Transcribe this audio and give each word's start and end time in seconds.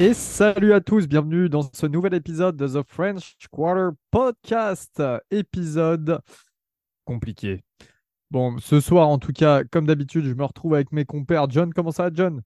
Et 0.00 0.14
salut 0.14 0.74
à 0.74 0.80
tous, 0.80 1.08
bienvenue 1.08 1.48
dans 1.48 1.62
ce 1.72 1.84
nouvel 1.84 2.14
épisode 2.14 2.56
de 2.56 2.68
The 2.68 2.86
French 2.86 3.34
Quarter 3.50 3.96
Podcast, 4.12 5.02
épisode 5.32 6.20
compliqué. 7.04 7.64
Bon, 8.30 8.58
ce 8.58 8.78
soir 8.78 9.08
en 9.08 9.18
tout 9.18 9.32
cas, 9.32 9.64
comme 9.64 9.86
d'habitude, 9.86 10.24
je 10.24 10.34
me 10.34 10.44
retrouve 10.44 10.74
avec 10.74 10.92
mes 10.92 11.04
compères. 11.04 11.50
John, 11.50 11.74
comment 11.74 11.90
ça 11.90 12.04
va 12.04 12.10
John? 12.14 12.42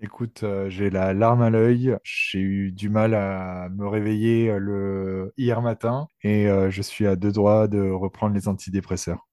Écoute, 0.00 0.42
euh, 0.42 0.68
j'ai 0.68 0.90
la 0.90 1.14
larme 1.14 1.40
à 1.40 1.48
l'œil. 1.48 1.96
J'ai 2.02 2.40
eu 2.40 2.72
du 2.72 2.90
mal 2.90 3.14
à 3.14 3.70
me 3.70 3.88
réveiller 3.88 4.50
euh, 4.50 4.58
le... 4.58 5.32
hier 5.38 5.62
matin 5.62 6.08
et 6.22 6.46
euh, 6.46 6.68
je 6.68 6.82
suis 6.82 7.06
à 7.06 7.16
deux 7.16 7.32
doigts 7.32 7.68
de 7.68 7.88
reprendre 7.88 8.34
les 8.34 8.48
antidépresseurs. 8.48 9.26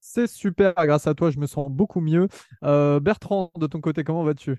C'est 0.00 0.26
super, 0.26 0.74
grâce 0.76 1.06
à 1.06 1.14
toi, 1.14 1.30
je 1.30 1.38
me 1.38 1.46
sens 1.46 1.70
beaucoup 1.70 2.02
mieux. 2.02 2.28
Euh, 2.62 3.00
Bertrand, 3.00 3.52
de 3.56 3.66
ton 3.66 3.80
côté, 3.80 4.04
comment 4.04 4.22
vas-tu? 4.22 4.58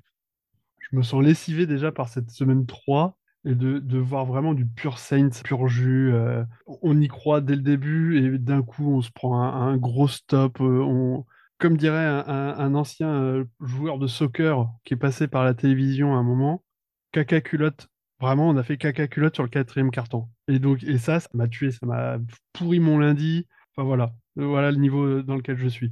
Je 0.91 0.97
me 0.97 1.03
sens 1.03 1.23
lessivé 1.23 1.65
déjà 1.67 1.91
par 1.91 2.09
cette 2.09 2.31
semaine 2.31 2.65
3 2.65 3.17
et 3.45 3.55
de, 3.55 3.97
voir 3.97 4.25
vraiment 4.25 4.53
du 4.53 4.65
pur 4.67 4.99
Saints, 4.99 5.29
pur 5.43 5.67
jus. 5.67 6.11
euh, 6.13 6.43
on 6.67 6.99
y 6.99 7.07
croit 7.07 7.41
dès 7.41 7.55
le 7.55 7.61
début 7.61 8.17
et 8.19 8.37
d'un 8.37 8.61
coup 8.61 8.93
on 8.93 9.01
se 9.01 9.09
prend 9.11 9.41
un, 9.41 9.69
un 9.73 9.77
gros 9.77 10.07
stop. 10.07 10.59
euh, 10.61 10.81
on, 10.83 11.25
comme 11.57 11.77
dirait 11.77 12.05
un, 12.05 12.75
ancien 12.75 13.09
euh, 13.09 13.45
joueur 13.61 13.99
de 13.99 14.07
soccer 14.07 14.67
qui 14.83 14.93
est 14.95 14.97
passé 14.97 15.27
par 15.27 15.43
la 15.45 15.53
télévision 15.53 16.13
à 16.15 16.17
un 16.17 16.23
moment, 16.23 16.63
caca 17.11 17.41
culotte. 17.41 17.87
Vraiment, 18.19 18.49
on 18.49 18.57
a 18.57 18.63
fait 18.63 18.77
caca 18.77 19.07
culotte 19.07 19.35
sur 19.35 19.43
le 19.43 19.49
quatrième 19.49 19.91
carton. 19.91 20.27
Et 20.47 20.59
donc, 20.59 20.83
et 20.83 20.97
ça, 20.97 21.19
ça 21.19 21.29
m'a 21.33 21.47
tué, 21.47 21.71
ça 21.71 21.85
m'a 21.85 22.17
pourri 22.53 22.79
mon 22.79 22.99
lundi. 22.99 23.47
Enfin 23.75 23.85
voilà, 23.85 24.13
voilà 24.35 24.71
le 24.71 24.77
niveau 24.77 25.21
dans 25.23 25.35
lequel 25.35 25.57
je 25.57 25.67
suis. 25.67 25.91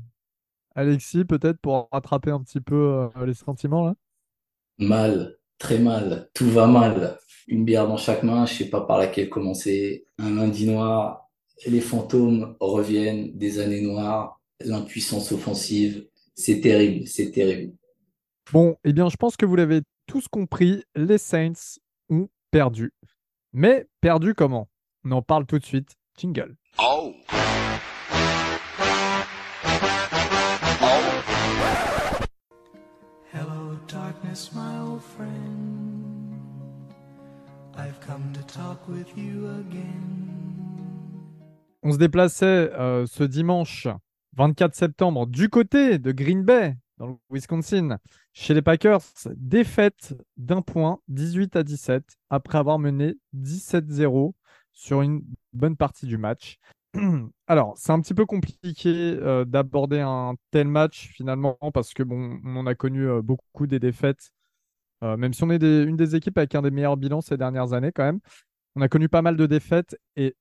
Alexis, 0.75 1.25
peut-être 1.25 1.59
pour 1.61 1.89
rattraper 1.91 2.31
un 2.31 2.41
petit 2.43 2.61
peu 2.61 3.09
les 3.25 3.33
sentiments 3.33 3.85
là? 3.85 3.95
Mal, 4.79 5.37
très 5.57 5.77
mal, 5.77 6.29
tout 6.33 6.49
va 6.49 6.67
mal. 6.67 7.17
Une 7.47 7.65
bière 7.65 7.87
dans 7.87 7.97
chaque 7.97 8.23
main, 8.23 8.45
je 8.45 8.53
sais 8.53 8.69
pas 8.69 8.81
par 8.81 8.97
laquelle 8.97 9.29
commencer. 9.29 10.05
Un 10.17 10.35
lundi 10.35 10.67
noir, 10.67 11.29
les 11.65 11.81
fantômes 11.81 12.55
reviennent, 12.59 13.37
des 13.37 13.59
années 13.59 13.81
noires, 13.81 14.39
l'impuissance 14.61 15.31
offensive. 15.31 16.07
C'est 16.35 16.61
terrible, 16.61 17.07
c'est 17.07 17.31
terrible. 17.31 17.73
Bon, 18.53 18.77
eh 18.83 18.93
bien, 18.93 19.09
je 19.09 19.17
pense 19.17 19.35
que 19.35 19.45
vous 19.45 19.55
l'avez 19.55 19.81
tous 20.07 20.27
compris, 20.27 20.83
les 20.95 21.17
Saints 21.17 21.79
ont 22.09 22.29
perdu. 22.49 22.93
Mais 23.53 23.85
perdu 24.01 24.33
comment? 24.33 24.69
On 25.03 25.11
en 25.11 25.21
parle 25.21 25.45
tout 25.45 25.59
de 25.59 25.65
suite. 25.65 25.95
Jingle. 26.17 26.55
Oh. 26.79 27.13
Oh. 27.31 27.68
Darkness, 33.91 34.51
my 34.53 34.79
old 34.79 35.01
friend. 35.01 36.39
I've 37.75 37.99
come 38.05 38.31
to 38.33 38.43
talk 38.43 38.87
with 38.87 39.07
you 39.17 39.47
again. 39.59 40.29
On 41.81 41.91
se 41.91 41.97
déplaçait 41.97 42.71
euh, 42.73 43.05
ce 43.05 43.23
dimanche 43.23 43.87
24 44.35 44.75
septembre 44.75 45.25
du 45.27 45.49
côté 45.49 45.97
de 45.97 46.11
Green 46.11 46.43
Bay, 46.43 46.75
dans 46.97 47.07
le 47.07 47.15
Wisconsin, 47.31 47.97
chez 48.33 48.53
les 48.53 48.61
Packers. 48.61 49.01
Défaite 49.35 50.15
d'un 50.37 50.61
point, 50.61 50.99
18 51.07 51.55
à 51.55 51.63
17, 51.63 52.03
après 52.29 52.57
avoir 52.57 52.79
mené 52.79 53.15
17-0 53.35 54.33
sur 54.71 55.01
une 55.01 55.23
bonne 55.53 55.77
partie 55.77 56.05
du 56.05 56.17
match. 56.17 56.57
Alors, 57.47 57.77
c'est 57.77 57.91
un 57.91 58.01
petit 58.01 58.13
peu 58.13 58.25
compliqué 58.25 59.17
euh, 59.21 59.45
d'aborder 59.45 59.99
un 59.99 60.35
tel 60.51 60.67
match 60.67 61.09
finalement, 61.13 61.57
parce 61.73 61.93
que 61.93 62.03
bon, 62.03 62.39
on 62.43 62.65
a 62.65 62.75
connu 62.75 63.07
euh, 63.07 63.21
beaucoup 63.21 63.67
des 63.67 63.79
défaites, 63.79 64.31
euh, 65.03 65.17
même 65.17 65.33
si 65.33 65.43
on 65.43 65.51
est 65.51 65.61
une 65.63 65.95
des 65.97 66.15
équipes 66.15 66.37
avec 66.37 66.55
un 66.55 66.61
des 66.61 66.71
meilleurs 66.71 66.97
bilans 66.97 67.21
ces 67.21 67.37
dernières 67.37 67.73
années 67.73 67.91
quand 67.91 68.03
même. 68.03 68.19
On 68.75 68.81
a 68.81 68.89
connu 68.89 69.09
pas 69.09 69.21
mal 69.21 69.37
de 69.37 69.45
défaites 69.45 69.97
et 70.15 70.35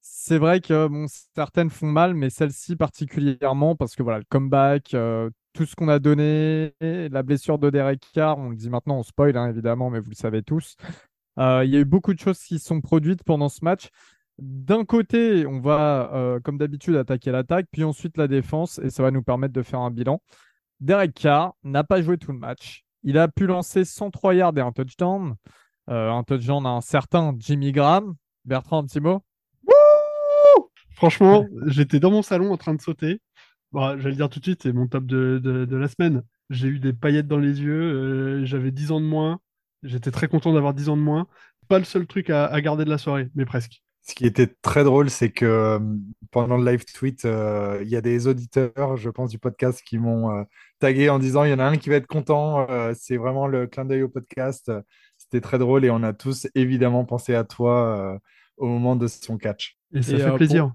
c'est 0.00 0.38
vrai 0.38 0.60
que 0.60 0.88
bon, 0.88 1.06
certaines 1.34 1.70
font 1.70 1.88
mal, 1.88 2.14
mais 2.14 2.30
celle-ci 2.30 2.76
particulièrement 2.76 3.76
parce 3.76 3.96
que 3.96 4.02
voilà, 4.02 4.18
le 4.18 4.24
comeback, 4.28 4.96
tout 5.52 5.66
ce 5.66 5.74
qu'on 5.76 5.88
a 5.88 5.98
donné, 5.98 6.74
la 6.80 7.22
blessure 7.22 7.58
de 7.58 7.70
Derek 7.70 8.02
Carr, 8.12 8.38
on 8.38 8.50
le 8.50 8.56
dit 8.56 8.70
maintenant, 8.70 8.98
on 8.98 9.02
spoil 9.02 9.36
hein, 9.36 9.48
évidemment, 9.48 9.90
mais 9.90 10.00
vous 10.00 10.10
le 10.10 10.16
savez 10.16 10.42
tous. 10.42 10.76
Il 11.38 11.68
y 11.68 11.76
a 11.76 11.80
eu 11.80 11.84
beaucoup 11.84 12.14
de 12.14 12.20
choses 12.20 12.40
qui 12.40 12.58
sont 12.58 12.80
produites 12.80 13.24
pendant 13.24 13.48
ce 13.48 13.64
match. 13.64 13.90
D'un 14.38 14.84
côté, 14.84 15.46
on 15.46 15.60
va, 15.60 16.10
euh, 16.14 16.40
comme 16.40 16.58
d'habitude, 16.58 16.96
attaquer 16.96 17.30
l'attaque, 17.30 17.66
puis 17.72 17.84
ensuite 17.84 18.16
la 18.18 18.28
défense, 18.28 18.78
et 18.80 18.90
ça 18.90 19.02
va 19.02 19.10
nous 19.10 19.22
permettre 19.22 19.54
de 19.54 19.62
faire 19.62 19.80
un 19.80 19.90
bilan. 19.90 20.20
Derek 20.80 21.14
Carr 21.14 21.54
n'a 21.64 21.84
pas 21.84 22.02
joué 22.02 22.18
tout 22.18 22.32
le 22.32 22.38
match. 22.38 22.84
Il 23.02 23.16
a 23.18 23.28
pu 23.28 23.46
lancer 23.46 23.84
103 23.84 24.34
yards 24.34 24.52
et 24.58 24.60
un 24.60 24.72
touchdown. 24.72 25.34
Euh, 25.88 26.10
un 26.10 26.22
touchdown 26.22 26.66
à 26.66 26.70
un 26.70 26.80
certain 26.82 27.34
Jimmy 27.38 27.72
Graham. 27.72 28.14
Bertrand, 28.44 28.78
un 28.82 28.84
petit 28.86 29.00
mot? 29.00 29.22
Franchement, 30.90 31.46
j'étais 31.66 32.00
dans 32.00 32.10
mon 32.10 32.22
salon 32.22 32.52
en 32.52 32.56
train 32.56 32.74
de 32.74 32.80
sauter. 32.80 33.20
Bon, 33.72 33.96
je 33.98 34.02
vais 34.02 34.10
le 34.10 34.16
dire 34.16 34.28
tout 34.30 34.38
de 34.38 34.44
suite, 34.44 34.62
c'est 34.62 34.72
mon 34.72 34.86
top 34.86 35.04
de, 35.06 35.38
de- 35.42 35.64
de 35.64 35.76
la 35.76 35.88
semaine. 35.88 36.22
J'ai 36.50 36.68
eu 36.68 36.78
des 36.78 36.92
paillettes 36.92 37.26
dans 37.28 37.38
les 37.38 37.60
yeux, 37.60 37.82
euh, 38.40 38.44
j'avais 38.44 38.70
10 38.70 38.92
ans 38.92 39.00
de 39.00 39.06
moins. 39.06 39.40
J'étais 39.82 40.10
très 40.10 40.28
content 40.28 40.52
d'avoir 40.54 40.72
10 40.74 40.88
ans 40.88 40.96
de 40.96 41.02
moins. 41.02 41.26
Pas 41.68 41.78
le 41.78 41.84
seul 41.84 42.06
truc 42.06 42.30
à, 42.30 42.46
à 42.46 42.60
garder 42.60 42.84
de 42.84 42.90
la 42.90 42.98
soirée, 42.98 43.28
mais 43.34 43.44
presque. 43.44 43.82
Ce 44.08 44.14
qui 44.14 44.24
était 44.24 44.46
très 44.62 44.84
drôle, 44.84 45.10
c'est 45.10 45.30
que 45.30 45.44
euh, 45.44 45.78
pendant 46.30 46.56
le 46.56 46.70
live 46.70 46.84
tweet, 46.84 47.24
euh, 47.24 47.80
il 47.82 47.88
y 47.88 47.96
a 47.96 48.00
des 48.00 48.28
auditeurs, 48.28 48.96
je 48.96 49.10
pense, 49.10 49.30
du 49.30 49.38
podcast 49.40 49.82
qui 49.84 49.98
m'ont 49.98 50.30
euh, 50.30 50.44
tagué 50.78 51.10
en 51.10 51.18
disant 51.18 51.42
il 51.42 51.50
y 51.50 51.54
en 51.54 51.58
a 51.58 51.64
un 51.64 51.76
qui 51.76 51.88
va 51.88 51.96
être 51.96 52.06
content. 52.06 52.70
euh, 52.70 52.92
c'est 52.96 53.16
vraiment 53.16 53.48
le 53.48 53.66
clin 53.66 53.84
d'œil 53.84 54.02
au 54.04 54.08
podcast. 54.08 54.70
C'était 55.18 55.40
très 55.40 55.58
drôle 55.58 55.84
et 55.84 55.90
on 55.90 56.02
a 56.04 56.12
tous 56.12 56.46
évidemment 56.54 57.04
pensé 57.04 57.34
à 57.34 57.42
toi 57.42 57.98
euh, 58.14 58.18
au 58.58 58.66
moment 58.68 58.94
de 58.94 59.08
son 59.08 59.38
catch. 59.38 59.76
Et 59.92 60.02
ça 60.02 60.12
Et, 60.12 60.16
fait 60.18 60.22
euh, 60.22 60.28
pour- 60.28 60.36
plaisir. 60.36 60.72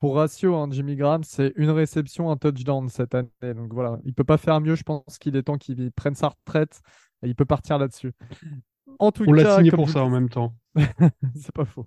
Pour 0.00 0.14
ratio, 0.14 0.54
hein, 0.54 0.68
Jimmy 0.70 0.94
Graham, 0.96 1.24
c'est 1.24 1.52
une 1.56 1.70
réception, 1.70 2.30
un 2.30 2.36
touchdown 2.36 2.88
cette 2.88 3.14
année. 3.16 3.28
Donc 3.42 3.74
voilà, 3.74 3.98
il 4.04 4.14
peut 4.14 4.22
pas 4.24 4.36
faire 4.38 4.60
mieux. 4.60 4.74
Je 4.76 4.84
pense 4.84 5.18
qu'il 5.18 5.34
est 5.36 5.42
temps 5.42 5.58
qu'il 5.58 5.90
prenne 5.92 6.14
sa 6.14 6.28
retraite. 6.28 6.80
Et 7.22 7.26
il 7.28 7.34
peut 7.34 7.44
partir 7.44 7.78
là-dessus. 7.78 8.12
En 8.98 9.12
tout 9.12 9.24
On 9.26 9.32
l'a 9.32 9.56
signé 9.56 9.70
pour 9.70 9.86
je 9.86 9.92
ça 9.92 10.02
en 10.02 10.10
même 10.10 10.28
temps. 10.28 10.54
C'est 11.34 11.52
pas 11.52 11.64
faux. 11.64 11.86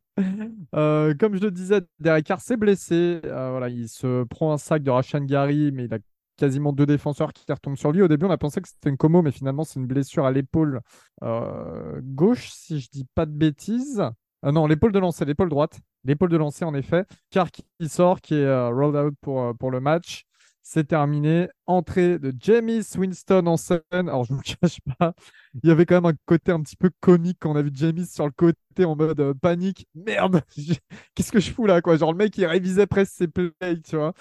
Euh, 0.75 1.13
comme 1.19 1.35
je 1.35 1.41
le 1.41 1.51
disais, 1.51 1.81
Derek 1.99 2.25
Carr 2.25 2.41
s'est 2.41 2.57
blessé. 2.57 3.21
Euh, 3.25 3.51
voilà, 3.51 3.69
il 3.69 3.87
se 3.89 4.23
prend 4.23 4.53
un 4.53 4.57
sac 4.57 4.83
de 4.83 4.91
Rashan 4.91 5.21
Gary, 5.25 5.71
mais 5.71 5.85
il 5.85 5.93
a 5.93 5.99
quasiment 6.41 6.73
deux 6.73 6.87
défenseurs 6.87 7.33
qui 7.33 7.45
retombent 7.51 7.77
sur 7.77 7.91
lui. 7.91 8.01
Au 8.01 8.07
début, 8.07 8.25
on 8.25 8.31
a 8.31 8.37
pensé 8.37 8.61
que 8.61 8.67
c'était 8.67 8.89
une 8.89 8.97
commo, 8.97 9.21
mais 9.21 9.31
finalement, 9.31 9.63
c'est 9.63 9.79
une 9.79 9.85
blessure 9.85 10.25
à 10.25 10.31
l'épaule 10.31 10.81
euh, 11.23 12.01
gauche, 12.03 12.49
si 12.49 12.79
je 12.79 12.89
dis 12.89 13.05
pas 13.13 13.25
de 13.25 13.31
bêtises. 13.31 14.01
Euh, 14.43 14.51
non, 14.51 14.65
l'épaule 14.65 14.91
de 14.91 14.99
lancer, 14.99 15.23
l'épaule 15.25 15.49
droite. 15.49 15.79
L'épaule 16.03 16.29
de 16.29 16.37
lancer, 16.37 16.65
en 16.65 16.73
effet. 16.73 17.05
Carr 17.29 17.51
qui 17.51 17.63
sort, 17.87 18.21
qui 18.21 18.33
est 18.33 18.45
euh, 18.45 18.69
rolled 18.69 18.95
out 18.95 19.13
pour, 19.21 19.55
pour 19.57 19.69
le 19.69 19.79
match. 19.79 20.25
C'est 20.63 20.87
terminé. 20.87 21.49
Entrée 21.65 22.19
de 22.19 22.33
James 22.39 22.81
Winston 22.97 23.47
en 23.47 23.57
scène. 23.57 23.81
Alors, 23.91 24.25
je 24.25 24.33
ne 24.33 24.37
vous 24.37 24.43
cache 24.61 24.79
pas, 24.99 25.13
il 25.63 25.67
y 25.69 25.71
avait 25.71 25.85
quand 25.85 25.95
même 25.95 26.05
un 26.13 26.17
côté 26.25 26.51
un 26.51 26.61
petit 26.61 26.75
peu 26.75 26.91
comique 26.99 27.37
quand 27.39 27.51
on 27.51 27.55
a 27.55 27.61
vu 27.61 27.71
James 27.73 28.05
sur 28.05 28.25
le 28.25 28.31
côté 28.31 28.85
en 28.85 28.95
mode 28.95 29.19
euh, 29.19 29.33
panique. 29.33 29.87
Merde, 29.95 30.41
qu'est-ce 31.15 31.31
que 31.31 31.39
je 31.39 31.51
fous 31.51 31.65
là, 31.65 31.81
quoi? 31.81 31.97
Genre, 31.97 32.11
le 32.11 32.17
mec, 32.17 32.37
il 32.37 32.45
révisait 32.45 32.87
presque 32.87 33.13
ses 33.13 33.27
plays, 33.27 33.51
tu 33.83 33.95
vois. 33.95 34.13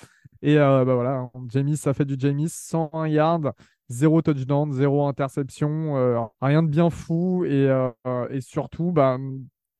Et 0.42 0.58
euh, 0.58 0.84
bah 0.84 0.94
voilà, 0.94 1.30
James, 1.48 1.76
ça 1.76 1.92
fait 1.92 2.04
du 2.04 2.16
James, 2.18 2.48
101 2.48 3.08
yards, 3.08 3.52
zéro 3.88 4.22
touchdown, 4.22 4.72
zéro 4.72 5.06
interception, 5.06 5.96
euh, 5.98 6.18
rien 6.40 6.62
de 6.62 6.68
bien 6.68 6.88
fou. 6.90 7.44
Et, 7.44 7.68
euh, 7.68 7.90
et 8.30 8.40
surtout, 8.40 8.90
bah, 8.92 9.18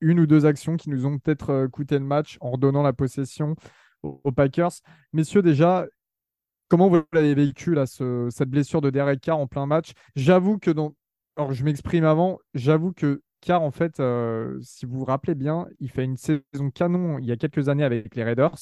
une 0.01 0.21
ou 0.21 0.27
deux 0.27 0.45
actions 0.47 0.77
qui 0.77 0.91
nous 0.91 1.07
ont 1.07 1.19
peut-être 1.19 1.67
coûté 1.69 1.99
le 1.99 2.05
match 2.05 2.37
en 2.41 2.51
redonnant 2.51 2.83
la 2.83 2.93
possession 2.93 3.57
aux 4.03 4.33
Packers. 4.33 4.73
Messieurs, 5.13 5.43
déjà, 5.43 5.87
comment 6.71 6.89
vous 6.89 7.03
l'avez 7.13 7.35
vécu, 7.35 7.75
là, 7.75 7.87
ce- 7.87 8.29
cette 8.31 8.51
blessure 8.51 8.81
de 8.81 8.91
Derek 8.91 9.21
Carr 9.21 9.39
en 9.39 9.47
plein 9.49 9.67
match? 9.67 9.93
J'avoue 10.17 10.59
que 10.59 10.71
dans 10.71 10.95
alors, 11.37 11.53
je 11.53 11.65
m'exprime 11.65 12.05
avant. 12.05 12.39
J'avoue 12.55 12.93
que 12.93 13.23
Carr, 13.41 13.63
en 13.63 13.71
fait, 13.71 14.01
euh, 14.01 14.59
si 14.63 14.85
vous 14.87 14.99
vous 15.01 15.05
rappelez 15.05 15.35
bien, 15.35 15.67
il 15.79 15.91
fait 15.91 16.05
une 16.05 16.17
saison 16.17 16.71
canon 16.75 17.19
il 17.19 17.25
y 17.27 17.33
a 17.33 17.37
quelques 17.37 17.69
années 17.69 17.85
avec 17.85 18.15
les 18.15 18.25
Raiders. 18.25 18.57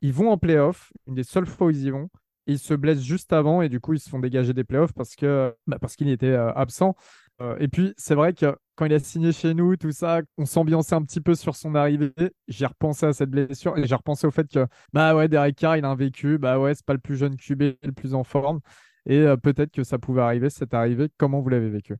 Ils 0.00 0.12
vont 0.12 0.30
en 0.30 0.38
playoff, 0.38 0.92
une 1.06 1.14
des 1.14 1.24
seules 1.24 1.46
fois 1.46 1.68
où 1.68 1.70
ils 1.70 1.84
y 1.84 1.90
vont. 1.90 2.08
Ils 2.46 2.58
se 2.58 2.74
blessent 2.74 3.02
juste 3.02 3.32
avant 3.32 3.62
et 3.62 3.68
du 3.68 3.80
coup, 3.80 3.92
ils 3.94 4.00
se 4.00 4.08
font 4.08 4.18
dégager 4.18 4.52
des 4.54 4.64
playoffs 4.64 4.92
parce 4.94 5.14
que 5.14 5.54
bah, 5.66 5.78
parce 5.80 5.96
qu'il 5.96 6.08
était 6.08 6.26
euh, 6.26 6.52
absent. 6.54 6.96
Euh, 7.40 7.56
et 7.60 7.68
puis, 7.68 7.94
c'est 7.96 8.14
vrai 8.14 8.32
que 8.34 8.56
quand 8.74 8.86
il 8.86 8.94
a 8.94 8.98
signé 8.98 9.32
chez 9.32 9.54
nous, 9.54 9.76
tout 9.76 9.92
ça, 9.92 10.20
on 10.38 10.46
s'ambiançait 10.46 10.94
un 10.94 11.02
petit 11.02 11.20
peu 11.20 11.34
sur 11.34 11.56
son 11.56 11.74
arrivée. 11.74 12.12
J'ai 12.48 12.66
repensé 12.66 13.06
à 13.06 13.12
cette 13.12 13.30
blessure 13.30 13.76
et 13.78 13.86
j'ai 13.86 13.94
repensé 13.94 14.26
au 14.26 14.30
fait 14.30 14.48
que, 14.48 14.66
bah 14.92 15.14
ouais, 15.14 15.28
Derek 15.28 15.56
Carr, 15.56 15.76
il 15.76 15.84
a 15.84 15.88
un 15.88 15.94
vécu. 15.94 16.38
Bah 16.38 16.58
ouais, 16.58 16.74
c'est 16.74 16.84
pas 16.84 16.94
le 16.94 16.98
plus 16.98 17.16
jeune 17.16 17.36
QB, 17.36 17.62
le 17.82 17.92
plus 17.92 18.14
en 18.14 18.24
forme. 18.24 18.60
Et 19.06 19.18
euh, 19.18 19.36
peut-être 19.36 19.72
que 19.72 19.84
ça 19.84 19.98
pouvait 19.98 20.22
arriver, 20.22 20.48
c'est 20.50 20.74
arrivé. 20.74 21.08
Comment 21.18 21.40
vous 21.40 21.48
l'avez 21.48 21.70
vécu? 21.70 21.96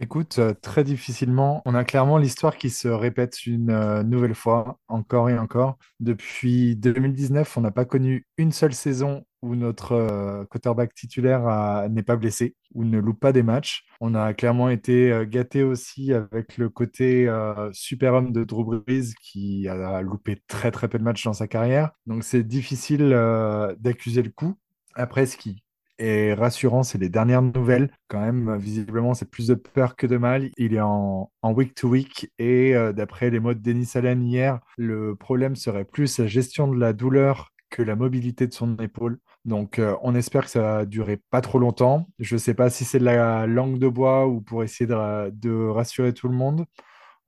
Écoute, 0.00 0.38
euh, 0.38 0.54
très 0.54 0.84
difficilement. 0.84 1.60
On 1.64 1.74
a 1.74 1.82
clairement 1.84 2.18
l'histoire 2.18 2.56
qui 2.56 2.70
se 2.70 2.86
répète 2.86 3.46
une 3.46 3.70
euh, 3.70 4.04
nouvelle 4.04 4.34
fois, 4.34 4.78
encore 4.86 5.28
et 5.28 5.36
encore. 5.36 5.76
Depuis 5.98 6.76
2019, 6.76 7.56
on 7.56 7.62
n'a 7.62 7.72
pas 7.72 7.84
connu 7.84 8.24
une 8.36 8.52
seule 8.52 8.74
saison 8.74 9.24
où 9.42 9.54
notre 9.54 9.92
euh, 9.92 10.44
quarterback 10.46 10.94
titulaire 10.94 11.88
n'est 11.90 12.02
pas 12.02 12.16
blessé, 12.16 12.56
ou 12.74 12.84
ne 12.84 12.98
loupe 12.98 13.20
pas 13.20 13.32
des 13.32 13.42
matchs. 13.42 13.84
On 14.00 14.14
a 14.14 14.32
clairement 14.34 14.68
été 14.68 15.12
euh, 15.12 15.24
gâté 15.24 15.62
aussi 15.62 16.12
avec 16.12 16.56
le 16.56 16.68
côté 16.68 17.28
euh, 17.28 17.70
super-homme 17.72 18.32
de 18.32 18.44
Drew 18.44 18.64
Brees 18.64 19.14
qui 19.20 19.68
a 19.68 20.02
loupé 20.02 20.40
très 20.46 20.70
très 20.70 20.88
peu 20.88 20.98
de 20.98 21.04
matchs 21.04 21.24
dans 21.24 21.32
sa 21.32 21.48
carrière. 21.48 21.90
Donc 22.06 22.24
c'est 22.24 22.42
difficile 22.42 23.12
euh, 23.12 23.74
d'accuser 23.78 24.22
le 24.22 24.30
coup. 24.30 24.54
Après, 24.94 25.26
ce 25.26 25.36
qui 25.36 25.62
est 25.98 26.32
rassurant, 26.34 26.84
c'est 26.84 26.98
les 26.98 27.08
dernières 27.08 27.42
nouvelles. 27.42 27.90
Quand 28.06 28.20
même, 28.20 28.56
visiblement, 28.56 29.14
c'est 29.14 29.28
plus 29.30 29.48
de 29.48 29.54
peur 29.54 29.96
que 29.96 30.06
de 30.06 30.16
mal. 30.16 30.50
Il 30.56 30.74
est 30.74 30.80
en, 30.80 31.30
en 31.42 31.52
week 31.52 31.74
to 31.74 31.88
week 31.88 32.32
et 32.38 32.74
d'après 32.94 33.30
les 33.30 33.40
mots 33.40 33.54
de 33.54 33.58
Denis 33.58 33.90
Allen 33.94 34.22
hier, 34.22 34.60
le 34.76 35.16
problème 35.16 35.56
serait 35.56 35.84
plus 35.84 36.18
la 36.18 36.28
gestion 36.28 36.68
de 36.68 36.78
la 36.78 36.92
douleur 36.92 37.52
que 37.70 37.82
la 37.82 37.96
mobilité 37.96 38.46
de 38.46 38.52
son 38.54 38.76
épaule. 38.78 39.18
Donc, 39.44 39.78
euh, 39.78 39.96
on 40.02 40.14
espère 40.14 40.44
que 40.44 40.50
ça 40.50 40.60
va 40.62 40.86
durer 40.86 41.18
pas 41.30 41.40
trop 41.40 41.58
longtemps. 41.58 42.08
Je 42.18 42.34
ne 42.36 42.38
sais 42.38 42.54
pas 42.54 42.70
si 42.70 42.84
c'est 42.84 42.98
de 42.98 43.04
la 43.04 43.46
langue 43.46 43.78
de 43.78 43.88
bois 43.88 44.26
ou 44.26 44.40
pour 44.40 44.62
essayer 44.64 44.86
de, 44.86 45.68
rassurer 45.68 46.12
tout 46.14 46.28
le 46.28 46.34
monde. 46.34 46.66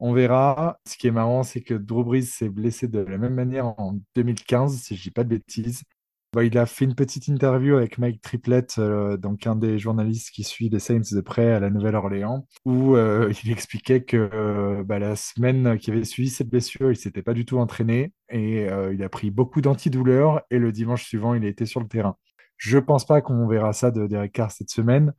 On 0.00 0.12
verra. 0.12 0.78
Ce 0.86 0.96
qui 0.96 1.08
est 1.08 1.10
marrant, 1.12 1.42
c'est 1.42 1.62
que 1.62 1.74
Drew 1.74 2.04
Brees 2.04 2.22
s'est 2.22 2.48
blessé 2.48 2.88
de 2.88 3.00
la 3.00 3.18
même 3.18 3.34
manière 3.34 3.66
en 3.66 3.98
2015, 4.16 4.76
si 4.82 4.96
je 4.96 5.02
dis 5.02 5.10
pas 5.10 5.24
de 5.24 5.30
bêtises. 5.30 5.82
Bah, 6.32 6.44
il 6.44 6.56
a 6.58 6.66
fait 6.66 6.84
une 6.84 6.94
petite 6.94 7.26
interview 7.26 7.76
avec 7.76 7.98
Mike 7.98 8.22
Triplett, 8.22 8.76
euh, 8.78 9.16
donc 9.16 9.48
un 9.48 9.56
des 9.56 9.80
journalistes 9.80 10.30
qui 10.30 10.44
suit 10.44 10.68
les 10.68 10.78
Saints 10.78 11.00
de 11.10 11.20
près 11.20 11.50
à 11.50 11.58
la 11.58 11.70
Nouvelle-Orléans, 11.70 12.46
où 12.64 12.94
euh, 12.94 13.32
il 13.44 13.50
expliquait 13.50 14.04
que 14.04 14.30
euh, 14.32 14.84
bah, 14.84 15.00
la 15.00 15.16
semaine 15.16 15.76
qui 15.76 15.90
avait 15.90 16.04
suivi 16.04 16.30
cette 16.30 16.48
blessure, 16.48 16.92
il 16.92 16.96
s'était 16.96 17.22
pas 17.22 17.34
du 17.34 17.44
tout 17.44 17.58
entraîné 17.58 18.12
et 18.28 18.68
il 18.92 19.02
a 19.02 19.08
pris 19.08 19.32
beaucoup 19.32 19.60
d'antidouleurs 19.60 20.42
et 20.52 20.58
le 20.58 20.70
dimanche 20.70 21.04
suivant, 21.04 21.34
il 21.34 21.44
a 21.44 21.48
été 21.48 21.66
sur 21.66 21.80
le 21.80 21.88
terrain. 21.88 22.16
Je 22.58 22.78
pense 22.78 23.04
pas 23.04 23.20
qu'on 23.22 23.48
verra 23.48 23.72
ça 23.72 23.90
de 23.90 24.06
Derek 24.06 24.30
Carr 24.32 24.52
cette 24.52 24.70
semaine. 24.70 25.12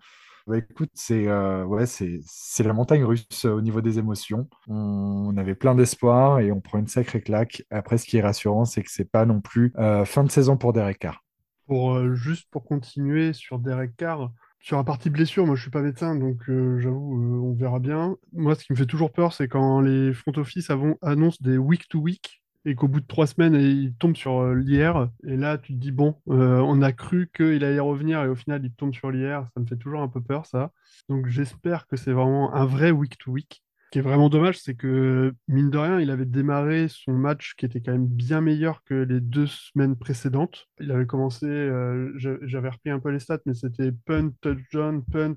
Bah, 0.47 0.57
écoute, 0.57 0.89
c'est 0.95 1.27
euh, 1.27 1.85
c'est 1.85 2.63
la 2.63 2.73
montagne 2.73 3.03
russe 3.03 3.45
euh, 3.45 3.51
au 3.51 3.61
niveau 3.61 3.81
des 3.81 3.99
émotions. 3.99 4.49
On, 4.67 5.35
avait 5.37 5.55
plein 5.55 5.75
d'espoir 5.75 6.39
et 6.39 6.51
on 6.51 6.59
prend 6.61 6.79
une 6.79 6.87
sacrée 6.87 7.21
claque. 7.21 7.63
Après, 7.69 7.97
ce 7.97 8.05
qui 8.05 8.17
est 8.17 8.21
rassurant, 8.21 8.65
c'est 8.65 8.83
que 8.83 8.91
c'est 8.91 9.09
pas 9.09 9.25
non 9.25 9.41
plus 9.41 9.73
euh, 9.77 10.03
fin 10.05 10.23
de 10.23 10.31
saison 10.31 10.57
pour 10.57 10.73
Derek 10.73 10.99
Carr. 10.99 11.23
Pour, 11.67 12.13
juste 12.15 12.49
pour 12.51 12.65
continuer 12.65 13.33
sur 13.33 13.59
Derek 13.59 13.95
Carr, 13.95 14.31
sur 14.59 14.77
la 14.77 14.83
partie 14.83 15.09
blessure, 15.09 15.45
moi 15.45 15.55
je 15.55 15.61
suis 15.61 15.71
pas 15.71 15.81
médecin, 15.81 16.15
donc 16.15 16.41
j'avoue, 16.47 17.43
on 17.43 17.53
verra 17.53 17.79
bien. 17.79 18.17
Moi, 18.33 18.55
ce 18.55 18.65
qui 18.65 18.73
me 18.73 18.77
fait 18.77 18.85
toujours 18.85 19.11
peur, 19.11 19.33
c'est 19.33 19.47
quand 19.47 19.79
les 19.79 20.13
front 20.13 20.33
office 20.35 20.69
annoncent 21.01 21.37
des 21.39 21.57
week 21.57 21.87
to 21.87 21.99
week 21.99 22.40
et 22.65 22.75
qu'au 22.75 22.87
bout 22.87 22.99
de 23.01 23.07
trois 23.07 23.27
semaines, 23.27 23.55
ils 23.55 23.93
tombent 23.95 24.15
sur 24.15 24.39
euh, 24.41 24.55
l'IR. 24.55 25.09
Et 25.25 25.35
là, 25.37 25.57
tu 25.57 25.73
te 25.73 25.77
dis, 25.79 25.91
bon, 25.91 26.15
euh, 26.29 26.59
on 26.59 26.81
a 26.81 26.91
cru 26.91 27.29
qu'il 27.35 27.63
allait 27.63 27.79
revenir 27.79 28.21
et 28.23 28.27
au 28.27 28.35
final, 28.35 28.61
il 28.63 28.71
tombe 28.71 28.93
sur 28.93 29.11
l'IR. 29.11 29.47
Ça 29.55 29.61
me 29.61 29.65
fait 29.65 29.77
toujours 29.77 30.01
un 30.01 30.07
peu 30.07 30.21
peur, 30.21 30.45
ça. 30.45 30.71
Donc 31.09 31.27
j'espère 31.27 31.87
que 31.87 31.97
c'est 31.97 32.11
vraiment 32.13 32.53
un 32.53 32.65
vrai 32.65 32.91
week 32.91 33.17
to 33.17 33.31
week. 33.31 33.63
Ce 33.87 33.91
qui 33.95 33.99
est 33.99 34.03
vraiment 34.03 34.29
dommage, 34.29 34.57
c'est 34.57 34.75
que, 34.75 35.33
mine 35.49 35.69
de 35.69 35.77
rien, 35.77 35.99
il 35.99 36.11
avait 36.11 36.25
démarré 36.25 36.87
son 36.87 37.11
match 37.11 37.55
qui 37.57 37.65
était 37.65 37.81
quand 37.81 37.91
même 37.91 38.07
bien 38.07 38.39
meilleur 38.39 38.83
que 38.85 38.93
les 38.93 39.19
deux 39.19 39.47
semaines 39.47 39.97
précédentes. 39.97 40.67
Il 40.79 40.91
avait 40.93 41.05
commencé, 41.05 41.45
euh, 41.45 42.13
j'a- 42.17 42.37
j'avais 42.43 42.69
repris 42.69 42.89
un 42.89 42.99
peu 42.99 43.09
les 43.09 43.19
stats, 43.19 43.39
mais 43.45 43.53
c'était 43.53 43.91
punt, 43.91 44.31
touchdown, 44.39 45.03
punt. 45.11 45.35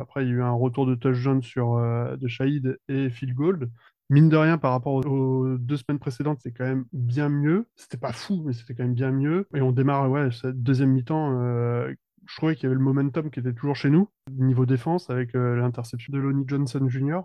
après, 0.00 0.24
il 0.24 0.28
y 0.28 0.32
a 0.32 0.34
eu 0.34 0.42
un 0.42 0.50
retour 0.52 0.86
de 0.86 0.94
touchdown 0.94 1.42
sur, 1.42 1.76
de 2.18 2.28
Shahid 2.28 2.78
et 2.88 3.08
field 3.08 3.34
goal. 3.34 3.70
Mine 4.10 4.28
de 4.28 4.36
rien, 4.36 4.58
par 4.58 4.72
rapport 4.72 4.94
aux, 5.06 5.56
deux 5.56 5.78
semaines 5.78 5.98
précédentes, 5.98 6.38
c'est 6.42 6.52
quand 6.52 6.64
même 6.64 6.84
bien 6.92 7.30
mieux. 7.30 7.66
C'était 7.74 7.96
pas 7.96 8.12
fou, 8.12 8.42
mais 8.44 8.52
c'était 8.52 8.74
quand 8.74 8.82
même 8.82 8.94
bien 8.94 9.10
mieux. 9.10 9.48
Et 9.54 9.62
on 9.62 9.72
démarre, 9.72 10.10
ouais, 10.10 10.30
cette 10.30 10.62
deuxième 10.62 10.90
mi-temps. 10.90 11.40
euh, 11.40 11.92
je 12.26 12.36
trouvais 12.36 12.54
qu'il 12.54 12.64
y 12.64 12.66
avait 12.66 12.74
le 12.74 12.80
momentum 12.80 13.30
qui 13.30 13.40
était 13.40 13.52
toujours 13.52 13.76
chez 13.76 13.90
nous, 13.90 14.08
niveau 14.30 14.66
défense, 14.66 15.10
avec 15.10 15.34
euh, 15.34 15.56
l'interception 15.56 16.12
de 16.12 16.18
Lonnie 16.18 16.44
Johnson 16.46 16.86
Jr. 16.88 17.20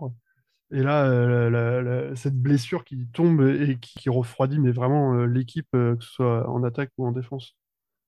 Et 0.72 0.82
là, 0.82 1.04
euh, 1.06 2.14
cette 2.14 2.36
blessure 2.36 2.84
qui 2.84 3.06
tombe 3.12 3.42
et 3.42 3.76
qui, 3.78 4.08
refroidit, 4.08 4.58
mais 4.58 4.72
vraiment 4.72 5.24
l'équipe, 5.26 5.68
que 5.72 5.96
ce 6.00 6.08
soit 6.08 6.48
en 6.48 6.62
attaque 6.64 6.90
ou 6.96 7.06
en 7.06 7.12
défense. 7.12 7.56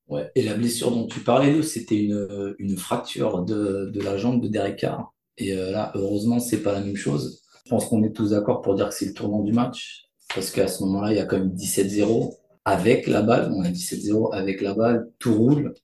Ouais. 0.09 0.31
Et 0.35 0.43
la 0.43 0.55
blessure 0.55 0.91
dont 0.91 1.07
tu 1.07 1.21
parlais, 1.21 1.63
c'était 1.63 2.03
une, 2.03 2.77
fracture 2.77 3.45
de, 3.45 4.01
la 4.03 4.17
jambe 4.17 4.41
de 4.41 4.49
Derek 4.49 4.77
Carr. 4.77 5.13
Et 5.39 5.55
là, 5.55 5.93
heureusement, 5.95 6.39
c'est 6.39 6.63
pas 6.63 6.73
la 6.73 6.81
même 6.81 6.97
chose. 6.97 7.42
Je 7.65 7.71
pense 7.71 7.87
qu'on 7.87 8.03
est 8.03 8.13
tous 8.13 8.31
d'accord 8.31 8.61
pour 8.61 8.75
dire 8.75 8.89
que 8.89 8.95
c'est 8.95 9.07
le 9.07 9.15
tournant 9.15 9.43
du 9.43 9.53
match. 9.53 10.09
Parce 10.35 10.51
qu'à 10.51 10.67
ce 10.67 10.83
moment-là, 10.85 11.13
il 11.13 11.17
y 11.17 11.21
a 11.21 11.27
quand 11.27 11.39
même 11.39 11.55
17-0 11.55 12.35
avec 12.65 13.07
la 13.07 13.23
balle. 13.23 13.53
On 13.55 13.63
a 13.63 13.71
17-0 13.71 14.35
avec 14.35 14.61
la 14.61 14.75
balle. 14.75 15.11
Tout 15.19 15.35
roule. 15.35 15.75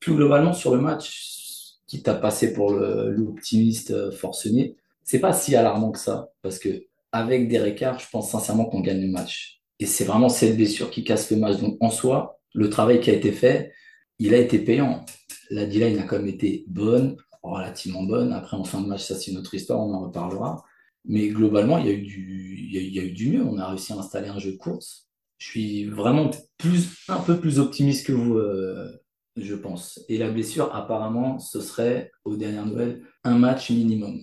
Plus 0.00 0.14
globalement, 0.14 0.52
sur 0.52 0.74
le 0.74 0.80
match, 0.80 1.76
qui 1.86 2.02
t'a 2.02 2.14
passé 2.14 2.52
pour 2.52 2.72
l'optimiste 2.72 3.90
euh, 3.90 4.12
forcené, 4.12 4.76
c'est 5.04 5.18
pas 5.18 5.32
si 5.32 5.56
alarmant 5.56 5.90
que 5.90 5.98
ça. 5.98 6.30
Parce 6.40 6.58
que 6.58 6.84
avec 7.10 7.48
Derek 7.48 7.78
Carr, 7.78 7.98
je 7.98 8.06
pense 8.10 8.30
sincèrement 8.30 8.64
qu'on 8.64 8.80
gagne 8.80 9.02
le 9.02 9.08
match. 9.08 9.60
Et 9.78 9.86
c'est 9.86 10.04
vraiment 10.04 10.28
cette 10.28 10.56
blessure 10.56 10.90
qui 10.90 11.04
casse 11.04 11.30
le 11.30 11.36
match. 11.36 11.58
Donc, 11.58 11.76
en 11.80 11.90
soi, 11.90 12.40
le 12.54 12.70
travail 12.70 13.00
qui 13.00 13.10
a 13.10 13.14
été 13.14 13.32
fait, 13.32 13.72
il 14.18 14.32
a 14.32 14.38
été 14.38 14.58
payant. 14.58 15.04
La 15.50 15.66
D-line 15.66 15.98
a 15.98 16.04
quand 16.04 16.16
même 16.16 16.28
été 16.28 16.64
bonne, 16.68 17.16
relativement 17.42 18.04
bonne. 18.04 18.32
Après, 18.32 18.56
en 18.56 18.64
fin 18.64 18.80
de 18.80 18.86
match, 18.86 19.02
ça, 19.02 19.16
c'est 19.16 19.32
une 19.32 19.38
autre 19.38 19.54
histoire, 19.54 19.80
on 19.80 19.92
en 19.92 20.00
reparlera. 20.04 20.64
Mais 21.04 21.28
globalement, 21.28 21.78
il 21.78 21.86
y 21.86 21.88
a 21.88 21.92
eu 21.92 22.02
du, 22.02 22.56
il 22.58 22.94
y 22.94 23.00
a, 23.00 23.04
eu 23.04 23.12
du 23.12 23.30
mieux. 23.30 23.42
On 23.42 23.58
a 23.58 23.68
réussi 23.68 23.92
à 23.92 23.96
installer 23.96 24.28
un 24.28 24.38
jeu 24.38 24.52
de 24.52 24.56
course. 24.56 25.08
Je 25.38 25.48
suis 25.48 25.84
vraiment 25.86 26.30
plus, 26.58 27.04
un 27.08 27.18
peu 27.18 27.40
plus 27.40 27.58
optimiste 27.58 28.06
que 28.06 28.12
vous, 28.12 28.36
euh, 28.36 28.88
je 29.36 29.54
pense. 29.54 30.00
Et 30.08 30.16
la 30.18 30.30
blessure, 30.30 30.74
apparemment, 30.74 31.38
ce 31.40 31.60
serait, 31.60 32.12
aux 32.24 32.36
dernières 32.36 32.66
nouvelles, 32.66 33.02
un 33.24 33.36
match 33.36 33.70
minimum. 33.70 34.22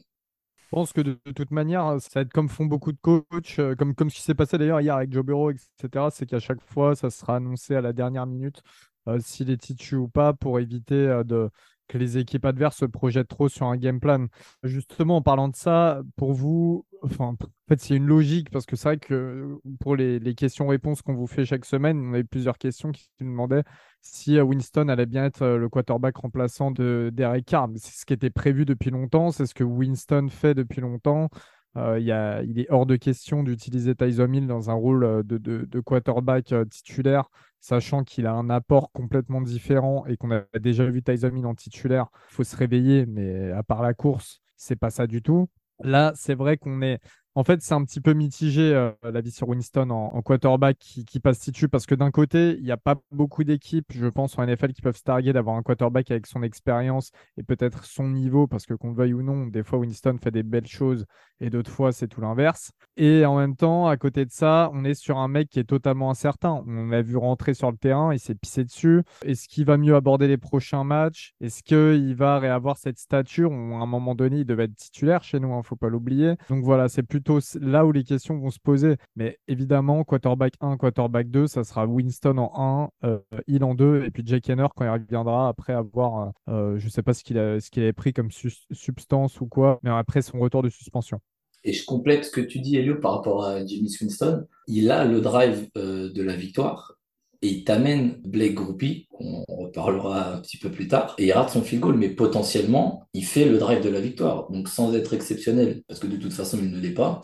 Je 0.55 0.69
pense 0.71 0.93
que 0.93 1.01
de, 1.01 1.17
toute 1.35 1.51
manière, 1.51 1.97
ça 1.99 2.09
va 2.15 2.21
être 2.21 2.31
comme 2.31 2.47
font 2.47 2.65
beaucoup 2.65 2.93
de 2.93 2.99
coachs, 3.01 3.59
euh, 3.59 3.75
comme, 3.75 3.95
comme 3.95 4.09
ce 4.09 4.15
qui 4.15 4.21
s'est 4.21 4.35
passé 4.35 4.57
d'ailleurs 4.57 4.79
hier 4.79 4.95
avec 4.95 5.11
Joe 5.11 5.25
Burrow, 5.25 5.51
etc. 5.51 6.05
C'est 6.11 6.27
qu'à 6.27 6.39
chaque 6.39 6.61
fois, 6.61 6.95
ça 6.95 7.09
sera 7.09 7.37
annoncé 7.37 7.75
à 7.75 7.81
la 7.81 7.91
dernière 7.91 8.27
minute 8.27 8.61
euh, 9.07 9.19
s'il 9.19 9.49
est 9.49 9.57
titu 9.57 9.95
ou 9.95 10.07
pas 10.07 10.33
pour 10.33 10.59
éviter 10.59 11.21
de, 11.25 11.49
que 11.89 11.97
les 11.97 12.17
équipes 12.17 12.45
adverses 12.45 12.77
se 12.77 12.85
projettent 12.85 13.27
trop 13.27 13.49
sur 13.49 13.65
un 13.65 13.75
game 13.75 13.99
plan. 13.99 14.27
Justement, 14.63 15.17
en 15.17 15.21
parlant 15.21 15.49
de 15.49 15.55
ça, 15.55 16.01
pour 16.15 16.31
vous, 16.31 16.85
enfin, 17.01 17.25
en 17.25 17.35
fait, 17.67 17.81
c'est 17.81 17.95
une 17.95 18.05
logique 18.05 18.49
parce 18.51 18.65
que 18.65 18.77
c'est 18.77 18.87
vrai 18.87 18.97
que 18.97 19.57
pour 19.81 19.97
les, 19.97 20.35
questions-réponses 20.35 21.01
qu'on 21.01 21.15
vous 21.15 21.27
fait 21.27 21.43
chaque 21.43 21.65
semaine, 21.65 21.99
on 21.99 22.13
avait 22.13 22.23
plusieurs 22.23 22.57
questions 22.57 22.91
qui 22.91 23.09
nous 23.19 23.31
demandaient 23.31 23.63
si 24.01 24.37
euh, 24.37 24.43
Winston 24.43 24.87
allait 24.87 25.05
bien 25.05 25.25
être 25.25 25.41
euh, 25.41 25.57
le 25.57 25.67
quarterback 25.67 26.15
remplaçant 26.17 26.71
de 26.71 27.09
Derek 27.13 27.45
Carr. 27.45 27.67
C'est 27.75 27.99
ce 27.99 28.05
qui 28.05 28.13
était 28.13 28.29
prévu 28.29 28.63
depuis 28.63 28.91
longtemps, 28.91 29.31
c'est 29.31 29.45
ce 29.45 29.53
que 29.53 29.63
Winston 29.63 30.27
fait 30.29 30.53
depuis 30.53 30.79
longtemps. 30.79 31.29
Euh, 31.77 31.99
il 31.99 32.59
est 32.59 32.69
hors 32.71 32.85
de 32.85 32.95
question 32.95 33.43
d'utiliser 33.43 33.95
Tyson 33.95 34.31
Hill 34.33 34.47
dans 34.47 34.69
un 34.69 34.73
rôle 34.73 35.03
euh, 35.03 35.23
de, 35.23 35.37
de- 35.37 35.65
de 35.65 35.79
quarterback 35.79 36.51
euh, 36.51 36.65
titulaire, 36.65 37.29
sachant 37.59 38.03
qu'il 38.03 38.25
a 38.25 38.33
un 38.33 38.49
apport 38.49 38.91
complètement 38.91 39.41
différent 39.41 40.05
et 40.07 40.17
qu'on 40.17 40.31
a 40.31 40.41
déjà 40.59 40.85
vu 40.85 41.03
Tyson 41.03 41.35
Hill 41.35 41.45
en 41.45 41.55
titulaire. 41.55 42.07
Il 42.31 42.35
faut 42.35 42.43
se 42.43 42.55
réveiller, 42.55 43.05
mais 43.05 43.51
à 43.51 43.63
part 43.63 43.81
la 43.83 43.93
course, 43.93 44.41
c'est 44.57 44.75
pas 44.75 44.89
ça 44.89 45.05
du 45.07 45.21
tout. 45.21 45.47
Là, 45.83 46.11
c'est 46.15 46.35
vrai 46.35 46.57
qu'on 46.57 46.81
est. 46.81 46.99
En 47.35 47.43
fait, 47.43 47.61
c'est 47.61 47.73
un 47.73 47.83
petit 47.83 48.01
peu 48.01 48.13
mitigé 48.13 48.73
euh, 48.73 48.91
la 49.03 49.21
vie 49.21 49.31
sur 49.31 49.47
Winston 49.49 49.91
en, 49.91 50.21
quarterback 50.21 50.77
qui, 50.79 51.19
passe 51.19 51.39
titu 51.39 51.69
parce 51.69 51.85
que 51.85 51.95
d'un 51.95 52.11
côté, 52.11 52.55
il 52.57 52.63
n'y 52.63 52.71
a 52.71 52.77
pas 52.77 52.95
beaucoup 53.11 53.43
d'équipes, 53.43 53.91
je 53.93 54.07
pense, 54.07 54.37
en 54.37 54.45
NFL 54.45 54.73
qui 54.73 54.81
peuvent 54.81 54.97
se 54.97 55.03
targuer 55.03 55.31
d'avoir 55.31 55.55
un 55.55 55.61
quarterback 55.61 56.09
avec 56.11 56.25
son 56.25 56.43
expérience 56.43 57.11
et 57.37 57.43
peut-être 57.43 57.85
son 57.85 58.09
niveau 58.09 58.47
parce 58.47 58.65
que 58.65 58.73
qu'on 58.73 58.89
le 58.89 58.95
veuille 58.95 59.13
ou 59.13 59.21
non, 59.21 59.45
des 59.45 59.63
fois 59.63 59.79
Winston 59.79 60.17
fait 60.21 60.31
des 60.31 60.43
belles 60.43 60.67
choses 60.67 61.05
et 61.39 61.49
d'autres 61.49 61.71
fois 61.71 61.91
c'est 61.91 62.07
tout 62.07 62.19
l'inverse. 62.19 62.71
Et 62.97 63.25
en 63.25 63.37
même 63.37 63.55
temps, 63.55 63.87
à 63.87 63.95
côté 63.95 64.25
de 64.25 64.31
ça, 64.31 64.69
on 64.73 64.83
est 64.83 64.93
sur 64.93 65.17
un 65.17 65.27
mec 65.27 65.49
qui 65.49 65.59
est 65.59 65.63
totalement 65.63 66.09
incertain. 66.09 66.63
On 66.67 66.87
l'a 66.87 67.01
vu 67.01 67.15
rentrer 67.15 67.53
sur 67.53 67.71
le 67.71 67.77
terrain, 67.77 68.13
il 68.13 68.19
s'est 68.19 68.35
pissé 68.35 68.63
dessus. 68.63 69.03
Est-ce 69.23 69.47
qu'il 69.47 69.65
va 69.65 69.77
mieux 69.77 69.95
aborder 69.95 70.27
les 70.27 70.37
prochains 70.37 70.83
matchs? 70.83 71.33
Est-ce 71.39 71.63
qu'il 71.63 72.15
va 72.15 72.39
réavoir 72.39 72.77
cette 72.77 72.97
stature? 72.97 73.51
Où, 73.51 73.75
à 73.75 73.81
un 73.81 73.85
moment 73.85 74.15
donné, 74.15 74.39
il 74.39 74.45
devait 74.45 74.65
être 74.65 74.75
titulaire 74.75 75.23
chez 75.23 75.39
nous, 75.39 75.49
il 75.49 75.57
ne 75.57 75.61
faut 75.61 75.75
pas 75.75 75.89
l'oublier. 75.89 76.35
Donc 76.49 76.63
voilà, 76.63 76.89
c'est 76.89 77.03
plutôt 77.19 77.39
là 77.59 77.85
où 77.85 77.91
les 77.91 78.03
questions 78.03 78.37
vont 78.37 78.49
se 78.49 78.59
poser. 78.59 78.95
Mais 79.15 79.37
évidemment, 79.47 80.03
quarterback 80.03 80.53
1, 80.61 80.77
quarterback 80.77 81.29
2, 81.29 81.47
ça 81.47 81.63
sera 81.63 81.85
Winston 81.85 82.37
en 82.37 82.91
1, 83.03 83.07
euh, 83.07 83.19
Hill 83.47 83.63
en 83.63 83.75
2, 83.75 84.05
et 84.05 84.11
puis 84.11 84.23
Jake 84.25 84.49
Henner 84.49 84.67
quand 84.75 84.85
il 84.85 84.89
reviendra 84.89 85.49
après 85.49 85.73
avoir, 85.73 86.31
euh, 86.49 86.77
je 86.77 86.85
ne 86.85 86.89
sais 86.89 87.03
pas 87.03 87.13
ce 87.13 87.23
qu'il 87.23 87.37
a, 87.37 87.57
avait 87.77 87.93
pris 87.93 88.13
comme 88.13 88.29
substance 88.31 89.41
ou 89.41 89.47
quoi, 89.47 89.79
mais 89.83 89.89
après 89.89 90.21
son 90.21 90.39
retour 90.39 90.63
de 90.63 90.69
suspension. 90.69 91.19
Et 91.63 91.73
je 91.73 91.85
complète 91.85 92.25
ce 92.25 92.31
que 92.31 92.41
tu 92.41 92.59
dis, 92.59 92.77
Elio, 92.77 92.95
par 92.95 93.15
rapport 93.15 93.43
à 93.43 93.65
Jimmy 93.65 93.93
Winston. 93.99 94.45
Il 94.67 94.91
a 94.91 95.03
le 95.03 95.19
drive 95.19 95.67
euh, 95.77 96.11
de 96.11 96.23
la 96.23 96.35
victoire 96.35 96.98
et 97.41 97.47
il 97.47 97.63
t'amène 97.63 98.19
Blake 98.25 98.55
Groupie, 98.55 99.07
qu'on 99.11 99.43
reparlera 99.47 100.33
un 100.35 100.41
petit 100.41 100.57
peu 100.57 100.69
plus 100.71 100.87
tard, 100.87 101.15
et 101.17 101.27
il 101.27 101.31
rate 101.31 101.49
son 101.49 101.61
field 101.61 101.81
goal, 101.81 101.97
mais 101.97 102.09
potentiellement, 102.09 103.07
il 103.13 103.25
fait 103.25 103.45
le 103.45 103.57
drive 103.57 103.83
de 103.83 103.89
la 103.89 104.01
victoire. 104.01 104.49
Donc 104.51 104.67
sans 104.67 104.93
être 104.93 105.13
exceptionnel, 105.13 105.81
parce 105.87 105.99
que 105.99 106.07
de 106.07 106.17
toute 106.17 106.33
façon, 106.33 106.57
il 106.61 106.69
ne 106.69 106.79
l'est 106.79 106.93
pas, 106.93 107.21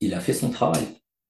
il 0.00 0.14
a 0.14 0.20
fait 0.20 0.32
son 0.32 0.50
travail. 0.50 0.84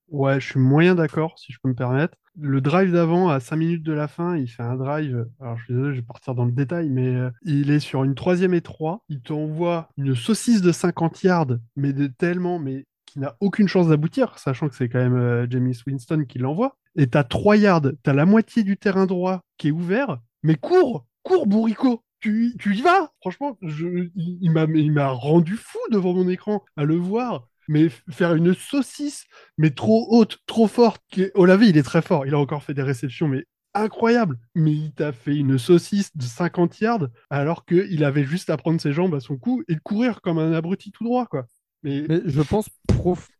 Ouais, 0.09 0.41
je 0.41 0.51
suis 0.51 0.61
moyen 0.61 0.95
d'accord, 0.95 1.39
si 1.39 1.53
je 1.53 1.59
peux 1.63 1.69
me 1.69 1.75
permettre. 1.75 2.17
le 2.41 2.61
drive 2.61 2.93
d'avant, 2.93 3.29
à 3.29 3.41
5 3.41 3.57
minutes 3.57 3.83
de 3.83 3.93
la 3.93 4.09
fin, 4.09 4.37
il 4.37 4.49
fait 4.49 4.63
un 4.63 4.77
drive. 4.77 5.27
Alors, 5.41 5.59
je 5.59 5.65
suis 5.65 5.75
désolé, 5.75 5.95
je 5.95 6.01
vais 6.01 6.07
partir 6.07 6.35
dans 6.35 6.45
le 6.45 6.53
détail, 6.53 6.89
mais 6.89 7.09
euh, 7.09 7.31
il 7.43 7.71
est 7.71 7.81
sur 7.81 8.05
une 8.05 8.15
troisième 8.15 8.55
et 8.55 8.61
trois. 8.63 9.05
Il 9.09 9.21
t'envoie 9.21 9.89
une 9.99 10.15
saucisse 10.15 10.63
de 10.63 10.73
50 10.73 11.23
yards, 11.25 11.59
mais 11.77 11.93
de 11.93 12.07
tellement, 12.07 12.59
mais 12.59 12.87
qui 13.07 13.19
n'a 13.19 13.37
aucune 13.41 13.69
chance 13.69 13.89
d'aboutir, 13.89 14.39
sachant 14.39 14.69
que 14.69 14.75
c'est 14.75 14.89
quand 14.89 14.99
même 14.99 15.17
euh, 15.17 15.47
James 15.51 15.73
Winston 15.87 16.25
qui 16.29 16.39
l'envoie. 16.39 16.77
Et 16.99 17.07
t'as 17.07 17.25
3 17.25 17.57
yards, 17.57 17.93
t'as 18.03 18.13
la 18.13 18.27
moitié 18.27 18.63
du 18.65 18.77
terrain 18.77 19.07
droit 19.07 19.41
qui 19.57 19.69
est 19.69 19.71
ouvert, 19.71 20.19
mais 20.43 20.57
cours, 20.57 21.07
cours, 21.23 21.47
bourrico 21.47 22.05
tu, 22.21 22.57
y 22.67 22.83
vas 22.83 23.13
Franchement, 23.21 23.57
je, 23.63 24.09
il, 24.17 24.93
m'a 24.93 25.09
rendu 25.09 25.57
fou 25.57 25.79
devant 25.91 26.13
mon 26.13 26.29
écran 26.29 26.65
à 26.77 26.85
le 26.85 26.97
voir. 26.97 27.49
Mais 27.69 27.91
faire 28.11 28.35
une 28.35 28.55
saucisse, 28.55 29.27
mais 29.59 29.71
trop 29.71 30.07
haute, 30.11 30.39
trop 30.47 30.67
forte. 30.67 31.03
qui- 31.11 31.31
Olavé, 31.35 31.69
il 31.69 31.77
est 31.77 31.83
très 31.83 32.01
fort. 32.03 32.27
Il 32.27 32.35
a 32.35 32.39
encore 32.39 32.63
fait 32.63 32.73
des 32.75 32.83
réceptions, 32.83 33.29
mais 33.29 33.45
incroyables. 33.75 34.39
Mais 34.55 34.73
il 34.73 34.93
t'a 34.93 35.13
fait 35.13 35.37
une 35.37 35.59
saucisse 35.59 36.17
de 36.17 36.23
50 36.23 36.81
yards 36.81 37.09
alors 37.31 37.67
qu'il 37.67 38.03
avait 38.05 38.25
juste 38.25 38.49
à 38.51 38.57
prendre 38.57 38.81
ses 38.81 38.93
jambes 38.93 39.15
à 39.15 39.21
son 39.21 39.37
cou 39.37 39.63
et 39.69 39.77
courir 39.77 40.23
comme 40.23 40.39
un 40.39 40.53
abruti 40.55 40.91
tout 40.91 41.05
droit, 41.05 41.27
quoi. 41.27 41.47
Mais, 41.85 42.05
je 42.25 42.43
pense, 42.43 42.69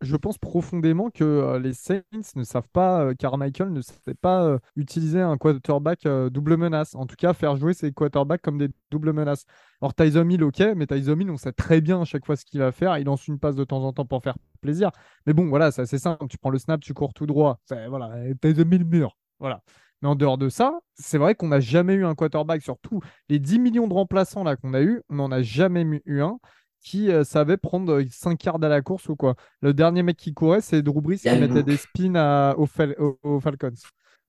je 0.01 0.17
pense 0.17 0.39
profondément 0.39 1.11
que 1.11 1.25
euh, 1.25 1.59
les 1.59 1.73
Saints 1.73 2.03
ne 2.37 2.45
savent 2.45 2.69
pas, 2.73 3.05
euh, 3.05 3.15
Carmichael 3.15 3.73
ne 3.73 3.81
sait 3.81 4.15
pas 4.21 4.45
euh, 4.45 4.59
utiliser 4.77 5.21
un 5.21 5.37
quarterback 5.37 6.07
euh, 6.07 6.31
double 6.31 6.57
menace. 6.57 6.95
En 6.95 7.07
tout 7.07 7.17
cas, 7.17 7.33
faire 7.33 7.57
jouer 7.57 7.75
ses 7.75 7.93
quarterbacks 7.93 8.43
comme 8.43 8.59
des 8.59 8.69
doubles 8.91 9.13
menaces. 9.13 9.45
Alors, 9.83 9.95
Tyson 9.95 10.29
Hill, 10.29 10.45
ok, 10.45 10.61
mais 10.77 10.87
Tyson 10.87 11.19
on 11.29 11.37
sait 11.37 11.53
très 11.53 11.81
bien 11.81 12.03
à 12.03 12.05
chaque 12.05 12.25
fois 12.25 12.37
ce 12.37 12.45
qu'il 12.45 12.61
va 12.61 12.71
faire. 12.71 12.97
Il 12.99 13.05
lance 13.05 13.27
une 13.27 13.39
passe 13.41 13.57
de 13.57 13.65
temps 13.65 13.83
en 13.83 13.93
temps 13.93 14.07
pour 14.07 14.23
faire 14.23 14.37
plaisir. 14.61 14.91
Mais 15.27 15.33
bon, 15.33 15.49
voilà, 15.49 15.73
c'est 15.73 15.83
assez 15.83 15.99
simple. 15.99 16.27
Tu 16.29 16.39
prends 16.39 16.51
le 16.51 16.59
snap, 16.59 16.81
tu 16.81 16.95
cours 16.95 17.15
tout 17.15 17.27
droit. 17.27 17.59
Voilà, 17.89 18.13
Tyson 18.41 18.71
Hill 18.71 18.85
mur. 18.85 19.17
Voilà. 19.41 19.63
Mais 20.01 20.09
en 20.09 20.15
dehors 20.15 20.39
de 20.39 20.49
ça, 20.49 20.79
c'est 20.95 21.19
vrai 21.19 21.35
qu'on 21.35 21.49
n'a 21.49 21.59
jamais 21.59 21.95
eu 21.95 22.05
un 22.05 22.15
quarterback 22.15 22.63
sur 22.63 22.79
tous 22.79 23.01
les 23.29 23.41
10 23.41 23.59
millions 23.59 23.89
de 23.89 23.95
remplaçants 23.95 24.45
là 24.45 24.55
qu'on 24.55 24.73
a 24.75 24.81
eu, 24.81 25.03
on 25.09 25.17
n'en 25.17 25.33
a 25.33 25.43
jamais 25.43 25.85
eu 26.07 26.23
un 26.23 26.39
qui 26.83 27.11
euh, 27.11 27.25
savait 27.25 27.57
prendre 27.57 28.03
5 28.11 28.43
yards 28.45 28.63
à 28.63 28.69
la 28.69 28.83
course 28.83 29.09
ou 29.09 29.17
quoi. 29.17 29.35
Le 29.61 29.75
dernier 29.75 30.03
mec 30.03 30.17
qui 30.17 30.35
courait, 30.35 30.61
c'est 30.61 30.83
Drew 30.83 31.01
Brees 31.01 31.19
qui 31.19 31.29
mettait 31.37 31.63
des 31.63 31.77
spins 31.77 32.15
à- 32.15 32.55
aux, 32.57 32.67
Fal- 32.67 32.95
aux- 32.99 33.19
aux 33.23 33.41
Falcons. 33.41 33.71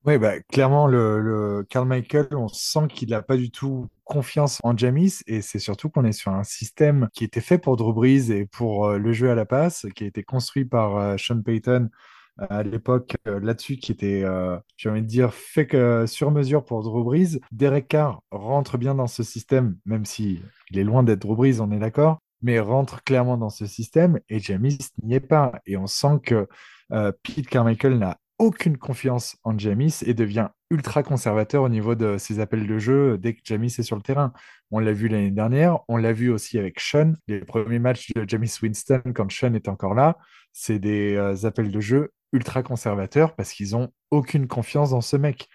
Oui, 0.06 0.18
bah, 0.18 0.40
clairement, 0.52 0.88
le, 0.88 1.20
le 1.20 1.66
Carl 1.70 1.86
Michael, 1.88 2.28
on 2.32 2.48
sent 2.48 2.88
qu'il 2.90 3.10
n'a 3.10 3.22
pas 3.22 3.36
du 3.36 3.52
tout 3.52 3.88
confiance 4.06 4.60
en 4.64 4.76
Jamis 4.76 5.20
et 5.28 5.42
c'est 5.42 5.60
surtout 5.60 5.90
qu'on 5.90 6.06
est 6.06 6.14
sur 6.14 6.32
un 6.32 6.44
système 6.46 7.10
qui 7.14 7.26
était 7.26 7.42
fait 7.42 7.58
pour 7.58 7.76
Drew 7.76 7.94
Brees 7.94 8.32
et 8.32 8.46
pour 8.46 8.86
euh, 8.88 8.98
le 8.98 9.12
jeu 9.12 9.30
à 9.30 9.36
la 9.36 9.46
passe, 9.46 9.86
qui 9.96 10.06
a 10.06 10.08
été 10.08 10.24
construit 10.24 10.64
par 10.64 10.96
euh, 10.98 11.18
Sean 11.18 11.42
Payton 11.42 11.90
euh, 12.40 12.46
à 12.50 12.64
l'époque 12.64 13.16
euh, 13.28 13.42
là-dessus, 13.42 13.76
qui 13.76 13.92
était, 13.92 14.24
euh, 14.24 14.58
j'ai 14.78 14.90
envie 14.90 15.02
de 15.02 15.08
dire, 15.08 15.34
fait 15.34 15.68
que 15.68 16.06
sur 16.08 16.32
mesure 16.32 16.64
pour 16.64 16.82
Drew 16.82 17.04
Brees. 17.04 17.40
Derek 17.52 17.90
Carr 17.90 18.22
rentre 18.32 18.78
bien 18.78 18.96
dans 18.96 19.08
ce 19.08 19.22
système, 19.24 19.76
même 19.86 20.06
si 20.06 20.42
il 20.72 20.80
est 20.80 20.86
loin 20.86 21.04
d'être 21.04 21.20
Drew 21.20 21.36
Brees, 21.36 21.60
on 21.60 21.72
est 21.72 21.80
d'accord, 21.80 22.20
mais 22.42 22.60
rentre 22.60 23.04
clairement 23.04 23.38
dans 23.38 23.50
ce 23.50 23.66
système 23.66 24.20
et 24.30 24.40
Jamis 24.40 24.78
n'y 25.04 25.16
est 25.16 25.20
pas. 25.20 25.54
Et 25.66 25.78
on 25.78 25.88
sent 25.88 26.20
que 26.24 26.48
euh, 26.92 27.12
Pete 27.24 27.48
Carmichael 27.48 27.98
n'a 27.98 28.18
aucune 28.38 28.78
confiance 28.78 29.38
en 29.44 29.58
Jamis 29.58 30.00
et 30.06 30.14
devient 30.14 30.48
ultra 30.72 31.04
conservateur 31.04 31.64
au 31.64 31.70
niveau 31.70 31.96
de 31.96 32.18
ses 32.18 32.40
appels 32.40 32.66
de 32.66 32.80
jeu 32.80 33.18
dès 33.18 33.34
que 33.34 33.42
Jamis 33.44 33.76
est 33.78 33.84
sur 33.84 33.98
le 33.98 34.02
terrain. 34.02 34.34
On 34.72 34.80
l'a 34.80 34.94
vu 34.94 35.10
l'année 35.10 35.32
dernière, 35.32 35.80
on 35.90 35.98
l'a 35.98 36.14
vu 36.14 36.30
aussi 36.30 36.58
avec 36.58 36.80
Sean. 36.80 37.16
Les 37.28 37.42
premiers 37.42 37.80
matchs 37.80 38.12
de 38.16 38.28
Jamis 38.28 38.56
Winston, 38.62 39.02
quand 39.14 39.30
Sean 39.30 39.54
est 39.54 39.68
encore 39.68 39.94
là, 39.94 40.18
c'est 40.54 40.80
des 40.80 41.16
euh, 41.16 41.46
appels 41.46 41.72
de 41.72 41.80
jeu 41.82 42.12
ultra 42.32 42.64
conservateurs 42.64 43.36
parce 43.36 43.52
qu'ils 43.52 43.76
ont 43.76 43.92
aucune 44.12 44.48
confiance 44.48 44.92
dans 44.92 45.02
ce 45.02 45.18
mec. 45.18 45.50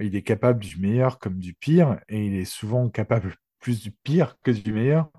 Il 0.00 0.16
est 0.16 0.22
capable 0.22 0.60
du 0.60 0.78
meilleur 0.78 1.18
comme 1.18 1.38
du 1.38 1.52
pire 1.54 1.98
et 2.08 2.24
il 2.24 2.34
est 2.34 2.44
souvent 2.44 2.88
capable 2.88 3.34
plus 3.60 3.80
du 3.82 3.90
pire 3.92 4.36
que 4.42 4.50
du 4.50 4.72
meilleur. 4.72 5.10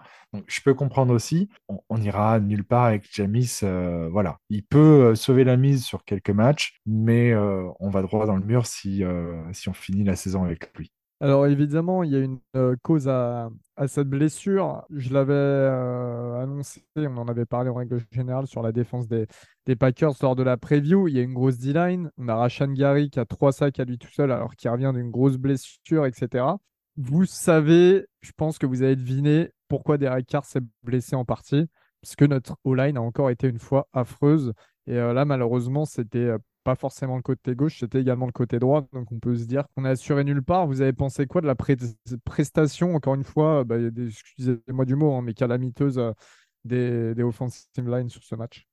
Je 0.48 0.62
peux 0.62 0.74
comprendre 0.74 1.14
aussi, 1.14 1.50
on, 1.68 1.80
on 1.90 2.02
ira 2.02 2.40
nulle 2.40 2.64
part 2.64 2.86
avec 2.86 3.14
Jamis. 3.14 3.60
euh, 3.64 4.10
voilà, 4.12 4.38
il 4.50 4.64
peut 4.64 5.12
euh, 5.12 5.16
sauver 5.16 5.44
la 5.44 5.58
mise 5.58 5.84
sur 5.84 6.06
quelques 6.06 6.30
matchs, 6.30 6.80
mais 6.86 7.32
euh, 7.32 7.68
on 7.80 7.90
va 7.90 8.02
droit 8.02 8.26
dans 8.26 8.38
le 8.38 8.46
mur 8.46 8.66
si, 8.66 9.04
si 9.54 9.70
on 9.70 9.74
finit 9.74 10.04
la 10.04 10.16
saison 10.16 10.44
avec 10.44 10.76
lui. 10.78 10.92
Alors 11.20 11.46
évidemment, 11.46 12.02
il 12.04 12.12
y 12.12 12.16
a 12.16 12.20
une 12.20 12.40
cause 12.82 13.08
à, 13.08 13.52
à 13.76 13.88
cette 13.88 14.10
blessure. 14.10 14.84
Je 14.90 15.14
l'avais 15.14 15.34
annoncé, 16.42 16.84
on 16.96 17.18
en 17.18 17.28
avait 17.28 17.46
parlé 17.46 17.70
en 17.70 17.76
règle 17.76 18.02
générale 18.12 18.48
sur 18.48 18.64
la 18.64 18.72
défense 18.72 19.08
des, 19.08 19.28
des 19.68 19.76
Packers 19.76 20.14
lors 20.22 20.36
de 20.36 20.42
la 20.44 20.58
preview. 20.58 21.08
Il 21.08 21.16
y 21.16 21.20
a 21.20 21.22
une 21.22 21.34
grosse 21.34 21.60
D-line. 21.60 22.10
On 22.18 22.28
a 22.28 22.36
Rashan 22.36 22.74
Gary 22.74 23.12
qui 23.12 23.20
a 23.20 23.26
trois 23.26 23.52
sacs 23.52 23.80
à 23.80 23.86
lui 23.86 24.00
tout 24.00 24.12
seul 24.12 24.32
alors 24.32 24.56
qu'il 24.56 24.70
revient 24.72 24.92
d'une 24.96 25.12
grosse 25.12 25.38
blessure, 25.38 26.08
etc. 26.08 26.60
Vous 26.98 27.26
savez, 27.26 28.06
je 28.22 28.32
pense 28.36 28.58
que 28.58 28.66
vous 28.66 28.82
avez 28.82 28.96
deviné 28.96 29.52
pourquoi 29.68 29.98
Derek 29.98 30.28
Carr 30.28 30.46
s'est 30.46 30.62
blessé 30.84 31.16
en 31.16 31.26
partie. 31.26 31.68
Parce 32.02 32.16
que 32.16 32.26
notre 32.26 32.58
O-line 32.64 32.98
a 32.98 33.02
encore 33.02 33.30
été 33.30 33.48
une 33.48 33.60
fois 33.60 33.88
affreuse. 33.94 34.54
Et 34.88 34.96
euh, 34.96 35.14
là, 35.14 35.24
malheureusement, 35.24 35.86
c'était 35.86 36.18
euh, 36.18 36.38
pas 36.64 36.76
forcément 36.76 37.16
le 37.16 37.22
côté 37.22 37.56
gauche, 37.56 37.80
c'était 37.80 38.02
également 38.02 38.26
le 38.26 38.32
côté 38.32 38.60
droit. 38.60 38.88
Donc 38.94 39.12
on 39.12 39.20
peut 39.20 39.36
se 39.36 39.46
dire 39.46 39.66
qu'on 39.76 39.86
est 39.86 39.90
assuré 39.90 40.24
nulle 40.24 40.44
part. 40.44 40.68
Vous 40.68 40.82
avez 40.82 40.94
pensé 40.94 41.26
quoi 41.28 41.42
de 41.42 41.48
la 41.48 41.56
prestation, 42.26 42.96
encore 42.96 43.16
une 43.16 43.24
fois, 43.24 43.64
bah, 43.64 43.76
a 43.76 44.02
excusez-moi 44.04 44.86
du 44.86 44.96
mot, 44.96 45.14
hein, 45.14 45.22
mais 45.22 45.34
calamiteuse 45.34 46.00
euh, 46.00 46.12
des, 46.66 47.24
offensive 47.24 47.90
lines 47.90 48.10
sur 48.10 48.24
ce 48.24 48.36
match 48.36 48.68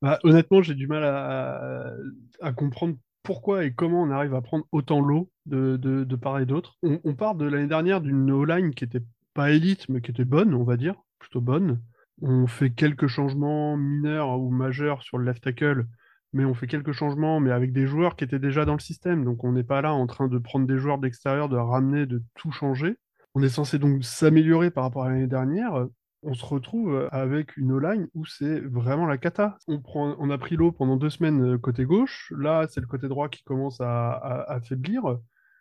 bah, 0.00 0.20
honnêtement, 0.22 0.62
j'ai 0.62 0.76
du 0.76 0.86
mal 0.86 1.02
à 1.04 2.52
comprendre 2.52 2.96
pourquoi 3.22 3.64
et 3.64 3.72
comment 3.72 4.02
on 4.02 4.10
arrive 4.10 4.34
à 4.34 4.40
prendre 4.40 4.66
autant 4.72 5.00
l'eau 5.00 5.30
de, 5.46 5.76
de, 5.76 6.04
de 6.04 6.16
part 6.16 6.38
et 6.38 6.46
d'autre. 6.46 6.76
On, 6.82 7.14
part 7.14 7.34
de 7.34 7.46
l'année 7.46 7.66
dernière 7.66 8.00
d'une 8.00 8.30
O-line 8.30 8.74
qui 8.74 8.84
était 8.84 9.02
pas 9.34 9.50
élite, 9.50 9.88
mais 9.88 10.00
qui 10.00 10.10
était 10.10 10.24
bonne, 10.24 10.54
on 10.54 10.64
va 10.64 10.76
dire, 10.76 10.94
plutôt 11.18 11.40
bonne. 11.40 11.80
On 12.20 12.46
fait 12.46 12.70
quelques 12.70 13.06
changements 13.06 13.76
mineurs 13.76 14.38
ou 14.40 14.50
majeurs 14.50 15.02
sur 15.02 15.18
le 15.18 15.24
left 15.24 15.44
tackle, 15.44 15.86
mais 16.32 16.44
on 16.44 16.54
fait 16.54 16.66
quelques 16.66 16.92
changements, 16.92 17.40
mais 17.40 17.50
avec 17.50 17.72
des 17.72 17.86
joueurs 17.86 18.16
qui 18.16 18.24
étaient 18.24 18.38
déjà 18.38 18.64
dans 18.64 18.74
le 18.74 18.80
système. 18.80 19.24
Donc 19.24 19.44
on 19.44 19.52
n'est 19.52 19.64
pas 19.64 19.82
là 19.82 19.92
en 19.92 20.06
train 20.06 20.28
de 20.28 20.38
prendre 20.38 20.66
des 20.66 20.78
joueurs 20.78 20.98
de 20.98 21.04
l'extérieur, 21.04 21.48
de 21.48 21.56
ramener, 21.56 22.06
de 22.06 22.22
tout 22.34 22.50
changer. 22.50 22.96
On 23.34 23.42
est 23.42 23.48
censé 23.48 23.78
donc 23.78 24.04
s'améliorer 24.04 24.70
par 24.70 24.84
rapport 24.84 25.04
à 25.04 25.10
l'année 25.10 25.26
dernière. 25.26 25.86
On 26.22 26.34
se 26.34 26.44
retrouve 26.44 27.08
avec 27.12 27.56
une 27.56 27.70
O-line 27.70 28.08
où 28.14 28.26
c'est 28.26 28.60
vraiment 28.60 29.06
la 29.06 29.18
cata. 29.18 29.56
On, 29.68 29.80
prend, 29.80 30.16
on 30.18 30.30
a 30.30 30.38
pris 30.38 30.56
l'eau 30.56 30.72
pendant 30.72 30.96
deux 30.96 31.10
semaines 31.10 31.54
euh, 31.54 31.58
côté 31.58 31.84
gauche. 31.84 32.32
Là, 32.36 32.66
c'est 32.68 32.80
le 32.80 32.88
côté 32.88 33.06
droit 33.06 33.28
qui 33.28 33.44
commence 33.44 33.80
à, 33.80 34.58
faiblir. 34.64 35.18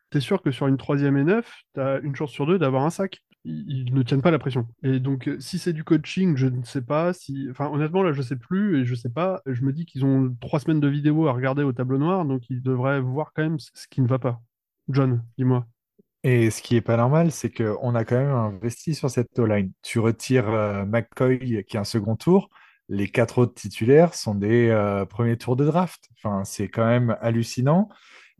T'es 0.10 0.20
sûr 0.20 0.42
que 0.42 0.52
sur 0.52 0.68
une 0.68 0.78
troisième 0.78 1.18
et 1.18 1.24
neuf, 1.24 1.62
t'as 1.74 2.00
une 2.02 2.16
chance 2.16 2.32
sur 2.32 2.48
deux 2.48 2.58
d'avoir 2.58 2.84
un 2.86 2.90
sac. 2.90 3.22
Ils, 3.44 3.94
ne 3.94 4.02
tiennent 4.02 4.22
pas 4.22 4.32
la 4.32 4.40
pression. 4.40 4.68
Et 4.84 5.00
donc, 5.00 5.28
euh, 5.28 5.40
si 5.40 5.60
c'est 5.60 5.74
du 5.74 5.84
coaching, 5.84 6.36
je 6.36 6.48
ne 6.48 6.64
sais 6.64 6.82
pas. 6.82 7.14
Si... 7.14 7.48
Enfin, 7.52 7.70
honnêtement, 7.72 8.02
là, 8.02 8.12
je 8.12 8.22
sais 8.22 8.36
plus 8.36 8.82
et 8.82 8.86
je 8.86 8.96
sais 8.96 9.10
pas. 9.10 9.42
Je 9.46 9.62
me 9.64 9.72
dis 9.72 9.86
qu'ils 9.86 10.06
ont 10.06 10.36
trois 10.42 10.60
semaines 10.60 10.80
de 10.80 10.88
vidéo 10.88 11.28
à 11.28 11.34
regarder 11.34 11.64
au 11.64 11.72
tableau 11.72 11.98
noir, 11.98 12.26
donc 12.26 12.50
ils 12.50 12.64
devraient 12.64 13.00
voir 13.00 13.32
quand 13.36 13.44
même 13.44 13.60
ce 13.60 13.88
qui 13.90 14.02
ne 14.02 14.08
va 14.08 14.20
pas. 14.20 14.42
John, 14.90 15.24
dis-moi. 15.38 15.68
Et 16.30 16.52
ce 16.52 16.62
qui 16.62 16.76
est 16.76 16.82
pas 16.82 16.98
normal, 16.98 17.32
c'est 17.32 17.50
qu'on 17.50 17.96
a 17.96 18.04
quand 18.04 18.18
même 18.18 18.36
investi 18.36 18.94
sur 18.94 19.10
cette 19.10 19.40
O-line. 19.40 19.72
Tu 19.82 20.00
retires 20.00 20.50
euh, 20.50 20.84
McCoy 20.84 21.64
qui 21.64 21.78
est 21.78 21.80
un 21.80 21.86
second 21.86 22.18
tour, 22.18 22.50
les 22.90 23.08
quatre 23.08 23.38
autres 23.38 23.54
titulaires 23.54 24.14
sont 24.14 24.36
des 24.36 24.68
euh, 24.68 25.06
premiers 25.06 25.38
tours 25.38 25.56
de 25.56 25.64
draft. 25.64 26.10
Enfin, 26.18 26.44
c'est 26.44 26.68
quand 26.68 26.86
même 26.86 27.16
hallucinant. 27.22 27.88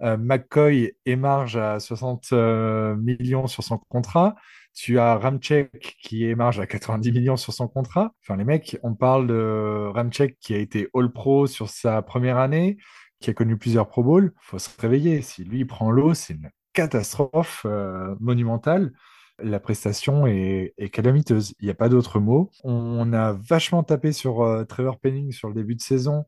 Euh, 0.02 0.18
McCoy 0.18 0.98
émarge 1.06 1.56
à 1.56 1.80
60 1.80 2.34
euh, 2.34 2.98
millions 2.98 3.48
sur 3.48 3.64
son 3.64 3.78
contrat. 3.78 4.36
Tu 4.74 5.00
as 5.00 5.16
Ramchek 5.16 5.98
qui 6.04 6.26
émarge 6.26 6.60
à 6.60 6.68
90 6.68 7.14
millions 7.14 7.38
sur 7.38 7.54
son 7.54 7.70
contrat. 7.70 8.14
Enfin, 8.22 8.36
les 8.36 8.44
mecs, 8.44 8.78
on 8.84 8.96
parle 8.96 9.28
de 9.28 9.88
Ramchek 9.94 10.38
qui 10.42 10.54
a 10.54 10.58
été 10.58 10.90
All-Pro 10.94 11.48
sur 11.48 11.70
sa 11.70 12.02
première 12.02 12.38
année, 12.38 12.76
qui 13.22 13.30
a 13.30 13.34
connu 13.34 13.58
plusieurs 13.58 13.88
Pro 13.88 14.04
Bowl. 14.04 14.34
faut 14.42 14.60
se 14.60 14.70
réveiller. 14.78 15.22
Si 15.22 15.46
lui 15.46 15.64
prend 15.64 15.90
l'eau, 15.90 16.14
c'est 16.14 16.36
catastrophe 16.78 17.66
euh, 17.66 18.16
monumentale. 18.20 18.94
La 19.40 19.60
prestation 19.60 20.28
est, 20.28 20.74
calamiteuse. 20.92 21.56
Il 21.60 21.66
n'y 21.66 21.72
a 21.72 21.76
pas 21.76 21.90
d'autre 21.90 22.20
mot. 22.20 22.52
On 22.64 23.14
a 23.14 23.34
vachement 23.34 23.82
tapé 23.82 24.12
sur 24.12 24.42
euh, 24.42 24.64
Trevor 24.64 25.00
Penning 25.00 25.32
sur 25.32 25.48
le 25.48 25.56
début 25.56 25.74
de 25.74 25.82
saison. 25.82 26.26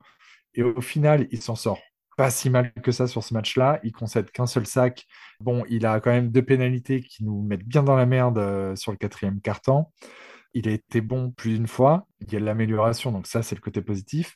Et 0.55 0.63
au 0.63 0.81
final, 0.81 1.27
il 1.29 1.39
s'en 1.39 1.55
sort 1.55 1.79
pas 2.17 2.31
si 2.31 2.49
mal 2.49 2.73
que 2.81 2.91
ça 2.91 3.05
sur 3.05 3.23
ce 3.23 3.35
match-là. 3.35 3.79
Il 3.83 3.91
concède 3.91 4.31
qu'un 4.31 4.47
seul 4.47 4.65
sac. 4.65 5.05
Bon, 5.39 5.63
il 5.69 5.85
a 5.85 5.99
quand 5.99 6.09
même 6.09 6.31
deux 6.31 6.41
pénalités 6.41 7.01
qui 7.01 7.23
nous 7.23 7.43
mettent 7.43 7.67
bien 7.67 7.83
dans 7.83 7.95
la 7.95 8.07
merde 8.07 8.39
euh, 8.39 8.75
sur 8.75 8.91
le 8.91 8.97
quatrième 8.97 9.41
quart-temps. 9.41 9.91
Il 10.55 10.67
a 10.67 10.71
été 10.71 11.01
bon 11.01 11.29
plus 11.29 11.53
d'une 11.57 11.67
fois. 11.67 12.07
Il 12.21 12.33
y 12.33 12.37
a 12.37 12.39
de 12.39 12.45
l'amélioration, 12.45 13.11
donc 13.11 13.27
ça, 13.27 13.43
c'est 13.43 13.53
le 13.53 13.61
côté 13.61 13.83
positif. 13.83 14.35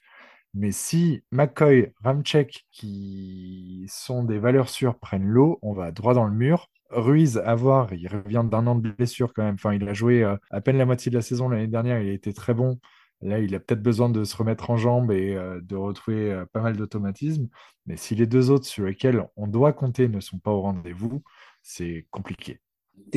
Mais 0.53 0.71
si 0.71 1.23
McCoy, 1.31 1.93
Ramchek, 2.03 2.65
qui 2.71 3.85
sont 3.87 4.23
des 4.23 4.37
valeurs 4.37 4.69
sûres, 4.69 4.99
prennent 4.99 5.25
l'eau, 5.25 5.57
on 5.63 5.73
va 5.73 5.91
droit 5.91 6.13
dans 6.13 6.25
le 6.25 6.33
mur. 6.33 6.69
Ruiz, 6.91 7.39
à 7.39 7.55
voir, 7.55 7.91
il 7.93 8.07
revient 8.07 8.45
d'un 8.49 8.67
an 8.67 8.75
de 8.75 8.91
blessure 8.91 9.33
quand 9.33 9.43
même. 9.43 9.55
Enfin, 9.55 9.73
il 9.73 9.87
a 9.89 9.93
joué 9.93 10.23
euh, 10.23 10.37
à 10.51 10.61
peine 10.61 10.77
la 10.77 10.85
moitié 10.85 11.09
de 11.09 11.15
la 11.15 11.23
saison 11.23 11.49
l'année 11.49 11.67
dernière, 11.67 11.99
il 11.99 12.09
a 12.09 12.13
été 12.13 12.33
très 12.33 12.53
bon. 12.53 12.79
Là, 13.21 13.39
il 13.39 13.55
a 13.55 13.59
peut-être 13.59 13.81
besoin 13.81 14.09
de 14.09 14.23
se 14.25 14.35
remettre 14.35 14.69
en 14.69 14.77
jambe 14.77 15.11
et 15.11 15.33
euh, 15.35 15.59
de 15.61 15.75
retrouver 15.75 16.31
euh, 16.31 16.45
pas 16.51 16.61
mal 16.61 16.77
d'automatisme. 16.77 17.47
Mais 17.87 17.97
si 17.97 18.13
les 18.13 18.27
deux 18.27 18.51
autres 18.51 18.65
sur 18.65 18.85
lesquels 18.85 19.25
on 19.35 19.47
doit 19.47 19.73
compter 19.73 20.07
ne 20.07 20.19
sont 20.19 20.37
pas 20.37 20.51
au 20.51 20.61
rendez-vous, 20.61 21.23
c'est 21.63 22.05
compliqué. 22.11 22.59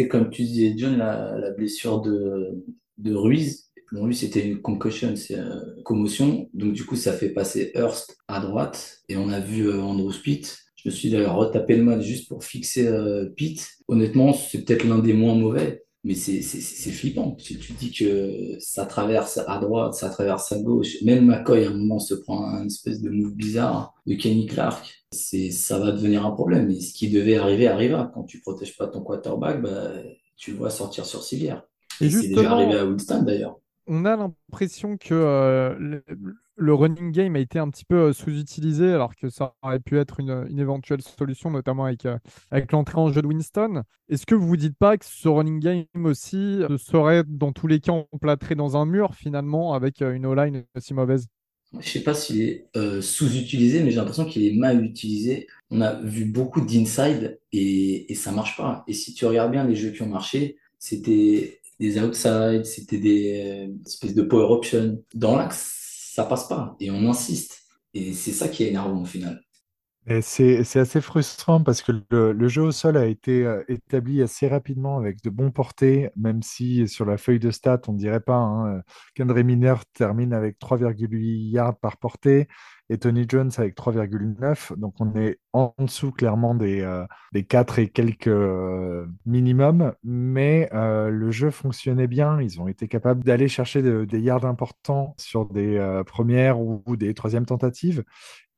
Comme 0.08 0.30
tu 0.30 0.42
disais, 0.42 0.74
John, 0.76 0.96
la, 0.96 1.50
blessure 1.50 2.00
de 2.00 3.14
Ruiz. 3.14 3.65
Bon, 3.92 4.06
lui, 4.06 4.16
c'était 4.16 4.44
une 4.46 4.60
concussion, 4.60 5.14
c'est 5.16 5.34
une 5.36 5.82
commotion. 5.84 6.48
Donc, 6.54 6.72
du 6.72 6.84
coup, 6.84 6.96
ça 6.96 7.12
fait 7.12 7.30
passer 7.30 7.70
Hurst 7.74 8.16
à 8.28 8.40
droite. 8.40 8.98
Et 9.08 9.16
on 9.16 9.28
a 9.30 9.40
vu 9.40 9.68
euh, 9.68 9.80
Andrew 9.80 10.12
Pitt. 10.12 10.58
Je 10.76 10.88
me 10.88 10.94
suis 10.94 11.10
d'ailleurs 11.10 11.36
retapé 11.36 11.76
le 11.76 11.84
match 11.84 12.02
juste 12.04 12.28
pour 12.28 12.44
fixer 12.44 12.86
euh, 12.88 13.26
Pitt. 13.36 13.66
Honnêtement, 13.88 14.32
c'est 14.32 14.64
peut-être 14.64 14.84
l'un 14.84 14.98
des 14.98 15.12
moins 15.12 15.34
mauvais. 15.34 15.84
Mais 16.04 16.14
c'est 16.14 16.40
c'est- 16.42 16.60
c'est 16.60 16.90
flippant. 16.92 17.32
Tu, 17.32 17.58
tu 17.58 17.72
dis 17.72 17.90
que 17.92 18.56
ça 18.60 18.86
traverse 18.86 19.38
à 19.46 19.58
droite, 19.58 19.94
ça 19.94 20.08
traverse 20.08 20.52
à 20.52 20.58
gauche. 20.60 21.02
Même 21.02 21.26
McCoy, 21.26 21.64
à 21.64 21.70
un 21.70 21.74
moment, 21.74 21.98
se 21.98 22.14
prend 22.14 22.44
un 22.48 22.66
espèce 22.66 23.00
de 23.00 23.10
move 23.10 23.34
bizarre 23.34 23.94
de 24.06 24.14
Kenny 24.14 24.46
Clark. 24.46 25.04
C'est, 25.12 25.50
ça 25.50 25.78
va 25.78 25.92
devenir 25.92 26.24
un 26.24 26.30
problème. 26.32 26.70
Et 26.70 26.80
ce 26.80 26.92
qui 26.94 27.10
devait 27.10 27.36
arriver 27.36 27.66
arriva. 27.68 28.10
Quand 28.14 28.24
tu 28.24 28.40
protèges 28.40 28.76
pas 28.76 28.86
ton 28.88 29.00
quarterback, 29.02 29.62
bah, 29.62 29.92
tu 30.36 30.52
le 30.52 30.58
vois 30.58 30.70
sortir 30.70 31.06
sur 31.06 31.22
civière. 31.24 31.62
Et 32.00 32.06
Et 32.06 32.10
c'est 32.10 32.28
déjà 32.28 32.52
arrivé 32.52 32.74
à 32.74 32.84
Winston 32.86 33.22
d'ailleurs. 33.22 33.58
On 33.86 34.04
a 34.04 34.16
l'impression 34.16 34.96
que 34.96 35.14
euh, 35.14 36.00
le, 36.56 36.74
running 36.74 37.12
game 37.12 37.36
a 37.36 37.38
été 37.38 37.58
un 37.58 37.70
petit 37.70 37.84
peu 37.84 37.96
euh, 37.96 38.12
sous-utilisé, 38.12 38.92
alors 38.92 39.14
que 39.14 39.28
ça 39.28 39.54
aurait 39.62 39.80
pu 39.80 39.98
être 39.98 40.20
une, 40.20 40.58
éventuelle 40.58 41.02
solution, 41.02 41.50
notamment 41.50 41.84
avec, 41.84 42.06
euh, 42.06 42.18
avec 42.50 42.72
l'entrée 42.72 42.98
en 42.98 43.12
jeu 43.12 43.22
de 43.22 43.26
Winston. 43.26 43.82
Est-ce 44.08 44.26
que 44.26 44.34
vous 44.34 44.46
vous 44.46 44.56
dites 44.56 44.76
pas 44.76 44.96
que 44.96 45.04
ce 45.04 45.28
running 45.28 45.60
game 45.60 45.86
aussi 46.04 46.60
serait 46.78 47.24
dans 47.26 47.52
tous 47.52 47.66
les 47.66 47.80
cas 47.80 47.92
emplâtré 48.12 48.54
dans 48.54 48.76
un 48.76 48.86
mur, 48.86 49.14
finalement, 49.14 49.74
avec 49.74 50.00
une 50.00 50.26
O-line 50.26 50.64
aussi 50.76 50.94
mauvaise? 50.94 51.26
Je 51.78 51.88
sais 51.88 52.02
pas 52.02 52.14
s'il 52.14 52.40
est 52.40 52.68
sous-utilisé, 53.00 53.82
mais 53.82 53.90
j'ai 53.90 53.96
l'impression 53.96 54.24
qu'il 54.24 54.44
est 54.44 54.56
mal 54.56 54.84
utilisé. 54.84 55.48
On 55.70 55.80
a 55.80 56.00
vu 56.00 56.24
beaucoup 56.24 56.60
d'inside 56.60 57.40
et, 57.52 58.10
et 58.10 58.14
ça 58.14 58.30
marche 58.30 58.56
pas. 58.56 58.84
Et 58.86 58.92
si 58.92 59.14
tu 59.14 59.26
regardes 59.26 59.50
bien 59.50 59.64
les 59.64 59.74
jeux 59.74 59.90
qui 59.90 60.02
ont 60.02 60.08
marché, 60.08 60.56
c'était 60.78 61.60
des 61.78 62.00
outside, 62.00 62.64
c'était 62.64 62.98
des 62.98 63.68
euh, 63.68 63.74
espèces 63.86 64.14
de 64.14 64.22
power 64.22 64.52
option. 64.52 65.02
Dans 65.14 65.36
l'axe, 65.36 66.12
ça 66.14 66.24
passe 66.24 66.48
pas 66.48 66.76
et 66.80 66.90
on 66.90 67.08
insiste. 67.08 67.62
Et 67.94 68.12
c'est 68.12 68.32
ça 68.32 68.48
qui 68.48 68.64
est 68.64 68.68
énervant 68.68 69.02
au 69.02 69.06
final. 69.06 69.40
C'est 70.20 70.76
assez 70.76 71.00
frustrant 71.00 71.64
parce 71.64 71.82
que 71.82 71.90
le, 72.10 72.48
jeu 72.48 72.62
au 72.62 72.70
sol 72.70 72.96
a 72.96 73.06
été 73.06 73.44
euh, 73.44 73.64
établi 73.66 74.22
assez 74.22 74.46
rapidement 74.46 74.98
avec 74.98 75.20
de 75.20 75.30
bons 75.30 75.50
portées, 75.50 76.10
même 76.14 76.44
si 76.44 76.86
sur 76.86 77.04
la 77.04 77.18
feuille 77.18 77.40
de 77.40 77.50
stats, 77.50 77.80
on 77.88 77.92
ne 77.92 77.98
dirait 77.98 78.20
pas. 78.20 78.36
Hein, 78.36 78.76
euh, 78.76 78.82
Kendra 79.16 79.42
Miner 79.42 79.74
termine 79.94 80.32
avec 80.32 80.60
3,8 80.60 81.50
yards 81.50 81.78
par 81.80 81.96
portée 81.96 82.46
et 82.88 82.98
Tony 82.98 83.24
Jones 83.28 83.50
avec 83.58 83.74
3,9. 83.74 84.72
Donc 84.76 84.94
on 85.00 85.14
est 85.16 85.38
en 85.52 85.74
dessous 85.78 86.12
clairement 86.12 86.54
des, 86.54 86.80
euh, 86.82 87.04
des 87.32 87.44
4 87.44 87.78
et 87.78 87.88
quelques 87.88 88.28
euh, 88.28 89.06
minimum, 89.26 89.92
mais 90.04 90.68
euh, 90.74 91.08
le 91.10 91.30
jeu 91.30 91.50
fonctionnait 91.50 92.06
bien. 92.06 92.40
Ils 92.40 92.60
ont 92.60 92.68
été 92.68 92.88
capables 92.88 93.24
d'aller 93.24 93.48
chercher 93.48 93.82
de- 93.82 94.04
des 94.04 94.20
yards 94.20 94.44
importants 94.46 95.14
sur 95.18 95.46
des 95.46 95.76
euh, 95.78 96.04
premières 96.04 96.60
ou 96.60 96.82
des 96.96 97.14
troisièmes 97.14 97.46
tentatives. 97.46 98.04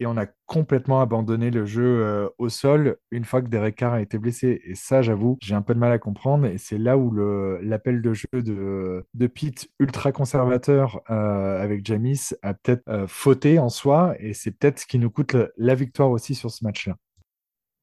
Et 0.00 0.06
on 0.06 0.16
a 0.16 0.26
complètement 0.46 1.00
abandonné 1.00 1.50
le 1.50 1.64
jeu 1.64 2.04
euh, 2.04 2.28
au 2.38 2.48
sol 2.48 2.98
une 3.10 3.24
fois 3.24 3.42
que 3.42 3.48
Derek 3.48 3.74
Carr 3.76 3.94
a 3.94 4.00
été 4.00 4.18
blessé. 4.18 4.60
Et 4.64 4.74
ça, 4.74 5.02
j'avoue, 5.02 5.38
j'ai 5.42 5.54
un 5.54 5.62
peu 5.62 5.74
de 5.74 5.78
mal 5.78 5.90
à 5.90 5.98
comprendre. 5.98 6.46
Et 6.46 6.58
c'est 6.58 6.78
là 6.78 6.96
où 6.96 7.12
l'appel 7.60 8.00
de 8.00 8.12
jeu 8.12 8.28
de, 8.32 9.26
Pete, 9.26 9.68
ultra 9.80 10.12
conservateur 10.12 11.00
euh, 11.10 11.62
avec 11.62 11.84
Jamis, 11.84 12.30
a 12.42 12.54
peut-être 12.54 12.82
euh, 12.88 13.06
fauté 13.08 13.58
en 13.58 13.68
soi. 13.68 14.14
Et 14.20 14.34
c'est 14.34 14.52
peut-être 14.52 14.78
ce 14.78 14.86
qui 14.86 14.98
nous 14.98 15.10
coûte 15.10 15.36
la, 15.56 15.74
victoire 15.74 16.10
aussi 16.10 16.34
sur 16.34 16.50
ce 16.50 16.64
match-là. 16.64 16.96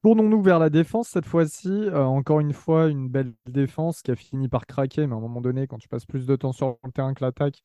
Tournons-nous 0.03 0.41
vers 0.41 0.59
la 0.59 0.69
défense 0.69 1.09
cette 1.09 1.25
fois-ci. 1.25 1.89
Encore 1.91 2.39
une 2.39 2.53
fois, 2.53 2.87
une 2.87 3.09
belle 3.09 3.33
défense 3.49 4.01
qui 4.01 4.11
a 4.11 4.15
fini 4.15 4.47
par 4.47 4.67
craquer, 4.67 5.07
mais 5.07 5.13
à 5.13 5.17
un 5.17 5.21
moment 5.21 5.41
donné, 5.41 5.67
quand 5.67 5.79
tu 5.79 5.89
passes 5.89 6.05
plus 6.05 6.27
de 6.27 6.35
temps 6.35 6.51
sur 6.53 6.77
le 6.83 6.91
terrain 6.91 7.13
que 7.13 7.23
l'attaque, 7.23 7.63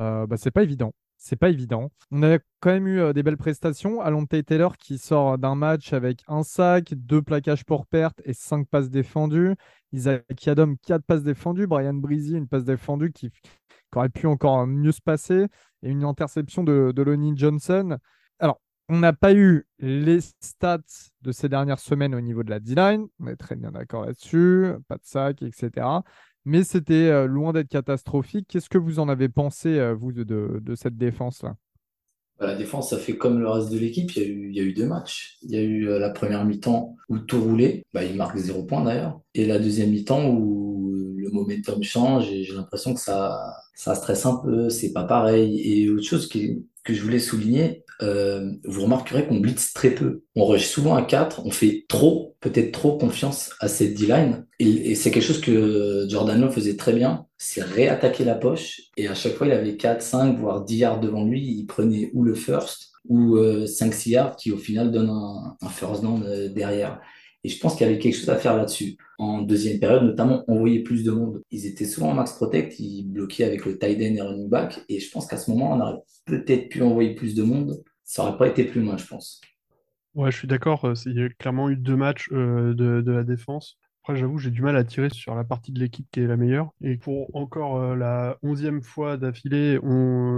euh, 0.00 0.26
bah, 0.26 0.36
c'est 0.36 0.50
pas 0.50 0.62
évident. 0.62 0.92
C'est 1.26 1.36
pas 1.36 1.48
évident. 1.48 1.90
On 2.10 2.22
a 2.22 2.38
quand 2.60 2.68
même 2.68 2.86
eu 2.86 3.00
euh, 3.00 3.14
des 3.14 3.22
belles 3.22 3.38
prestations. 3.38 4.02
Alonte 4.02 4.44
Taylor 4.44 4.76
qui 4.76 4.98
sort 4.98 5.38
d'un 5.38 5.54
match 5.54 5.94
avec 5.94 6.22
un 6.28 6.42
sac, 6.42 6.92
deux 6.92 7.22
plaquages 7.22 7.64
pour 7.64 7.86
perte 7.86 8.20
et 8.26 8.34
cinq 8.34 8.68
passes 8.68 8.90
défendues. 8.90 9.54
Isaac 9.92 10.44
Yadom, 10.44 10.76
quatre 10.86 11.02
passes 11.06 11.22
défendues. 11.22 11.66
Brian 11.66 11.94
Breezy, 11.94 12.34
une 12.34 12.46
passe 12.46 12.64
défendue 12.64 13.10
qui, 13.10 13.30
aurait 13.96 14.10
pu 14.10 14.26
encore 14.26 14.66
mieux 14.66 14.92
se 14.92 15.00
passer. 15.00 15.46
Et 15.82 15.88
une 15.88 16.04
interception 16.04 16.62
de, 16.62 16.92
de 16.94 17.02
Lonnie 17.02 17.32
Johnson. 17.34 17.96
Alors, 18.38 18.60
on 18.90 18.98
n'a 18.98 19.14
pas 19.14 19.32
eu 19.32 19.66
les 19.78 20.20
stats 20.20 20.80
de 21.22 21.32
ces 21.32 21.48
dernières 21.48 21.78
semaines 21.78 22.14
au 22.14 22.20
niveau 22.20 22.42
de 22.42 22.50
la 22.50 22.60
D-line. 22.60 23.06
On 23.18 23.28
est 23.28 23.36
très 23.36 23.56
bien 23.56 23.70
d'accord 23.70 24.04
là-dessus. 24.04 24.74
Pas 24.88 24.96
de 24.96 25.04
sac, 25.04 25.40
etc. 25.40 25.86
Mais 26.44 26.62
c'était 26.62 27.08
euh, 27.08 27.26
loin 27.26 27.52
d'être 27.52 27.68
catastrophique. 27.68 28.46
Qu'est-ce 28.48 28.68
que 28.68 28.78
vous 28.78 28.98
en 28.98 29.08
avez 29.08 29.28
pensé, 29.28 29.78
euh, 29.78 29.94
vous, 29.94 30.12
de, 30.12 30.74
cette 30.74 30.96
défense-là? 30.96 31.56
Bah, 32.38 32.48
La 32.48 32.54
défense, 32.54 32.90
ça 32.90 32.98
fait 32.98 33.16
comme 33.16 33.40
le 33.40 33.48
reste 33.48 33.70
de 33.70 33.78
l'équipe. 33.78 34.14
Il 34.16 34.54
y 34.54 34.60
a 34.60 34.62
eu, 34.62 34.74
deux 34.74 34.86
matchs. 34.86 35.38
Il 35.42 35.50
y 35.50 35.56
a 35.56 35.62
eu 35.62 35.88
euh, 35.88 35.98
la 35.98 36.10
première 36.10 36.44
mi-temps 36.44 36.96
où 37.08 37.18
tout 37.18 37.40
roulait. 37.40 37.84
Bah, 37.94 38.04
il 38.04 38.16
marque 38.16 38.36
zéro 38.36 38.62
point 38.64 38.84
d'ailleurs. 38.84 39.20
Et 39.34 39.46
la 39.46 39.58
deuxième 39.58 39.90
mi-temps 39.90 40.28
où 40.28 41.14
le 41.16 41.30
momentum 41.30 41.82
change 41.82 42.30
et 42.30 42.44
j'ai 42.44 42.52
l'impression 42.52 42.92
que 42.92 43.00
ça, 43.00 43.54
ça 43.74 43.94
stresse 43.94 44.26
un 44.26 44.36
peu. 44.36 44.68
C'est 44.68 44.92
pas 44.92 45.04
pareil. 45.04 45.60
Et 45.60 45.88
autre 45.88 46.04
chose 46.04 46.28
que 46.28 46.92
je 46.92 47.02
voulais 47.02 47.20
souligner, 47.20 47.83
euh, 48.02 48.52
vous 48.64 48.82
remarquerez 48.82 49.26
qu'on 49.26 49.38
blitz 49.38 49.72
très 49.72 49.90
peu. 49.90 50.22
On 50.34 50.44
rush 50.44 50.66
souvent 50.66 50.94
à 50.94 51.02
4. 51.02 51.44
On 51.44 51.50
fait 51.50 51.84
trop, 51.88 52.36
peut-être 52.40 52.72
trop 52.72 52.96
confiance 52.98 53.52
à 53.60 53.68
cette 53.68 53.94
D-line. 53.94 54.46
Et, 54.58 54.94
c'est 54.94 55.10
quelque 55.10 55.22
chose 55.22 55.40
que 55.40 56.06
Jordan 56.08 56.40
Love 56.40 56.52
faisait 56.52 56.76
très 56.76 56.92
bien. 56.92 57.26
C'est 57.38 57.62
réattaquer 57.62 58.24
la 58.24 58.34
poche. 58.34 58.80
Et 58.96 59.08
à 59.08 59.14
chaque 59.14 59.34
fois, 59.34 59.46
il 59.46 59.52
avait 59.52 59.76
4, 59.76 60.02
5, 60.02 60.38
voire 60.38 60.64
10 60.64 60.76
yards 60.76 61.00
devant 61.00 61.24
lui. 61.24 61.42
Il 61.42 61.66
prenait 61.66 62.10
ou 62.14 62.22
le 62.24 62.34
first 62.34 62.90
ou 63.08 63.36
euh, 63.36 63.66
5-6 63.66 64.10
yards 64.10 64.36
qui 64.36 64.50
au 64.50 64.56
final 64.56 64.90
donnent 64.90 65.10
un, 65.10 65.56
un 65.60 65.68
first 65.68 66.02
down 66.02 66.24
euh, 66.26 66.48
derrière. 66.48 67.00
Et 67.44 67.50
je 67.50 67.58
pense 67.58 67.76
qu'il 67.76 67.86
y 67.86 67.90
avait 67.90 67.98
quelque 67.98 68.16
chose 68.16 68.30
à 68.30 68.36
faire 68.36 68.56
là-dessus. 68.56 68.96
En 69.18 69.42
deuxième 69.42 69.78
période, 69.78 70.02
notamment, 70.02 70.44
on 70.48 70.58
voyait 70.58 70.82
plus 70.82 71.04
de 71.04 71.10
monde. 71.10 71.42
Ils 71.50 71.66
étaient 71.66 71.84
souvent 71.84 72.10
en 72.10 72.14
max 72.14 72.32
protect, 72.32 72.80
ils 72.80 73.04
bloquaient 73.04 73.44
avec 73.44 73.66
le 73.66 73.78
tight 73.78 73.98
end 73.98 74.14
et 74.16 74.22
running 74.22 74.48
back. 74.48 74.80
Et 74.88 74.98
je 74.98 75.10
pense 75.10 75.26
qu'à 75.26 75.36
ce 75.36 75.50
moment, 75.50 75.72
on 75.72 75.80
aurait 75.80 76.00
peut-être 76.24 76.68
pu 76.68 76.82
envoyer 76.82 77.14
plus 77.14 77.34
de 77.34 77.42
monde. 77.42 77.82
Ça 78.02 78.22
aurait 78.22 78.36
pas 78.36 78.48
été 78.48 78.64
plus 78.64 78.80
mal, 78.80 78.98
je 78.98 79.06
pense. 79.06 79.40
Ouais, 80.14 80.30
je 80.30 80.36
suis 80.36 80.48
d'accord. 80.48 80.84
euh, 80.84 80.94
Il 81.06 81.18
y 81.18 81.22
a 81.22 81.28
clairement 81.28 81.70
eu 81.70 81.76
deux 81.76 81.96
matchs 81.96 82.28
euh, 82.32 82.74
de, 82.74 83.10
la 83.10 83.24
défense. 83.24 83.78
Après, 84.02 84.16
j'avoue, 84.16 84.38
j'ai 84.38 84.50
du 84.50 84.62
mal 84.62 84.76
à 84.76 84.84
tirer 84.84 85.08
sur 85.10 85.34
la 85.34 85.44
partie 85.44 85.72
de 85.72 85.80
l'équipe 85.80 86.06
qui 86.12 86.20
est 86.20 86.26
la 86.26 86.36
meilleure. 86.36 86.70
Et 86.82 86.96
pour 86.96 87.34
encore 87.34 87.78
euh, 87.78 87.96
la 87.96 88.38
onzième 88.42 88.82
fois 88.82 89.16
d'affilée, 89.16 89.78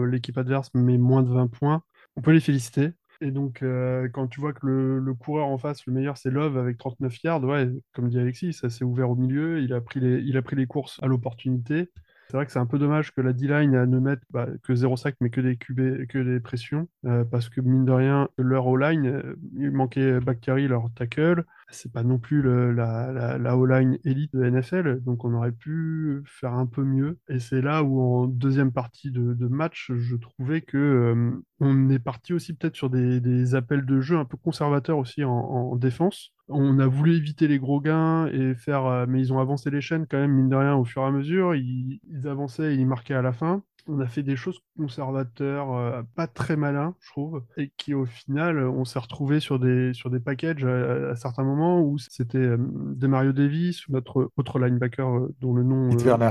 l'équipe 0.08 0.38
adverse 0.38 0.70
met 0.74 0.98
moins 0.98 1.22
de 1.22 1.30
20 1.30 1.48
points. 1.48 1.82
On 2.16 2.22
peut 2.22 2.32
les 2.32 2.40
féliciter. 2.40 2.92
Et 3.20 3.30
donc, 3.30 3.64
quand 4.12 4.26
tu 4.26 4.40
vois 4.40 4.52
que 4.52 4.66
le, 4.66 5.14
coureur 5.14 5.46
en 5.46 5.56
face, 5.56 5.86
le 5.86 5.92
meilleur, 5.94 6.18
c'est 6.18 6.30
Love 6.30 6.58
avec 6.58 6.76
39 6.76 7.22
yards, 7.22 7.44
ouais, 7.44 7.70
comme 7.94 8.10
dit 8.10 8.18
Alexis, 8.18 8.52
ça 8.52 8.68
s'est 8.68 8.84
ouvert 8.84 9.08
au 9.08 9.16
milieu. 9.16 9.62
Il 9.62 9.72
a 9.72 9.80
pris 9.80 10.00
les 10.00 10.66
courses 10.66 10.98
à 11.02 11.06
l'opportunité. 11.06 11.88
C'est 12.28 12.36
vrai 12.36 12.46
que 12.46 12.50
c'est 12.52 12.58
un 12.58 12.66
peu 12.66 12.78
dommage 12.78 13.12
que 13.12 13.20
la 13.20 13.32
D-line 13.32 13.84
ne 13.84 13.98
mette 14.00 14.20
bah, 14.30 14.48
que 14.64 14.74
0 14.74 14.96
sac, 14.96 15.14
mais 15.20 15.30
que 15.30 15.40
des 15.40 15.56
QB, 15.56 16.06
que 16.06 16.18
des 16.18 16.40
pressions, 16.40 16.88
euh, 17.04 17.24
parce 17.24 17.48
que 17.48 17.60
mine 17.60 17.84
de 17.84 17.92
rien, 17.92 18.28
leur 18.36 18.66
O-line, 18.66 19.06
euh, 19.06 19.36
il 19.56 19.70
manquait 19.70 20.18
Bakhtiari, 20.18 20.66
leur 20.66 20.90
tackle. 20.94 21.44
C'est 21.70 21.92
pas 21.92 22.02
non 22.02 22.18
plus 22.18 22.42
la, 22.42 23.12
la, 23.12 23.38
la 23.38 23.56
O-line 23.56 23.98
élite 24.04 24.34
de 24.34 24.42
NFL, 24.42 25.02
donc 25.02 25.24
on 25.24 25.34
aurait 25.34 25.52
pu 25.52 26.22
faire 26.26 26.54
un 26.54 26.66
peu 26.66 26.82
mieux. 26.82 27.18
Et 27.28 27.38
c'est 27.38 27.60
là 27.60 27.84
où, 27.84 28.00
en 28.00 28.26
deuxième 28.26 28.72
partie 28.72 29.10
de, 29.12 29.46
match, 29.46 29.92
je 29.94 30.16
trouvais 30.16 30.62
que 30.62 30.76
euh, 30.76 31.44
on 31.60 31.88
est 31.90 31.98
parti 32.00 32.32
aussi 32.32 32.54
peut-être 32.54 32.76
sur 32.76 32.90
des, 32.90 33.20
des 33.20 33.54
appels 33.54 33.86
de 33.86 34.00
jeu 34.00 34.16
un 34.18 34.24
peu 34.24 34.36
conservateurs 34.36 34.98
aussi 34.98 35.22
en 35.24 35.76
défense. 35.76 36.32
On 36.48 36.78
a 36.78 36.86
voulu 36.86 37.16
éviter 37.16 37.48
les 37.48 37.58
gros 37.58 37.80
gains 37.80 38.26
et 38.28 38.54
faire, 38.54 38.86
euh, 38.86 39.06
mais 39.08 39.20
ils 39.20 39.32
ont 39.32 39.40
avancé 39.40 39.70
les 39.70 39.80
chaînes 39.80 40.06
quand 40.08 40.18
même, 40.18 40.32
mine 40.32 40.48
de 40.48 40.56
rien, 40.56 40.74
au 40.76 40.84
fur 40.84 41.02
et 41.02 41.06
à 41.06 41.10
mesure. 41.10 41.54
Ils, 41.54 42.00
ils 42.08 42.28
avançaient 42.28 42.74
et 42.74 42.76
ils 42.76 42.86
marquaient 42.86 43.14
à 43.14 43.22
la 43.22 43.32
fin. 43.32 43.62
On 43.88 44.00
a 44.00 44.06
fait 44.06 44.24
des 44.24 44.34
choses 44.34 44.60
conservateurs, 44.76 45.72
euh, 45.74 46.02
pas 46.16 46.26
très 46.26 46.56
malins, 46.56 46.96
je 47.00 47.10
trouve, 47.10 47.44
et 47.56 47.72
qui 47.76 47.94
au 47.94 48.04
final, 48.04 48.58
on 48.58 48.84
s'est 48.84 48.98
retrouvé 48.98 49.38
sur 49.38 49.60
des, 49.60 49.94
sur 49.94 50.10
des 50.10 50.18
packages 50.18 50.64
à, 50.64 51.10
à 51.10 51.16
certains 51.16 51.44
moments 51.44 51.80
où 51.80 51.96
c'était 51.98 52.38
euh, 52.38 52.56
Demario 52.58 53.32
Davis 53.32 53.86
ou 53.86 53.92
notre 53.92 54.30
autre 54.36 54.58
linebacker 54.58 55.08
euh, 55.08 55.34
dont 55.40 55.54
le 55.54 55.62
nom 55.62 55.90
Pete 55.90 56.02
euh, 56.02 56.04
Werner. 56.06 56.30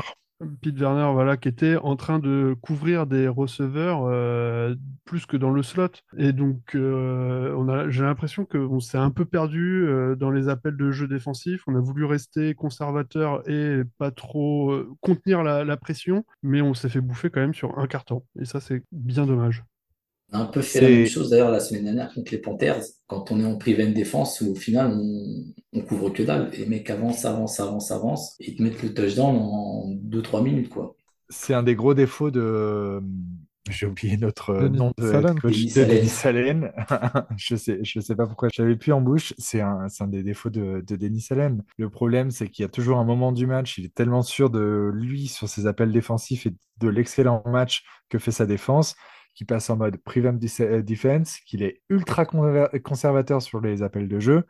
Pete 0.62 0.78
Werner, 0.80 1.10
voilà, 1.14 1.38
qui 1.38 1.48
était 1.48 1.78
en 1.78 1.96
train 1.96 2.20
de 2.20 2.56
couvrir 2.62 3.08
des 3.08 3.28
receveurs 3.28 4.04
euh, 4.06 4.76
plus 5.06 5.26
que 5.26 5.38
dans 5.38 5.50
le 5.50 5.64
slot. 5.64 5.90
Et 6.18 6.34
donc, 6.34 6.76
euh, 6.76 7.54
on 7.58 7.70
a, 7.70 7.90
j'ai 7.90 8.04
l'impression 8.04 8.46
qu'on 8.46 8.80
s'est 8.82 8.98
un 8.98 9.12
peu 9.12 9.24
perdu 9.26 9.86
euh, 9.88 10.16
dans 10.16 10.32
les 10.32 10.50
appels 10.50 10.76
de 10.76 10.92
jeu 10.92 11.08
défensif. 11.08 11.64
On 11.68 11.76
a 11.76 11.80
voulu 11.80 12.04
rester 12.04 12.54
conservateur 12.54 13.48
et 13.50 13.84
pas 13.98 14.12
trop 14.12 14.72
euh, 14.72 14.90
contenir 15.00 15.42
la, 15.42 15.64
la 15.64 15.78
pression, 15.78 16.26
mais 16.44 16.62
on 16.62 16.74
s'est 16.74 16.90
fait 16.90 17.02
bouffer 17.02 17.30
quand 17.30 17.42
même 17.42 17.54
sur 17.54 17.80
un 17.80 17.88
carton. 17.88 18.24
Et 18.40 18.46
ça, 18.46 18.60
c'est 18.60 18.84
bien 18.92 19.26
dommage. 19.26 19.64
On 20.32 20.38
a 20.40 20.42
un 20.42 20.46
peu 20.46 20.62
fait 20.62 20.82
la 20.82 20.90
même 20.90 21.06
chose 21.06 21.30
d'ailleurs 21.30 21.52
la 21.52 21.60
semaine 21.60 21.84
dernière 21.84 22.14
contre 22.14 22.32
les 22.32 22.40
Panthers, 22.40 22.84
quand 23.08 23.32
on 23.32 23.40
est 23.40 23.46
en 23.46 23.58
prevent 23.58 23.92
défense 23.94 24.42
où 24.42 24.52
au 24.52 24.56
final 24.56 24.92
on, 24.92 25.46
on 25.74 25.82
couvre 25.82 26.10
que 26.10 26.24
dalle. 26.24 26.50
Et 26.54 26.58
les 26.58 26.66
mecs 26.66 26.90
avancent, 26.90 27.26
avancent, 27.26 27.60
avancent, 27.60 27.92
avancent, 27.92 28.36
et 28.40 28.52
ils 28.52 28.56
te 28.56 28.64
mettent 28.64 28.82
le 28.82 28.94
touchdown 28.94 29.36
en 29.36 29.86
deux 29.92 30.22
trois 30.22 30.42
minutes, 30.42 30.70
quoi. 30.70 30.96
c'est 31.30 31.54
un 31.54 31.64
des 31.64 31.76
gros 31.76 31.94
défauts 31.94 32.32
de. 32.32 33.02
J'ai 33.70 33.88
oublié 33.88 34.16
notre 34.18 34.52
euh, 34.52 34.70
Denis 34.70 34.78
nom 34.78 34.92
de 34.96 35.40
coach 35.40 35.74
Denis 35.74 36.12
Allen. 36.24 36.72
Je 37.38 37.56
sais, 37.56 37.80
je 37.82 38.00
sais 38.00 38.16
pas 38.16 38.28
pourquoi 38.28 38.50
je 38.54 38.62
l'avais 38.62 38.76
plus 38.76 38.92
en 38.92 39.02
bouche. 39.02 39.34
C'est 39.40 39.60
un, 39.60 39.90
c'est 39.90 40.04
un 40.04 40.08
des 40.08 40.22
défauts 40.22 40.52
de, 40.52 40.84
de 40.86 40.96
Denis 40.96 41.26
Allen. 41.32 41.64
Le 41.80 41.90
problème, 41.90 42.30
c'est 42.30 42.48
qu'il 42.48 42.62
y 42.62 42.66
a 42.66 42.70
toujours 42.70 43.00
un 43.00 43.04
moment 43.04 43.32
du 43.32 43.48
match. 43.48 43.80
Il 43.80 43.86
est 43.86 43.94
tellement 43.96 44.22
sûr 44.22 44.52
de 44.52 44.92
lui 44.94 45.28
sur 45.28 45.50
ses 45.50 45.66
appels 45.66 45.92
défensifs 45.92 46.46
et 46.46 46.54
de 46.80 46.88
l'excellent 46.88 47.42
match 47.48 47.84
que 48.10 48.20
fait 48.20 48.32
sa 48.32 48.46
défense, 48.46 48.96
qu'il 49.36 49.46
passe 49.46 49.70
en 49.70 49.78
mode 49.78 49.98
prevent 49.98 50.40
euh, 50.62 50.82
defense, 50.82 51.38
qu'il 51.46 51.62
est 51.62 51.82
ultra 51.90 52.26
conservateur 52.26 53.42
sur 53.42 53.62
les 53.62 53.84
appels 53.84 54.08
de 54.08 54.20
jeu. 54.20 54.46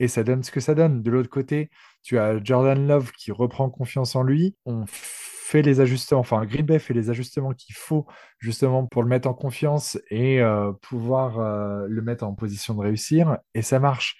Et 0.00 0.08
ça 0.08 0.22
donne 0.22 0.42
ce 0.44 0.52
que 0.52 0.60
ça 0.60 0.74
donne. 0.74 1.02
De 1.02 1.10
l'autre 1.10 1.28
côté, 1.28 1.70
tu 2.02 2.18
as 2.18 2.42
Jordan 2.42 2.86
Love 2.86 3.10
qui 3.12 3.32
reprend 3.32 3.68
confiance 3.68 4.14
en 4.14 4.22
lui. 4.22 4.56
On 4.64 4.84
fait 4.86 5.62
les 5.62 5.80
ajustements, 5.80 6.20
enfin 6.20 6.44
Green 6.44 6.64
Bay 6.64 6.78
fait 6.78 6.94
les 6.94 7.10
ajustements 7.10 7.52
qu'il 7.52 7.74
faut 7.74 8.06
justement 8.38 8.86
pour 8.86 9.02
le 9.02 9.08
mettre 9.08 9.28
en 9.28 9.34
confiance 9.34 9.98
et 10.10 10.40
euh, 10.40 10.72
pouvoir 10.82 11.40
euh, 11.40 11.86
le 11.88 12.02
mettre 12.02 12.24
en 12.24 12.34
position 12.34 12.74
de 12.74 12.80
réussir. 12.80 13.38
Et 13.54 13.62
ça 13.62 13.80
marche. 13.80 14.16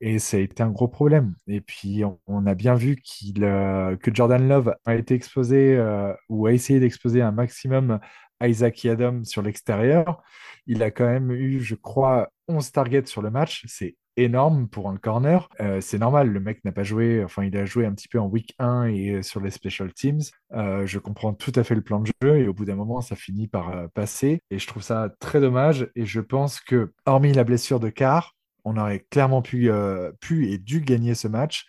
Et 0.00 0.18
ça 0.18 0.38
a 0.38 0.40
été 0.40 0.62
un 0.62 0.70
gros 0.70 0.88
problème. 0.88 1.34
Et 1.46 1.60
puis, 1.60 2.02
on, 2.26 2.46
a 2.46 2.54
bien 2.54 2.74
vu 2.74 2.96
euh, 3.42 3.96
que 3.96 4.14
Jordan 4.14 4.48
Love 4.48 4.74
a 4.86 4.94
été 4.94 5.14
exposé 5.14 5.76
euh, 5.76 6.12
ou 6.28 6.46
a 6.46 6.52
essayé 6.52 6.80
d'exposer 6.80 7.20
un 7.20 7.32
maximum 7.32 8.00
Isaac 8.42 8.82
Yadom 8.82 9.24
sur 9.24 9.42
l'extérieur. 9.42 10.22
Il 10.66 10.82
a 10.82 10.90
quand 10.90 11.04
même 11.04 11.30
eu, 11.30 11.60
je 11.60 11.74
crois, 11.74 12.30
11 12.48 12.72
targets 12.72 13.06
sur 13.06 13.20
le 13.20 13.30
match. 13.30 13.64
C'est 13.68 13.96
énorme 14.16 14.68
pour 14.68 14.88
un 14.88 14.96
corner. 14.96 15.50
Euh, 15.60 15.82
c'est 15.82 15.98
normal, 15.98 16.30
le 16.30 16.40
mec 16.40 16.64
n'a 16.64 16.72
pas 16.72 16.82
joué, 16.82 17.22
enfin, 17.22 17.44
il 17.44 17.56
a 17.56 17.66
joué 17.66 17.84
un 17.84 17.92
petit 17.92 18.08
peu 18.08 18.18
en 18.18 18.26
week 18.26 18.54
1 18.58 18.84
et 18.86 19.22
sur 19.22 19.40
les 19.40 19.50
special 19.50 19.92
teams. 19.92 20.22
Je 20.50 20.98
comprends 20.98 21.34
tout 21.34 21.52
à 21.56 21.62
fait 21.62 21.74
le 21.74 21.82
plan 21.82 22.00
de 22.00 22.10
jeu 22.22 22.38
et 22.38 22.48
au 22.48 22.54
bout 22.54 22.64
d'un 22.64 22.74
moment, 22.74 23.02
ça 23.02 23.16
finit 23.16 23.48
par 23.48 23.90
passer. 23.90 24.40
Et 24.50 24.58
je 24.58 24.66
trouve 24.66 24.82
ça 24.82 25.10
très 25.20 25.40
dommage. 25.40 25.90
Et 25.94 26.06
je 26.06 26.20
pense 26.20 26.60
que, 26.60 26.94
hormis 27.04 27.34
la 27.34 27.44
blessure 27.44 27.80
de 27.80 27.90
Carr, 27.90 28.34
on 28.64 28.76
aurait 28.76 29.06
clairement 29.10 29.42
pu, 29.42 29.70
euh, 29.70 30.12
pu 30.20 30.50
et 30.50 30.58
dû 30.58 30.80
gagner 30.80 31.14
ce 31.14 31.28
match. 31.28 31.66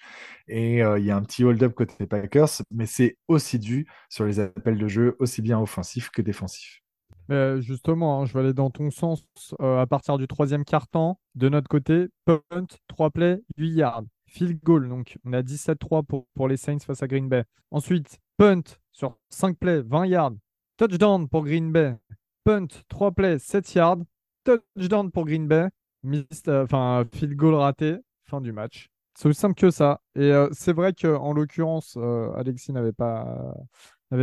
Et 0.48 0.84
euh, 0.84 1.00
il 1.00 1.06
y 1.06 1.12
a 1.12 1.16
un 1.16 1.22
petit 1.22 1.44
hold-up 1.44 1.74
côté 1.74 2.06
Packers, 2.06 2.50
mais 2.72 2.86
c'est 2.86 3.18
aussi 3.28 3.60
dû 3.60 3.88
sur 4.10 4.26
les 4.26 4.40
appels 4.40 4.78
de 4.78 4.88
jeu, 4.88 5.16
aussi 5.20 5.42
bien 5.42 5.60
offensifs 5.60 6.10
que 6.10 6.22
défensifs. 6.22 6.82
Mais 7.30 7.62
justement, 7.62 8.22
hein, 8.22 8.26
je 8.26 8.34
vais 8.34 8.42
aller 8.42 8.54
dans 8.54 8.70
ton 8.70 8.92
sens. 8.92 9.24
Euh, 9.62 9.80
à 9.80 9.88
partir 9.88 10.18
du 10.18 10.28
troisième 10.28 10.66
quart-temps, 10.66 11.20
de 11.36 11.50
notre 11.50 11.70
côté, 11.70 12.08
punt, 12.26 12.68
3 12.88 13.12
plays, 13.12 13.40
8 13.58 13.72
yards. 13.72 14.04
Field 14.28 14.60
goal, 14.64 14.88
donc 14.88 15.18
on 15.26 15.34
a 15.34 15.42
17-3 15.42 16.04
pour, 16.04 16.26
pour 16.36 16.48
les 16.48 16.56
Saints 16.58 16.80
face 16.80 17.04
à 17.04 17.08
Green 17.08 17.28
Bay. 17.28 17.44
Ensuite, 17.70 18.20
punt 18.38 18.64
sur 18.92 19.18
5 19.30 19.58
plays, 19.58 19.82
20 19.82 20.06
yards. 20.08 20.34
Touchdown 20.78 21.28
pour 21.28 21.44
Green 21.44 21.72
Bay. 21.72 21.96
Punt, 22.44 22.68
3 22.88 23.12
plays, 23.12 23.40
7 23.40 23.74
yards. 23.76 24.00
Touchdown 24.44 25.12
pour 25.12 25.26
Green 25.26 25.48
Bay. 25.48 25.70
Euh, 26.06 26.64
enfin, 26.64 27.06
field 27.14 27.36
goal 27.36 27.56
raté. 27.56 27.98
Fin 28.26 28.42
du 28.42 28.52
match. 28.52 28.90
C'est 29.16 29.28
aussi 29.28 29.40
simple 29.40 29.60
que 29.60 29.72
ça. 29.72 30.02
Et 30.16 30.32
euh, 30.32 30.48
c'est 30.52 30.74
vrai 30.74 30.94
qu'en 30.94 31.34
l'occurrence, 31.34 31.96
euh, 31.98 32.32
Alexis 32.36 32.72
n'avait 32.72 32.94
pas, 32.94 33.54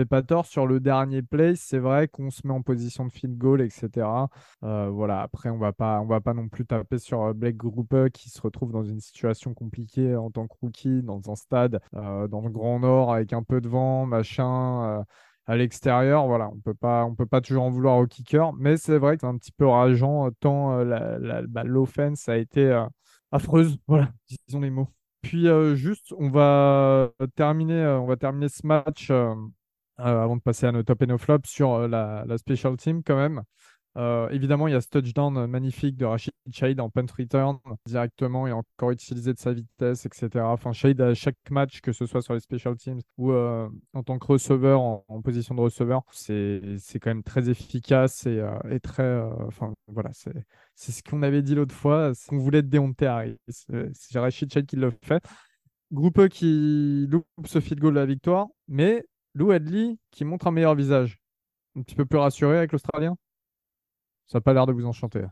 pas 0.09 0.23
tort 0.23 0.47
sur 0.47 0.67
le 0.67 0.81
dernier 0.81 1.23
play. 1.23 1.55
C'est 1.57 1.79
vrai 1.79 2.09
qu'on 2.09 2.31
se 2.31 2.47
met 2.47 2.55
en 2.55 2.62
position 2.62 3.05
de 3.05 3.12
field 3.12 3.37
goal, 3.37 3.61
etc. 3.61 4.07
Voilà. 4.62 5.21
Après, 5.21 5.51
on 5.51 5.59
va 5.59 5.73
pas, 5.73 6.01
on 6.01 6.07
va 6.07 6.21
pas 6.21 6.35
non 6.35 6.49
plus 6.49 6.64
taper 6.64 6.99
sur 6.99 7.35
Blake 7.35 7.57
Grupe 7.57 8.09
qui 8.12 8.31
se 8.31 8.41
retrouve 8.41 8.73
dans 8.73 8.85
une 8.85 9.01
situation 9.01 9.53
compliquée 9.53 10.17
en 10.17 10.31
tant 10.31 10.47
que 10.49 10.55
rookie 10.62 11.03
dans 11.03 11.31
un 11.31 11.37
stade 11.37 11.81
dans 11.93 12.41
le 12.43 12.51
Grand 12.51 12.81
Nord 12.81 13.12
avec 13.12 13.33
un 13.33 13.43
peu 13.43 13.61
de 13.61 13.69
vent, 13.69 14.07
machin. 14.07 15.05
À 15.48 15.56
l'extérieur, 15.56 16.26
voilà, 16.26 16.50
on 16.52 16.61
peut 16.61 16.74
pas, 16.74 17.06
on 17.06 17.14
peut 17.14 17.26
pas 17.26 17.40
toujours 17.40 17.64
en 17.64 17.70
vouloir 17.70 17.96
au 17.96 18.06
kicker, 18.06 18.52
mais 18.52 18.76
c'est 18.76 18.98
vrai 18.98 19.16
que 19.16 19.22
c'est 19.22 19.26
un 19.26 19.38
petit 19.38 19.50
peu 19.50 19.66
rageant 19.66 20.26
euh, 20.26 20.30
tant 20.40 20.78
euh, 20.78 21.42
bah, 21.48 21.64
l'offense 21.64 22.28
a 22.28 22.37
été 22.37 22.66
euh, 22.66 22.84
affreuse, 23.32 23.78
voilà, 23.88 24.12
disons 24.46 24.61
les 24.61 24.70
mots. 24.70 24.88
Puis 25.22 25.46
juste, 25.74 26.14
on 26.18 26.30
va 26.30 27.11
terminer, 27.34 27.84
on 28.00 28.06
va 28.06 28.16
terminer 28.16 28.48
ce 28.48 28.64
match 28.64 29.11
avant 29.96 30.37
de 30.37 30.40
passer 30.40 30.66
à 30.66 30.72
nos 30.72 30.84
top 30.84 31.02
et 31.02 31.06
nos 31.06 31.18
flops 31.18 31.50
sur 31.50 31.88
la 31.88 32.38
special 32.38 32.76
team 32.76 33.02
quand 33.02 33.16
même. 33.16 33.42
Euh, 33.98 34.28
évidemment, 34.28 34.68
il 34.68 34.72
y 34.72 34.76
a 34.76 34.80
ce 34.80 34.88
touchdown 34.88 35.46
magnifique 35.48 35.96
de 35.96 36.04
Rachid 36.04 36.32
Shade 36.52 36.78
en 36.78 36.88
punt 36.88 37.06
return 37.18 37.58
directement 37.84 38.46
et 38.46 38.52
encore 38.52 38.92
utilisé 38.92 39.32
de 39.32 39.38
sa 39.38 39.52
vitesse, 39.52 40.06
etc. 40.06 40.44
Enfin, 40.44 40.72
Shade 40.72 41.00
à 41.00 41.14
chaque 41.14 41.37
match, 41.50 41.80
que 41.80 41.92
ce 41.92 42.06
soit 42.06 42.22
sur 42.22 42.34
les 42.34 42.40
special 42.40 42.76
teams 42.76 43.00
ou 43.16 43.32
euh, 43.32 43.68
en 43.94 44.04
tant 44.04 44.20
que 44.20 44.26
receveur, 44.26 44.80
en, 44.80 45.20
position 45.22 45.56
de 45.56 45.61
receveur, 45.62 46.02
c'est 46.12 46.61
quand 47.00 47.11
même 47.11 47.24
très 47.24 47.50
efficace 47.50 48.24
et, 48.26 48.38
euh, 48.38 48.78
très. 48.80 49.20
Enfin, 49.48 49.74
voilà, 49.88 50.11
c'est 50.12 50.92
ce 50.92 51.02
qu'on 51.02 51.22
avait 51.22 51.42
dit 51.42 51.56
l'autre 51.56 51.74
fois, 51.74 52.12
qu'on 52.28 52.38
voulait 52.38 52.62
de 52.62 52.68
Deontay 52.68 53.06
Harris. 53.06 53.37
C'est 53.48 54.18
Rachid 54.20 54.52
Shade 54.52 54.66
qui 54.66 54.76
le 54.76 54.92
fait. 55.02 55.24
Groupeux 55.90 56.28
qui 56.28 57.06
loupe 57.11 57.26
ce 57.46 57.61
field 57.61 57.80
goal 57.80 57.94
de 57.94 58.00
la 58.00 58.06
victoire, 58.06 58.46
mais 58.68 59.04
Lou 59.34 59.50
Adley 59.50 59.96
qui 60.12 60.24
montre 60.24 60.46
un 60.46 60.52
meilleur 60.52 60.74
visage. 60.76 61.18
Un 61.76 61.82
petit 61.82 61.94
peu 61.96 62.04
plus 62.06 62.18
rassuré 62.18 62.58
avec 62.58 62.72
l'Australien. 62.72 63.16
Ça 64.29 64.38
n'a 64.38 64.41
pas 64.43 64.53
l'air 64.53 64.67
de 64.67 64.73
vous 64.73 64.85
enchanter. 64.85 65.27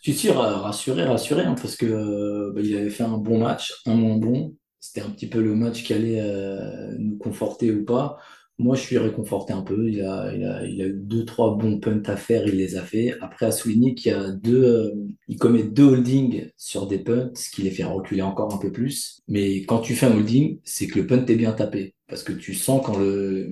Sûr, 0.00 0.40
euh, 0.40 0.56
rassuré, 0.56 1.04
rassuré, 1.04 1.42
hein, 1.42 1.56
parce 1.60 1.76
que 1.76 1.86
euh, 1.86 2.52
bah, 2.54 2.60
il 2.62 2.76
avait 2.76 2.90
fait 2.90 3.02
un 3.02 3.18
bon 3.18 3.38
match, 3.38 3.74
un 3.86 3.94
moins 3.94 4.16
bon. 4.16 4.54
C'était 4.78 5.00
un 5.00 5.10
petit 5.10 5.28
peu 5.28 5.42
le 5.42 5.56
match 5.56 5.82
qui 5.82 5.92
allait 5.92 6.20
euh, 6.20 6.94
nous 6.98 7.18
conforter 7.18 7.72
ou 7.72 7.84
pas. 7.84 8.18
Moi, 8.58 8.76
je 8.76 8.82
suis 8.82 8.98
réconforté 8.98 9.52
un 9.52 9.62
peu. 9.62 9.88
Il 9.90 10.02
a, 10.02 10.32
eu 10.64 10.92
deux, 10.94 11.24
trois 11.24 11.56
bons 11.56 11.80
punts 11.80 12.02
à 12.06 12.16
faire, 12.16 12.46
il 12.46 12.54
les 12.54 12.76
a 12.76 12.82
fait. 12.82 13.14
Après, 13.20 13.46
à 13.46 13.50
souligner 13.50 13.94
qu'il 13.94 14.14
a 14.14 14.30
deux, 14.30 14.64
euh, 14.64 14.94
il 15.28 15.38
commet 15.38 15.64
deux 15.64 15.84
holdings 15.84 16.50
sur 16.56 16.86
des 16.86 16.98
punts, 16.98 17.30
ce 17.34 17.50
qui 17.50 17.62
les 17.62 17.70
fait 17.70 17.84
reculer 17.84 18.22
encore 18.22 18.54
un 18.54 18.58
peu 18.58 18.70
plus. 18.70 19.22
Mais 19.28 19.64
quand 19.64 19.80
tu 19.80 19.94
fais 19.96 20.06
un 20.06 20.16
holding, 20.16 20.60
c'est 20.62 20.86
que 20.86 21.00
le 21.00 21.06
punt 21.06 21.26
est 21.26 21.34
bien 21.34 21.52
tapé, 21.52 21.94
parce 22.08 22.22
que 22.22 22.32
tu 22.32 22.54
sens 22.54 22.80
quand 22.84 22.96
le, 22.96 23.50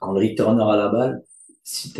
quand 0.00 0.12
le 0.12 0.20
a 0.20 0.76
la 0.76 0.88
balle, 0.88 1.22
si, 1.64 1.92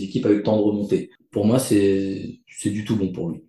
l'équipe 0.00 0.26
a 0.26 0.30
eu 0.30 0.36
le 0.36 0.42
temps 0.42 0.56
de 0.56 0.62
remonter. 0.62 1.10
Pour 1.30 1.46
moi, 1.46 1.58
c'est, 1.58 2.40
du 2.64 2.84
tout 2.84 2.96
bon 2.96 3.12
pour 3.12 3.30
lui. 3.30 3.42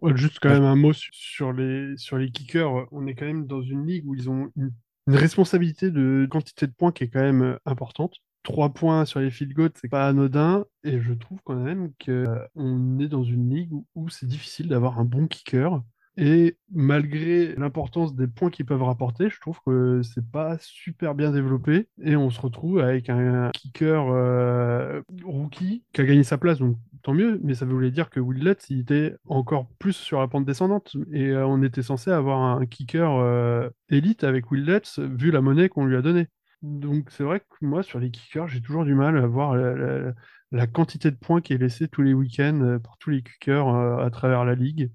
Ouais, 0.00 0.16
juste 0.16 0.38
quand 0.40 0.50
même 0.50 0.64
un 0.64 0.76
mot 0.76 0.92
su- 0.92 1.10
sur 1.12 1.52
les, 1.52 1.96
sur 1.96 2.18
les 2.18 2.30
kickers. 2.30 2.86
On 2.92 3.06
est 3.06 3.14
quand 3.14 3.26
même 3.26 3.46
dans 3.46 3.62
une 3.62 3.86
ligue 3.86 4.06
où 4.06 4.14
ils 4.14 4.28
ont 4.28 4.50
une, 4.56 4.72
une 5.06 5.14
responsabilité 5.14 5.90
de 5.90 6.26
quantité 6.30 6.66
de 6.66 6.72
points 6.72 6.92
qui 6.92 7.04
est 7.04 7.08
quand 7.08 7.20
même 7.22 7.42
euh, 7.42 7.58
importante. 7.66 8.16
Trois 8.42 8.74
points 8.74 9.04
sur 9.04 9.20
les 9.20 9.30
field 9.30 9.52
goals, 9.52 9.70
c'est 9.80 9.88
pas 9.88 10.08
anodin. 10.08 10.64
Et 10.82 11.00
je 11.00 11.12
trouve 11.12 11.38
quand 11.44 11.54
même 11.54 11.92
qu'on 12.04 12.98
est 12.98 13.08
dans 13.08 13.22
une 13.22 13.54
ligue 13.54 13.72
où, 13.72 13.86
où 13.94 14.08
c'est 14.08 14.26
difficile 14.26 14.68
d'avoir 14.68 14.98
un 14.98 15.04
bon 15.04 15.28
kicker. 15.28 15.80
Et 16.18 16.58
malgré 16.70 17.54
l'importance 17.56 18.14
des 18.14 18.26
points 18.26 18.50
qu'ils 18.50 18.66
peuvent 18.66 18.82
rapporter, 18.82 19.30
je 19.30 19.40
trouve 19.40 19.58
que 19.64 20.02
c'est 20.02 20.30
pas 20.30 20.56
super 20.60 21.14
bien 21.14 21.30
développé. 21.32 21.88
Et 22.02 22.16
on 22.16 22.28
se 22.30 22.40
retrouve 22.40 22.80
avec 22.80 23.08
un 23.08 23.50
kicker 23.54 24.06
euh, 24.10 25.00
rookie 25.24 25.84
qui 25.92 26.00
a 26.02 26.04
gagné 26.04 26.22
sa 26.22 26.36
place, 26.36 26.58
donc 26.58 26.76
tant 27.02 27.14
mieux. 27.14 27.40
Mais 27.42 27.54
ça 27.54 27.64
voulait 27.64 27.90
dire 27.90 28.10
que 28.10 28.20
Will 28.20 28.44
Lutz, 28.44 28.68
il 28.68 28.80
était 28.80 29.16
encore 29.26 29.68
plus 29.78 29.94
sur 29.94 30.20
la 30.20 30.28
pente 30.28 30.44
descendante. 30.44 30.96
Et 31.12 31.28
euh, 31.30 31.46
on 31.46 31.62
était 31.62 31.82
censé 31.82 32.10
avoir 32.10 32.40
un 32.40 32.66
kicker 32.66 33.10
euh, 33.18 33.70
élite 33.88 34.22
avec 34.24 34.50
Will 34.50 34.66
Lutz, 34.66 34.98
vu 34.98 35.30
la 35.30 35.40
monnaie 35.40 35.70
qu'on 35.70 35.86
lui 35.86 35.96
a 35.96 36.02
donnée. 36.02 36.26
Donc 36.60 37.10
c'est 37.10 37.24
vrai 37.24 37.40
que 37.40 37.46
moi, 37.64 37.82
sur 37.82 37.98
les 37.98 38.10
kickers, 38.10 38.48
j'ai 38.48 38.60
toujours 38.60 38.84
du 38.84 38.94
mal 38.94 39.16
à 39.18 39.26
voir 39.26 39.56
la, 39.56 39.74
la- 39.74 40.12
la 40.52 40.66
quantité 40.66 41.10
de 41.10 41.16
points 41.16 41.40
qui 41.40 41.54
est 41.54 41.58
laissée 41.58 41.88
tous 41.88 42.02
les 42.02 42.12
week-ends 42.12 42.78
par 42.84 42.98
tous 42.98 43.08
les 43.08 43.22
kickers 43.22 43.66
à 43.98 44.10
travers 44.10 44.44
la 44.44 44.54
ligue. 44.54 44.90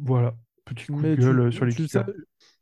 Voilà, 0.00 0.34
petit 0.66 0.88
coup 0.88 1.02
Mais 1.02 1.16
de 1.16 1.16
gueule 1.16 1.50
tu, 1.50 1.52
sur 1.52 1.64
les 1.64 1.74
tu 1.74 1.86
sais, 1.86 2.00
kickers. 2.00 2.06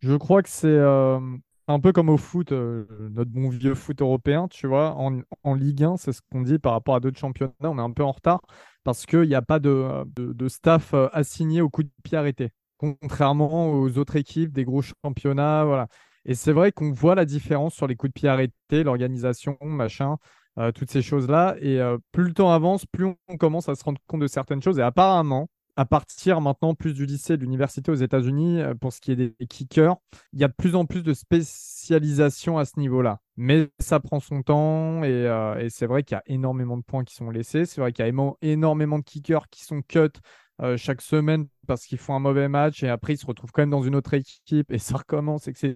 je 0.01 0.15
crois 0.17 0.43
que 0.43 0.49
c'est 0.49 0.67
euh, 0.69 1.21
un 1.69 1.81
peu 1.81 1.93
comme 1.93 2.09
au 2.11 2.17
foot, 2.19 2.53
euh, 2.53 2.87
notre 3.13 3.31
bon 3.31 3.49
vieux 3.51 3.75
foot 3.75 4.01
européen, 4.03 4.49
tu 4.49 4.67
vois. 4.67 4.95
En, 4.97 5.21
en 5.45 5.55
Ligue 5.55 5.85
1, 5.85 5.97
c'est 5.97 6.13
ce 6.13 6.21
qu'on 6.33 6.43
dit 6.43 6.59
par 6.59 6.73
rapport 6.73 6.97
à 6.97 7.01
d'autres 7.01 7.19
championnats. 7.19 7.53
On 7.63 7.79
est 7.79 7.83
un 7.83 7.93
peu 7.93 8.05
en 8.05 8.13
retard 8.13 8.43
parce 8.85 9.07
qu'il 9.07 9.23
n'y 9.29 9.35
a 9.35 9.43
pas 9.43 9.59
de, 9.61 10.05
de- 10.17 10.33
de 10.33 10.49
staff 10.49 10.95
euh, 10.95 11.09
assigné 11.13 11.61
au 11.63 11.71
coup 11.71 11.83
de 11.85 11.91
pied 12.05 12.19
arrêté. 12.19 12.51
Contrairement 12.79 13.71
aux 13.73 13.99
autres 13.99 14.17
équipes 14.17 14.53
des 14.53 14.65
gros 14.65 14.83
championnats, 14.83 15.65
voilà. 15.65 15.89
Et 16.27 16.35
c'est 16.35 16.53
vrai 16.53 16.73
qu'on 16.73 16.93
voit 16.93 17.15
la 17.15 17.25
différence 17.27 17.75
sur 17.75 17.87
les 17.87 17.97
coups 17.97 18.11
de 18.13 18.15
pied 18.21 18.29
arrêtés, 18.29 18.83
l'organisation, 18.85 19.57
machin, 19.63 20.17
euh, 20.59 20.73
toutes 20.73 20.91
ces 20.91 21.03
choses-là. 21.03 21.57
Et 21.61 21.81
euh, 21.81 21.99
plus 22.13 22.25
le 22.25 22.33
temps 22.35 22.53
avance, 22.53 22.87
plus 22.87 23.07
on 23.29 23.37
commence 23.37 23.69
à 23.69 23.75
se 23.75 23.85
rendre 23.85 24.01
compte 24.07 24.21
de 24.21 24.27
certaines 24.27 24.63
choses. 24.63 24.79
Et 24.79 24.83
apparemment, 24.83 25.49
à 25.77 25.85
partir 25.85 26.41
maintenant 26.41 26.75
plus 26.75 26.95
du 26.95 27.07
lycée, 27.07 27.37
de 27.37 27.43
l'université 27.43 27.91
aux 27.91 27.97
États-Unis, 27.97 28.61
euh, 28.61 28.75
pour 28.75 28.93
ce 28.93 29.01
qui 29.01 29.13
est 29.13 29.17
des 29.17 29.35
kickers, 29.49 29.97
il 30.33 30.41
y 30.41 30.45
a 30.45 30.49
de 30.49 30.53
plus 30.53 30.75
en 30.75 30.87
plus 30.87 31.03
de 31.03 31.13
spécialisation 31.15 32.59
à 32.59 32.65
ce 32.65 32.79
niveau-là. 32.79 33.19
Mais 33.37 33.69
ça 33.81 34.01
prend 34.01 34.21
son 34.21 34.43
temps 34.43 35.03
et, 35.03 35.11
euh, 35.11 35.59
et 35.59 35.71
c'est 35.71 35.87
vrai 35.87 36.03
qu'il 36.03 36.15
y 36.15 36.19
a 36.19 36.23
énormément 36.27 36.77
de 36.77 36.83
points 36.83 37.05
qui 37.05 37.15
sont 37.15 37.31
laissés. 37.31 37.65
C'est 37.65 37.81
vrai 37.81 37.93
qu'il 37.93 38.07
y 38.07 38.09
a 38.09 38.35
énormément 38.43 38.99
de 38.99 39.05
kickers 39.05 39.49
qui 39.49 39.65
sont 39.65 39.83
cut 39.83 40.11
euh, 40.63 40.77
chaque 40.77 41.01
semaine 41.01 41.49
parce 41.67 41.85
qu'ils 41.85 41.99
font 41.99 42.15
un 42.15 42.21
mauvais 42.21 42.49
match 42.49 42.85
et 42.85 42.89
après 42.89 43.15
ils 43.15 43.19
se 43.19 43.27
retrouvent 43.27 43.51
quand 43.51 43.63
même 43.63 43.71
dans 43.71 43.83
une 43.83 43.97
autre 43.97 44.15
équipe 44.15 44.71
et 44.71 44.79
ça 44.79 44.99
recommence, 44.99 45.49
etc. 45.49 45.75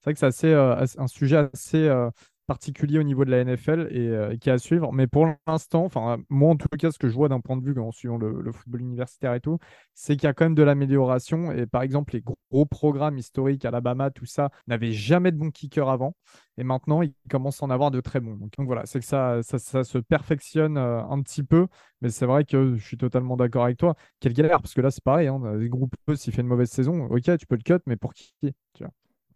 C'est 0.00 0.04
vrai 0.04 0.14
que 0.14 0.30
c'est 0.30 0.98
un 0.98 1.06
sujet 1.06 1.48
assez 1.52 2.08
particulier 2.46 2.98
au 2.98 3.02
niveau 3.02 3.24
de 3.24 3.30
la 3.30 3.44
NFL 3.44 3.88
et 3.90 4.08
euh, 4.08 4.36
qui 4.36 4.48
est 4.48 4.52
à 4.52 4.58
suivre. 4.58 4.92
Mais 4.92 5.06
pour 5.06 5.26
l'instant, 5.46 5.84
enfin, 5.84 6.18
moi 6.28 6.50
en 6.50 6.56
tout 6.56 6.68
cas, 6.68 6.90
ce 6.90 6.98
que 6.98 7.08
je 7.08 7.14
vois 7.14 7.28
d'un 7.28 7.40
point 7.40 7.56
de 7.56 7.64
vue 7.64 7.78
en 7.80 7.90
suivant 7.92 8.18
le, 8.18 8.40
le 8.40 8.52
football 8.52 8.80
universitaire 8.80 9.34
et 9.34 9.40
tout, 9.40 9.58
c'est 9.94 10.16
qu'il 10.16 10.24
y 10.24 10.26
a 10.28 10.34
quand 10.34 10.44
même 10.44 10.54
de 10.54 10.62
l'amélioration. 10.62 11.52
Et 11.52 11.66
par 11.66 11.82
exemple, 11.82 12.14
les 12.14 12.22
gros, 12.22 12.66
programmes 12.66 13.18
historiques, 13.18 13.64
Alabama, 13.64 14.10
tout 14.10 14.26
ça, 14.26 14.50
n'avaient 14.66 14.92
jamais 14.92 15.32
de 15.32 15.36
bons 15.36 15.50
kickers 15.50 15.88
avant. 15.88 16.14
Et 16.58 16.64
maintenant, 16.64 17.02
ils 17.02 17.12
commencent 17.30 17.62
à 17.62 17.66
en 17.66 17.70
avoir 17.70 17.90
de 17.90 18.00
très 18.00 18.20
bons. 18.20 18.36
Donc, 18.36 18.52
voilà, 18.58 18.86
c'est 18.86 19.00
que 19.00 19.04
ça, 19.06 19.42
ça, 19.42 19.84
se 19.84 19.98
perfectionne 19.98 20.78
euh, 20.78 21.02
un 21.04 21.22
petit 21.22 21.42
peu. 21.42 21.66
Mais 22.00 22.10
c'est 22.10 22.26
vrai 22.26 22.44
que 22.44 22.76
je 22.76 22.84
suis 22.84 22.96
totalement 22.96 23.36
d'accord 23.36 23.64
avec 23.64 23.78
toi. 23.78 23.94
Quelle 24.20 24.32
galère, 24.32 24.60
parce 24.62 24.74
que 24.74 24.80
là, 24.80 24.90
c'est 24.90 25.04
pareil. 25.04 25.28
Hein, 25.28 25.40
les 25.58 25.68
groupes, 25.68 25.94
s'il 26.14 26.32
fait 26.32 26.42
une 26.42 26.48
mauvaise 26.48 26.70
saison, 26.70 27.06
ok, 27.06 27.36
tu 27.38 27.46
peux 27.46 27.56
le 27.56 27.62
cut, 27.62 27.82
mais 27.86 27.96
pour 27.96 28.14
qui? 28.14 28.34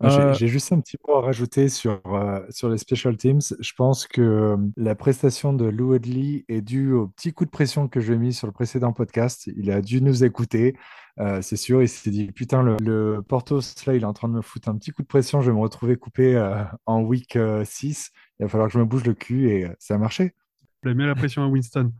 J'ai 0.03 0.09
Euh, 0.09 0.33
j'ai 0.33 0.49
juste 0.49 0.73
un 0.73 0.81
petit 0.81 0.97
mot 1.07 1.17
à 1.17 1.21
rajouter 1.21 1.69
sur, 1.69 2.01
euh, 2.07 2.41
sur 2.49 2.71
les 2.71 2.79
special 2.79 3.17
teams. 3.17 3.41
Je 3.59 3.73
pense 3.75 4.07
que 4.07 4.23
euh, 4.23 4.57
la 4.77 4.95
prestation 4.95 5.53
de 5.53 5.67
Lou 5.67 5.93
Adley 5.93 6.45
est 6.49 6.63
due 6.63 6.93
au 6.95 7.09
petit 7.09 7.33
coup 7.35 7.45
de 7.45 7.51
pression 7.51 7.87
que 7.87 8.01
je 8.01 8.09
lui 8.09 8.15
ai 8.15 8.19
mis 8.19 8.33
sur 8.33 8.47
le 8.47 8.53
précédent 8.53 8.93
podcast. 8.95 9.47
Il 9.57 9.71
a 9.71 9.83
dû 9.83 10.01
nous 10.01 10.25
écouter, 10.25 10.75
euh, 11.19 11.43
c'est 11.43 11.57
sûr. 11.57 11.83
Il 11.83 11.89
s'est 11.89 12.11
dit, 12.11 12.33
putain, 12.33 12.63
le, 12.63 12.77
le 12.81 13.21
Portos, 13.21 13.61
là, 13.87 13.95
il 13.95 14.03
est 14.03 14.07
en 14.07 14.15
train 14.15 14.29
de 14.29 14.35
me 14.35 14.43
foutre 14.43 14.71
un 14.71 14.77
petit 14.77 14.91
coup 14.91 15.03
de 15.03 15.07
pression. 15.07 15.43
Je 15.43 15.51
vais 15.51 15.57
me 15.57 15.63
retrouver 15.63 15.97
coupé 15.97 16.35
euh, 16.35 16.65
en 16.87 17.03
week 17.03 17.37
euh, 17.37 17.65
6. 17.67 18.11
Il 18.39 18.45
va 18.45 18.49
falloir 18.49 18.69
que 18.69 18.75
je 18.75 18.79
me 18.79 18.87
bouge 18.87 19.05
le 19.05 19.13
cul 19.15 19.51
et 19.51 19.67
euh, 19.67 19.75
ça 19.79 19.95
a 19.97 19.99
marché. 19.99 20.35
Il 20.83 20.91
a 20.91 20.95
mis 20.95 21.05
la 21.05 21.15
pression 21.15 21.43
à 21.43 21.47
Winston. 21.47 21.93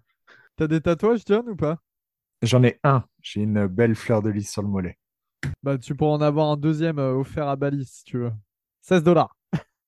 T'as 0.57 0.67
des 0.69 0.81
tatouages, 0.81 1.21
John, 1.27 1.47
ou 1.51 1.57
pas? 1.57 1.79
J'en 2.43 2.63
ai 2.63 2.79
un. 2.83 3.05
J'ai 3.21 3.43
une 3.43 3.67
belle 3.67 3.95
fleur 3.95 4.23
de 4.23 4.31
lys 4.31 4.51
sur 4.51 4.63
le 4.63 4.69
mollet. 4.69 4.97
Bah, 5.63 5.79
tu 5.79 5.95
pourras 5.95 6.13
en 6.13 6.21
avoir 6.21 6.49
un 6.49 6.57
deuxième 6.57 6.99
euh, 6.99 7.15
offert 7.15 7.49
à 7.49 7.57
Bali 7.57 7.85
si 7.85 8.05
tu 8.05 8.19
veux. 8.19 8.33
16 8.83 9.03
dollars. 9.03 9.37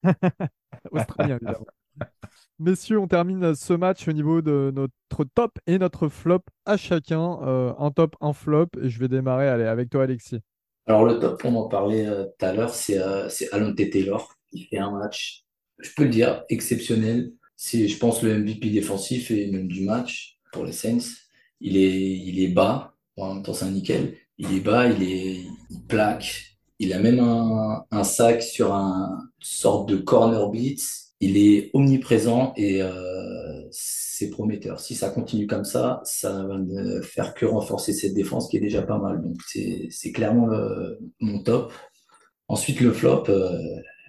Australien. 0.91 1.39
Messieurs, 2.59 2.99
on 2.99 3.09
termine 3.09 3.55
ce 3.55 3.73
match 3.73 4.07
au 4.07 4.13
niveau 4.13 4.41
de 4.41 4.73
notre 4.75 5.25
top 5.35 5.59
et 5.67 5.79
notre 5.79 6.09
flop 6.09 6.43
à 6.65 6.77
chacun. 6.77 7.41
Euh, 7.43 7.73
un 7.79 7.91
top, 7.91 8.15
un 8.21 8.33
flop. 8.33 8.69
Et 8.81 8.89
je 8.89 9.01
vais 9.01 9.09
démarrer 9.09 9.49
allez, 9.49 9.65
avec 9.65 9.91
toi, 9.91 10.05
Alexis. 10.05 10.41
Alors, 10.87 11.05
le 11.05 11.19
top, 11.19 11.43
on 11.45 11.57
en 11.57 11.69
parlait 11.69 12.07
euh, 12.07 12.25
tout 12.25 12.45
à 12.45 12.53
l'heure, 12.53 12.75
c'est 12.75 12.99
euh, 12.99 13.29
Alonte 13.53 13.77
Taylor 13.77 14.33
qui 14.51 14.65
fait 14.65 14.79
un 14.79 14.91
match, 14.91 15.45
je 15.81 15.91
peux 15.97 16.05
le 16.05 16.11
dire, 16.11 16.45
exceptionnel. 16.51 17.33
C'est, 17.57 17.89
je 17.89 17.99
pense, 17.99 18.23
le 18.23 18.39
MVP 18.39 18.71
défensif 18.71 19.31
et 19.31 19.51
même 19.51 19.69
du 19.69 19.83
match 19.85 20.39
pour 20.53 20.65
les 20.65 20.73
Saints. 20.73 21.17
Il 21.61 21.77
est, 21.77 22.17
il 22.17 22.43
est 22.43 22.49
bas, 22.49 22.95
en 23.17 23.35
même 23.35 23.43
temps, 23.43 23.55
c'est 23.55 23.65
un 23.65 23.71
nickel. 23.71 24.15
Il 24.43 24.57
est 24.57 24.61
bas, 24.61 24.89
il 24.89 25.03
est, 25.05 25.47
plaque. 25.89 26.59
Il 26.81 26.93
a 26.93 26.99
même 26.99 27.21
un, 27.21 28.05
sac 28.05 28.43
sur 28.43 28.75
un 28.75 29.29
sorte 29.41 29.89
de 29.89 29.97
corner 29.97 30.49
blitz. 30.51 31.15
Il 31.21 31.37
est 31.37 31.71
omniprésent 31.75 32.53
et 32.57 32.83
euh, 32.83 33.63
c'est 33.71 34.31
prometteur. 34.31 34.81
Si 34.81 34.97
ça 34.97 35.11
continue 35.11 35.47
comme 35.47 35.65
ça, 35.65 36.01
ça 36.05 36.43
va 36.45 36.59
ne 36.59 37.01
faire 37.01 37.35
que 37.35 37.47
renforcer 37.47 37.93
cette 37.93 38.15
défense 38.15 38.49
qui 38.49 38.57
est 38.57 38.61
déjà 38.61 38.83
pas 38.83 38.99
mal. 38.99 39.23
Donc, 39.23 39.37
c'est, 39.47 40.13
clairement 40.13 40.49
le- 40.49 40.99
mon 41.21 41.41
top. 41.45 41.73
Ensuite, 42.49 42.81
le 42.81 42.93
flop, 42.93 43.25
euh, 43.29 43.57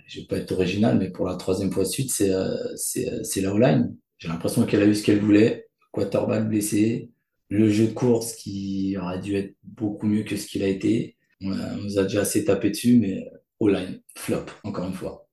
je 0.07 0.21
vais 0.21 0.25
pas 0.25 0.37
être 0.37 0.51
original, 0.53 0.97
mais 0.97 1.11
pour 1.11 1.27
la 1.27 1.35
troisième 1.35 1.71
fois 1.71 1.83
de 1.83 1.89
suite, 1.89 2.11
c'est 2.11 2.31
euh, 2.31 2.55
euh, 2.97 3.41
la 3.41 3.53
O-line. 3.53 3.95
J'ai 4.17 4.27
l'impression 4.29 4.65
qu'elle 4.65 4.81
a 4.81 4.85
eu 4.85 4.95
ce 4.95 5.03
qu'elle 5.03 5.19
voulait. 5.19 5.67
Quarterback 5.91 6.49
blessé, 6.49 7.11
le 7.53 7.69
jeu 7.69 7.87
de 7.87 7.93
course 7.93 8.33
qui 8.33 8.97
aurait 8.99 9.19
dû 9.19 9.35
être 9.35 9.55
beaucoup 9.63 10.07
mieux 10.07 10.23
que 10.23 10.35
ce 10.37 10.47
qu'il 10.47 10.63
a 10.63 10.67
été. 10.67 11.17
On, 11.41 11.51
a- 11.51 11.73
on 11.73 11.83
nous 11.83 11.99
a 11.99 12.03
déjà 12.03 12.21
assez 12.21 12.43
tapé 12.45 12.71
dessus, 12.71 12.97
mais 12.97 13.29
O-line, 13.59 14.01
flop, 14.17 14.45
encore 14.63 14.87
une 14.87 14.93
fois. 14.93 15.27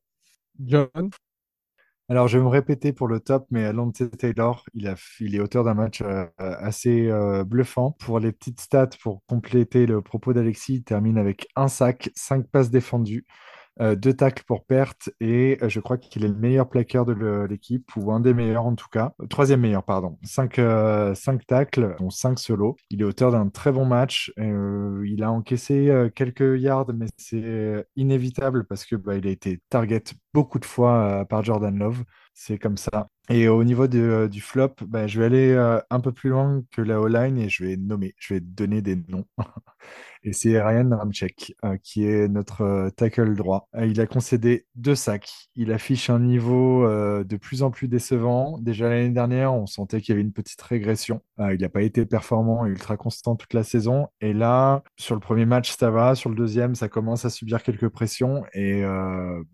John? 0.63 1.11
Alors, 2.11 2.29
je 2.29 2.37
vais 2.39 2.45
me 2.45 2.49
répéter 2.49 2.93
pour 2.93 3.09
le 3.09 3.21
top, 3.21 3.47
mais 3.51 3.65
Alonte 3.65 4.03
Taylor, 4.19 4.65
il 4.75 4.89
a, 4.89 4.97
il 5.21 5.35
est 5.35 5.41
auteur 5.41 5.65
d'un 5.65 5.75
match 5.75 6.03
euh, 6.03 6.27
assez 6.39 7.09
euh, 7.09 7.45
bluffant. 7.45 7.93
Pour 7.93 8.19
les 8.21 8.33
petites 8.33 8.61
stats, 8.61 8.91
pour 9.01 9.23
compléter 9.27 9.87
le 9.87 10.03
propos 10.03 10.35
d'Alexis, 10.35 10.75
il 10.75 10.83
termine 10.83 11.17
avec 11.17 11.49
un 11.57 11.69
sac, 11.69 12.11
cinq 12.15 12.47
passes 12.49 12.71
défendues, 12.71 13.25
euh, 13.27 13.60
deux 13.97 14.15
tacles 14.15 14.45
pour 14.47 14.65
perte, 14.65 15.11
et 15.21 15.59
euh, 15.63 15.69
je 15.69 15.81
crois 15.81 15.97
qu'il 15.99 16.25
est 16.25 16.29
le 16.29 16.35
meilleur 16.35 16.69
plaqueur 16.69 17.07
de 17.07 17.47
l'équipe, 17.49 17.91
ou 17.97 18.13
un 18.13 18.21
des 18.21 18.35
meilleurs 18.35 18.67
en 18.67 18.75
tout 18.75 18.89
cas. 18.91 19.15
Euh, 19.21 19.27
Troisième 19.27 19.61
meilleur, 19.61 19.83
pardon. 19.85 20.19
Cinq, 20.23 20.59
euh, 20.59 21.15
cinq 21.15 21.47
tacles, 21.47 21.97
dont 21.99 22.11
cinq 22.11 22.39
solos. 22.39 22.77
Il 22.91 23.01
est 23.01 23.05
auteur 23.05 23.33
d'un 23.33 23.49
très 23.49 23.73
bon 23.73 23.85
match. 23.85 24.33
Euh, 24.39 25.03
il 25.07 25.23
a 25.23 25.33
encaissé 25.33 25.89
euh, 25.89 26.11
quelques 26.11 26.61
yards, 26.61 26.93
mais 26.95 27.07
c'est 27.17 27.87
inévitable 27.97 28.67
parce 28.67 28.85
que 28.85 28.97
bah, 28.97 29.17
il 29.17 29.27
a 29.27 29.31
été 29.31 29.61
target 29.71 30.03
beaucoup 30.35 30.59
de 30.59 30.65
fois 30.65 31.21
euh, 31.21 31.25
par 31.25 31.43
Jordan 31.43 31.77
Love. 31.79 32.05
C'est 32.35 32.59
comme 32.59 32.77
ça. 32.77 33.09
Et 33.29 33.47
au 33.47 33.63
niveau 33.63 33.85
euh, 33.95 34.29
du 34.29 34.41
flop, 34.41 34.75
bah, 34.87 35.07
je 35.07 35.21
vais 35.21 35.27
aller 35.27 35.53
euh, 35.53 35.79
un 35.91 36.01
peu 36.01 36.11
plus 36.11 36.31
loin 36.31 36.63
que 36.73 36.83
la 36.83 37.01
O-line 37.01 37.39
et 37.39 37.49
je 37.49 37.65
vais 37.65 37.77
nommer, 37.77 38.13
je 38.19 38.35
vais 38.35 38.41
donner 38.41 38.83
des 38.83 38.97
noms. 38.97 39.25
Et 40.23 40.35
c'est 40.35 40.61
Ryan 40.61 40.91
Ramczyk 40.91 41.55
euh, 41.65 41.79
qui 41.83 42.05
est 42.05 42.29
notre 42.29 42.91
tackle 42.95 43.35
droit. 43.35 43.71
Il 43.83 44.03
a 44.03 44.07
concédé 44.07 44.67
deux 44.75 44.95
sacs. 44.95 45.31
Il 45.57 45.73
affiche 45.73 46.11
un 46.11 46.19
niveau 46.19 46.87
de 46.87 47.37
plus 47.39 47.63
en 47.63 47.71
plus 47.71 47.89
décevant. 47.89 48.59
Déjà 48.59 48.91
l'année 48.91 49.09
dernière, 49.09 49.55
on 49.55 49.65
sentait 49.65 50.03
qu'il 50.03 50.11
y 50.11 50.13
avait 50.13 50.21
une 50.21 50.35
petite 50.35 50.61
régression. 50.61 51.23
Il 51.39 51.63
n'a 51.63 51.71
pas 51.71 51.81
été 51.81 52.05
performant 52.05 52.67
et 52.67 52.69
ultra 52.69 52.99
constant 52.99 53.35
toute 53.35 53.55
la 53.55 53.63
saison. 53.63 54.09
Et 54.21 54.35
là, 54.35 54.83
sur 54.99 55.15
le 55.15 55.23
premier 55.23 55.47
match, 55.47 55.75
ça 55.75 55.91
va. 55.91 56.15
Sur 56.15 56.29
le 56.29 56.37
deuxième, 56.37 56.75
ça 56.75 56.91
commence 56.91 57.25
à 57.25 57.31
subir 57.31 57.63
quelques 57.63 57.89
pressions. 57.89 58.45
Et 58.53 58.83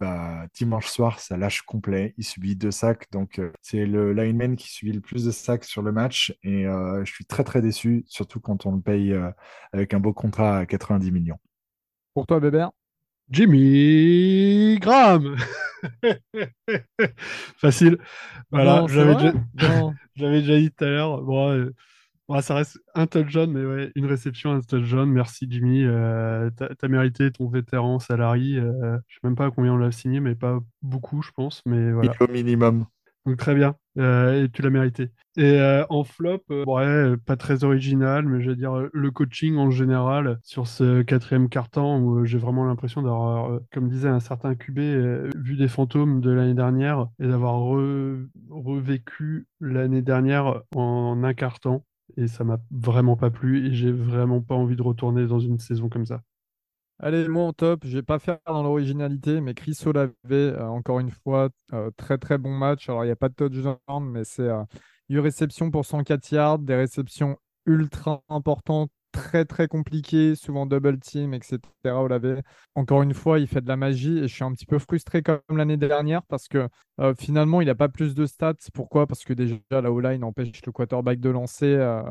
bah, 0.00 0.46
dimanche 0.52 0.88
soir, 0.88 1.20
ça 1.20 1.36
lâche 1.36 1.62
complet. 1.62 2.12
Il 2.18 2.24
subit 2.24 2.56
deux 2.56 2.72
sacs. 2.72 3.06
Donc, 3.12 3.40
c'est 3.68 3.84
le 3.84 4.12
lineman 4.12 4.54
qui 4.54 4.70
subit 4.70 4.92
le 4.92 5.00
plus 5.00 5.24
de 5.24 5.32
sacs 5.32 5.64
sur 5.64 5.82
le 5.82 5.90
match. 5.90 6.32
Et 6.44 6.66
euh, 6.66 7.04
je 7.04 7.12
suis 7.12 7.24
très, 7.24 7.42
très 7.42 7.60
déçu, 7.60 8.04
surtout 8.06 8.38
quand 8.38 8.64
on 8.64 8.76
le 8.76 8.80
paye 8.80 9.12
euh, 9.12 9.32
avec 9.72 9.92
un 9.92 9.98
beau 9.98 10.12
contrat 10.12 10.58
à 10.58 10.66
90 10.66 11.10
millions. 11.10 11.38
Pour 12.14 12.28
toi, 12.28 12.38
Bébert. 12.38 12.70
Jimmy 13.28 14.78
Graham. 14.78 15.34
Facile. 17.56 17.98
Voilà, 18.52 18.86
j'avais 18.88 19.16
déjà, 19.16 19.32
déjà 20.16 20.58
dit 20.58 20.70
tout 20.70 20.84
à 20.84 20.88
l'heure. 20.88 21.22
Bon, 21.22 21.50
euh, 21.50 21.74
bon, 22.28 22.40
ça 22.40 22.54
reste 22.54 22.78
un 22.94 23.08
touchdown, 23.08 23.50
mais 23.50 23.66
ouais, 23.66 23.90
une 23.96 24.06
réception, 24.06 24.52
un 24.52 24.60
touchdown. 24.60 25.10
Merci 25.10 25.48
Jimmy. 25.50 25.82
Euh, 25.82 26.50
t'as, 26.56 26.86
mérité 26.86 27.32
ton 27.32 27.48
vétéran 27.48 27.98
salarié. 27.98 28.60
Euh, 28.60 28.96
je 29.08 29.14
sais 29.14 29.20
même 29.24 29.34
pas 29.34 29.50
combien 29.50 29.72
on 29.72 29.76
l'a 29.76 29.90
signé, 29.90 30.20
mais 30.20 30.36
pas 30.36 30.60
beaucoup, 30.82 31.20
je 31.20 31.32
pense. 31.32 31.62
Mais 31.66 31.90
voilà. 31.90 32.12
Au 32.20 32.28
minimum. 32.28 32.86
Donc 33.26 33.36
très 33.38 33.54
bien, 33.54 33.74
Euh, 33.98 34.44
et 34.44 34.50
tu 34.50 34.62
l'as 34.62 34.70
mérité. 34.70 35.10
Et 35.36 35.42
euh, 35.60 35.84
en 35.88 36.04
flop, 36.04 36.42
euh, 36.50 36.64
ouais, 36.66 37.16
pas 37.16 37.36
très 37.36 37.64
original, 37.64 38.24
mais 38.26 38.40
je 38.42 38.50
veux 38.50 38.56
dire 38.56 38.72
le 38.92 39.10
coaching 39.10 39.56
en 39.56 39.70
général 39.70 40.38
sur 40.44 40.66
ce 40.66 41.02
quatrième 41.02 41.48
quart-temps 41.48 41.98
où 42.00 42.24
j'ai 42.24 42.38
vraiment 42.38 42.64
l'impression 42.66 43.02
d'avoir, 43.02 43.58
comme 43.72 43.88
disait 43.88 44.08
un 44.08 44.20
certain 44.20 44.54
QB, 44.54 44.78
vu 45.34 45.56
des 45.56 45.68
fantômes 45.68 46.20
de 46.20 46.30
l'année 46.30 46.54
dernière 46.54 47.08
et 47.18 47.26
d'avoir 47.26 47.54
re- 47.60 48.28
revécu 48.50 49.46
l'année 49.60 50.02
dernière 50.02 50.62
en 50.74 51.22
un 51.24 51.34
quart-temps. 51.34 51.84
Et 52.18 52.28
ça 52.28 52.44
m'a 52.44 52.58
vraiment 52.70 53.16
pas 53.16 53.30
plu 53.30 53.66
et 53.66 53.74
j'ai 53.74 53.90
vraiment 53.92 54.40
pas 54.40 54.54
envie 54.54 54.76
de 54.76 54.82
retourner 54.82 55.26
dans 55.26 55.40
une 55.40 55.58
saison 55.58 55.88
comme 55.88 56.06
ça. 56.06 56.22
Allez, 56.98 57.28
moi 57.28 57.44
en 57.44 57.52
top, 57.52 57.84
je 57.84 57.98
vais 57.98 58.02
pas 58.02 58.18
faire 58.18 58.38
dans 58.46 58.62
l'originalité, 58.62 59.42
mais 59.42 59.52
Chris 59.52 59.78
Olave, 59.84 60.12
euh, 60.30 60.58
encore 60.66 60.98
une 60.98 61.10
fois, 61.10 61.50
euh, 61.74 61.90
très 61.98 62.16
très 62.16 62.38
bon 62.38 62.56
match. 62.56 62.88
Alors, 62.88 63.04
il 63.04 63.08
n'y 63.08 63.12
a 63.12 63.16
pas 63.16 63.28
de 63.28 63.34
touchdown, 63.34 63.76
mais 64.00 64.24
c'est 64.24 64.48
euh, 64.48 64.62
une 65.10 65.18
réception 65.18 65.70
pour 65.70 65.84
104 65.84 66.30
yards, 66.32 66.58
des 66.58 66.74
réceptions 66.74 67.36
ultra 67.66 68.22
importantes, 68.30 68.90
très 69.12 69.44
très 69.44 69.68
compliquées, 69.68 70.34
souvent 70.36 70.64
double 70.64 70.98
team, 70.98 71.34
etc. 71.34 71.58
Olave, 71.84 72.40
encore 72.74 73.02
une 73.02 73.12
fois, 73.14 73.40
il 73.40 73.46
fait 73.46 73.60
de 73.60 73.68
la 73.68 73.76
magie 73.76 74.18
et 74.18 74.28
je 74.28 74.34
suis 74.34 74.44
un 74.44 74.52
petit 74.52 74.66
peu 74.66 74.78
frustré 74.78 75.22
comme 75.22 75.40
l'année 75.50 75.76
dernière 75.76 76.22
parce 76.22 76.48
que 76.48 76.66
Euh, 76.98 77.14
finalement, 77.14 77.60
il 77.60 77.66
n'a 77.66 77.74
pas 77.74 77.88
plus 77.88 78.14
de 78.14 78.24
stats. 78.26 78.54
Pourquoi? 78.72 79.06
Parce 79.06 79.24
que 79.24 79.32
déjà, 79.34 79.56
la 79.70 79.92
O-line 79.92 80.24
empêche 80.24 80.64
le 80.64 80.72
quarterback 80.72 81.20
de 81.20 81.30
lancer 81.30 81.66
euh, 81.66 82.02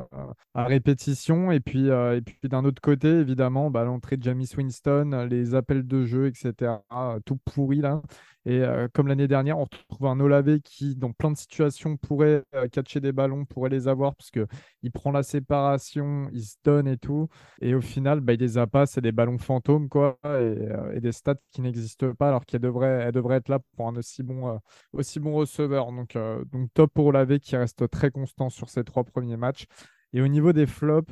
à 0.53 0.65
répétition. 0.65 1.51
Et 1.51 1.59
puis, 1.59 1.89
euh, 1.89 2.21
puis 2.21 2.37
d'un 2.49 2.63
autre 2.65 2.81
côté, 2.81 3.07
évidemment, 3.07 3.71
bah, 3.71 3.83
l'entrée 3.83 4.17
de 4.17 4.23
Jamis 4.23 4.51
Winston, 4.55 5.27
les 5.29 5.55
appels 5.55 5.87
de 5.87 6.05
jeu, 6.05 6.27
etc. 6.27 6.83
tout 7.25 7.37
pourri 7.45 7.81
là. 7.81 8.01
Et 8.47 8.61
euh, 8.61 8.87
comme 8.93 9.07
l'année 9.07 9.27
dernière, 9.27 9.57
on 9.57 9.63
retrouve 9.63 10.05
un 10.07 10.19
Olave 10.19 10.59
qui, 10.59 10.95
dans 10.95 11.11
plein 11.11 11.31
de 11.31 11.37
situations, 11.37 11.97
pourrait 11.97 12.43
euh, 12.53 12.67
catcher 12.67 12.99
des 12.99 13.11
ballons, 13.11 13.43
pourrait 13.45 13.71
les 13.71 13.87
avoir, 13.87 14.15
parce 14.15 14.29
qu'il 14.29 14.91
prend 14.93 15.11
la 15.11 15.23
séparation, 15.23 16.29
il 16.31 16.43
se 16.43 16.55
donne 16.63 16.87
et 16.87 16.97
tout. 16.97 17.27
Et 17.59 17.73
au 17.73 17.81
final, 17.81 18.19
bah, 18.19 18.33
il 18.33 18.39
les 18.39 18.57
a 18.59 18.67
pas, 18.67 18.85
c'est 18.85 19.01
des 19.01 19.11
ballons 19.11 19.39
fantômes, 19.39 19.89
quoi, 19.89 20.19
et, 20.25 20.27
euh, 20.27 20.99
des 20.99 21.11
stats 21.11 21.35
qui 21.51 21.61
n'existent 21.61 22.13
pas, 22.13 22.27
alors 22.29 22.45
qu'elle 22.45 22.61
devrait, 22.61 23.05
elle 23.07 23.11
devrait 23.13 23.37
être 23.37 23.49
là 23.49 23.59
pour 23.75 23.87
un 23.87 23.95
aussi 23.95 24.21
bon, 24.21 24.49
euh, 24.49 24.57
aussi 24.93 25.19
bon 25.19 25.33
receveur. 25.33 25.91
Donc, 25.91 26.15
euh, 26.15 26.43
donc 26.45 26.69
top 26.73 26.91
pour 26.93 27.07
Olave 27.07 27.39
qui 27.39 27.55
reste 27.55 27.89
très 27.89 28.11
constant 28.11 28.49
sur 28.49 28.69
ses 28.69 28.83
trois 28.83 29.03
premiers 29.03 29.37
matchs. 29.37 29.65
Et 30.13 30.21
au 30.21 30.27
niveau 30.27 30.53
des 30.53 30.65
flops, 30.65 31.11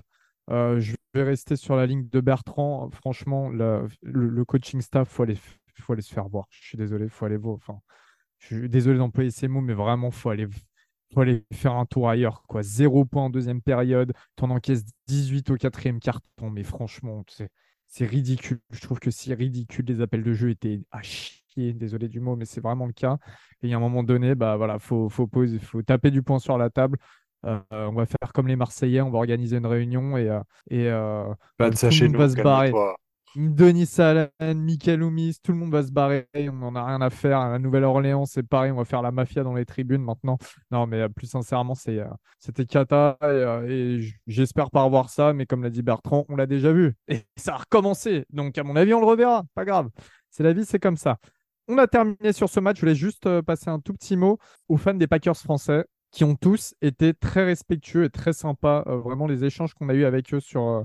euh, 0.50 0.80
je 0.80 0.96
vais 1.14 1.24
rester 1.24 1.56
sur 1.56 1.76
la 1.76 1.86
ligne 1.86 2.08
de 2.10 2.22
Bertrand. 2.22 2.90
Franchement, 2.92 3.50
le, 3.50 4.44
coaching 4.46 4.82
staff, 4.82 5.10
faut 5.10 5.24
aller, 5.24 5.38
faut 5.80 5.94
aller 5.94 6.02
se 6.02 6.14
faire 6.14 6.28
voir. 6.28 6.46
Je 6.50 6.68
suis 6.68 6.78
désolé, 6.78 7.10
faut 7.10 7.26
aller 7.26 7.38
voir. 7.38 7.56
Enfin, 7.56 7.80
je 8.40 8.58
suis 8.58 8.70
désolé 8.70 8.98
d'employer 8.98 9.32
ces 9.32 9.48
mots, 9.48 9.62
mais 9.62 9.74
vraiment, 9.74 10.12
faut 10.12 10.30
aller, 10.30 10.48
faut 11.14 11.22
aller 11.22 11.46
faire 11.54 11.74
un 11.74 11.86
tour 11.86 12.10
ailleurs. 12.10 12.44
Quoi. 12.48 12.64
Zéro 12.64 13.06
point 13.06 13.24
en 13.24 13.30
deuxième 13.30 13.62
période, 13.62 14.14
t'en 14.36 14.50
encaisses 14.50 14.84
18 15.08 15.52
au 15.52 15.56
quatrième 15.58 16.00
carton, 16.00 16.50
mais 16.50 16.64
franchement, 16.64 17.24
c'est 17.88 18.06
ridicule. 18.06 18.60
Je 18.72 18.82
trouve 18.82 19.00
que 19.00 19.12
c'est 19.12 19.34
ridicule. 19.34 19.86
Les 19.86 20.02
appels 20.02 20.24
de 20.24 20.34
jeu 20.34 20.50
étaient 20.50 20.82
à 20.92 21.02
chier. 21.02 21.43
Désolé 21.56 22.08
du 22.08 22.20
mot, 22.20 22.36
mais 22.36 22.46
c'est 22.46 22.62
vraiment 22.62 22.86
le 22.86 22.94
cas. 22.94 23.18
Et 23.62 23.68
il 23.68 23.70
y 23.70 23.74
a 23.74 23.78
un 23.78 23.80
moment 23.80 24.04
donné, 24.04 24.36
bah 24.36 24.58
voilà, 24.58 24.80
faut, 24.80 25.10
faut 25.10 25.28
poser, 25.28 25.60
faut 25.60 25.82
taper 25.82 26.12
du 26.12 26.22
poing 26.22 26.40
sur 26.40 26.58
la 26.58 26.70
table. 26.70 26.98
Euh, 27.46 27.60
on 27.72 27.94
va 27.94 28.06
faire 28.06 28.32
comme 28.34 28.48
les 28.48 28.56
Marseillais, 28.56 29.02
on 29.02 29.10
va 29.12 29.18
organiser 29.20 29.58
une 29.58 29.66
réunion 29.66 30.18
et, 30.18 30.30
euh, 30.30 30.40
et 30.70 30.88
euh, 30.88 31.26
tout 31.58 31.64
le 31.66 32.08
monde 32.08 32.16
va 32.16 32.30
se 32.30 32.36
barrer. 32.38 32.72
calme-toi. 32.72 32.96
Denis 33.36 33.88
Salain, 33.88 34.30
Michael 34.40 35.02
Oumis, 35.02 35.38
tout 35.42 35.54
le 35.54 35.58
monde 35.58 35.72
va 35.72 35.82
se 35.84 35.92
barrer, 35.92 36.28
on 36.36 36.54
n'en 36.54 36.76
a 36.76 36.86
rien 36.86 37.02
à 37.02 37.10
faire. 37.10 37.40
À 37.40 37.50
la 37.50 37.60
Nouvelle-Orléans, 37.60 38.26
c'est 38.26 38.44
pareil, 38.44 38.72
on 38.72 38.76
va 38.76 38.86
faire 38.86 39.02
la 39.02 39.12
mafia 39.12 39.44
dans 39.44 39.56
les 39.56 39.66
tribunes 39.66 40.04
maintenant. 40.04 40.38
Non, 40.70 40.86
mais 40.86 41.10
plus 41.10 41.28
sincèrement, 41.28 41.74
c'était 41.74 42.66
cata 42.68 43.18
et, 43.24 43.74
et 43.74 44.14
j'espère 44.28 44.70
pas 44.70 44.84
revoir 44.84 45.10
ça, 45.10 45.34
mais 45.34 45.48
comme 45.48 45.64
l'a 45.64 45.72
dit 45.72 45.82
Bertrand, 45.82 46.26
on 46.30 46.36
l'a 46.36 46.46
déjà 46.46 46.72
vu 46.72 46.94
et 47.08 47.24
ça 47.36 47.56
a 47.56 47.58
recommencé. 47.58 48.26
Donc, 48.30 48.58
à 48.60 48.64
mon 48.64 48.76
avis, 48.76 48.94
on 48.94 49.00
le 49.00 49.08
reverra, 49.08 49.44
pas 49.56 49.66
grave. 49.66 49.90
C'est 50.30 50.44
la 50.44 50.54
vie, 50.54 50.64
c'est 50.64 50.80
comme 50.80 50.98
ça. 50.98 51.18
On 51.68 51.78
a 51.78 51.88
terminé 51.88 52.34
sur 52.34 52.50
ce 52.50 52.60
match. 52.60 52.78
Je 52.78 52.82
voulais 52.82 52.96
juste 52.96 53.26
euh, 53.26 53.42
passer 53.42 53.70
un 53.70 53.80
tout 53.80 53.94
petit 53.94 54.18
mot 54.18 54.38
aux 54.68 54.78
fans 54.78 54.94
des 54.94 55.08
Packers 55.08 55.38
français 55.38 55.86
qui 56.12 56.24
ont 56.24 56.36
tous 56.36 56.76
été 56.82 57.14
très 57.14 57.44
respectueux 57.46 58.04
et 58.04 58.10
très 58.10 58.34
sympas. 58.34 58.84
Euh, 58.88 58.98
vraiment, 58.98 59.28
les 59.28 59.46
échanges 59.46 59.74
qu'on 59.74 59.90
a 59.90 59.94
eus 59.94 60.06
avec 60.06 60.34
eux 60.34 60.40
sur, 60.40 60.64
euh, 60.68 60.84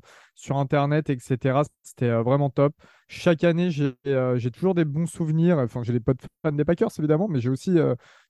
Internet, 0.50 1.10
etc., 1.10 1.62
c'était 1.82 2.10
vraiment 2.22 2.48
top. 2.48 2.74
Chaque 3.08 3.42
année, 3.44 3.70
j'ai 3.70 4.50
toujours 4.52 4.74
des 4.74 4.84
bons 4.84 5.06
souvenirs. 5.06 5.58
Enfin, 5.58 5.82
j'ai 5.82 5.92
des 5.92 6.00
potes 6.00 6.20
fans 6.42 6.52
des 6.52 6.64
Packers, 6.64 6.90
évidemment, 6.98 7.26
mais 7.28 7.40
j'ai 7.40 7.50
aussi 7.50 7.76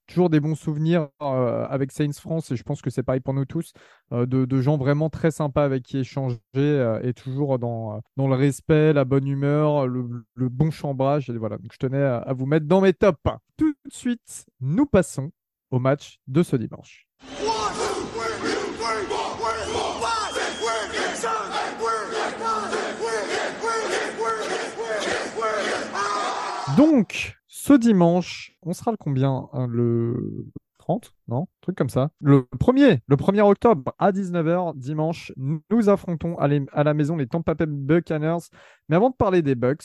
toujours 0.09 0.29
des 0.29 0.39
bons 0.39 0.55
souvenirs 0.55 1.07
euh, 1.21 1.65
avec 1.69 1.91
Saints 1.91 2.11
France, 2.13 2.51
et 2.51 2.55
je 2.55 2.63
pense 2.63 2.81
que 2.81 2.89
c'est 2.89 3.03
pareil 3.03 3.21
pour 3.21 3.33
nous 3.33 3.45
tous, 3.45 3.73
euh, 4.11 4.25
de, 4.25 4.61
gens 4.61 4.77
vraiment 4.77 5.09
très 5.09 5.31
sympas 5.31 5.63
avec 5.63 5.83
qui 5.83 5.99
échanger, 5.99 6.39
euh, 6.57 6.99
et 7.01 7.13
toujours 7.13 7.59
dans, 7.59 8.01
dans 8.17 8.27
le 8.27 8.35
respect, 8.35 8.91
la 8.91 9.05
bonne 9.05 9.27
humeur, 9.27 9.87
le, 9.87 10.25
bon 10.35 10.71
chambrage. 10.71 11.29
Et 11.29 11.37
voilà, 11.37 11.57
donc 11.57 11.71
je 11.71 11.77
tenais 11.77 12.01
à 12.01 12.33
vous 12.33 12.45
mettre 12.45 12.65
dans 12.65 12.81
mes 12.81 12.93
tops. 12.93 13.17
Tout 13.55 13.73
de 13.85 13.93
suite, 13.93 14.45
nous 14.59 14.85
passons 14.85 15.31
au 15.71 15.79
match 15.79 16.19
de 16.27 16.43
ce 16.43 16.55
dimanche. 16.55 17.07
Donc, 26.77 27.38
ce 27.61 27.73
dimanche, 27.73 28.55
on 28.61 28.71
sera 28.71 28.91
le 28.91 28.97
combien 28.97 29.49
hein, 29.51 29.67
Le 29.67 30.47
30 30.77 31.13
Non 31.27 31.49
Truc 31.59 31.77
comme 31.77 31.89
ça. 31.89 32.09
Le 32.21 32.47
1er, 32.57 33.01
le 33.05 33.15
1er 33.17 33.41
octobre 33.41 33.93
à 33.99 34.13
19h, 34.13 34.77
dimanche, 34.77 35.33
nous 35.35 35.89
affrontons 35.89 36.37
à 36.37 36.83
la 36.83 36.93
maison 36.93 37.17
les 37.17 37.27
Tampa 37.27 37.55
Bay 37.55 37.65
Buccaneers. 37.67 38.47
Mais 38.87 38.95
avant 38.95 39.09
de 39.09 39.15
parler 39.15 39.41
des 39.41 39.55
Bucks, 39.55 39.83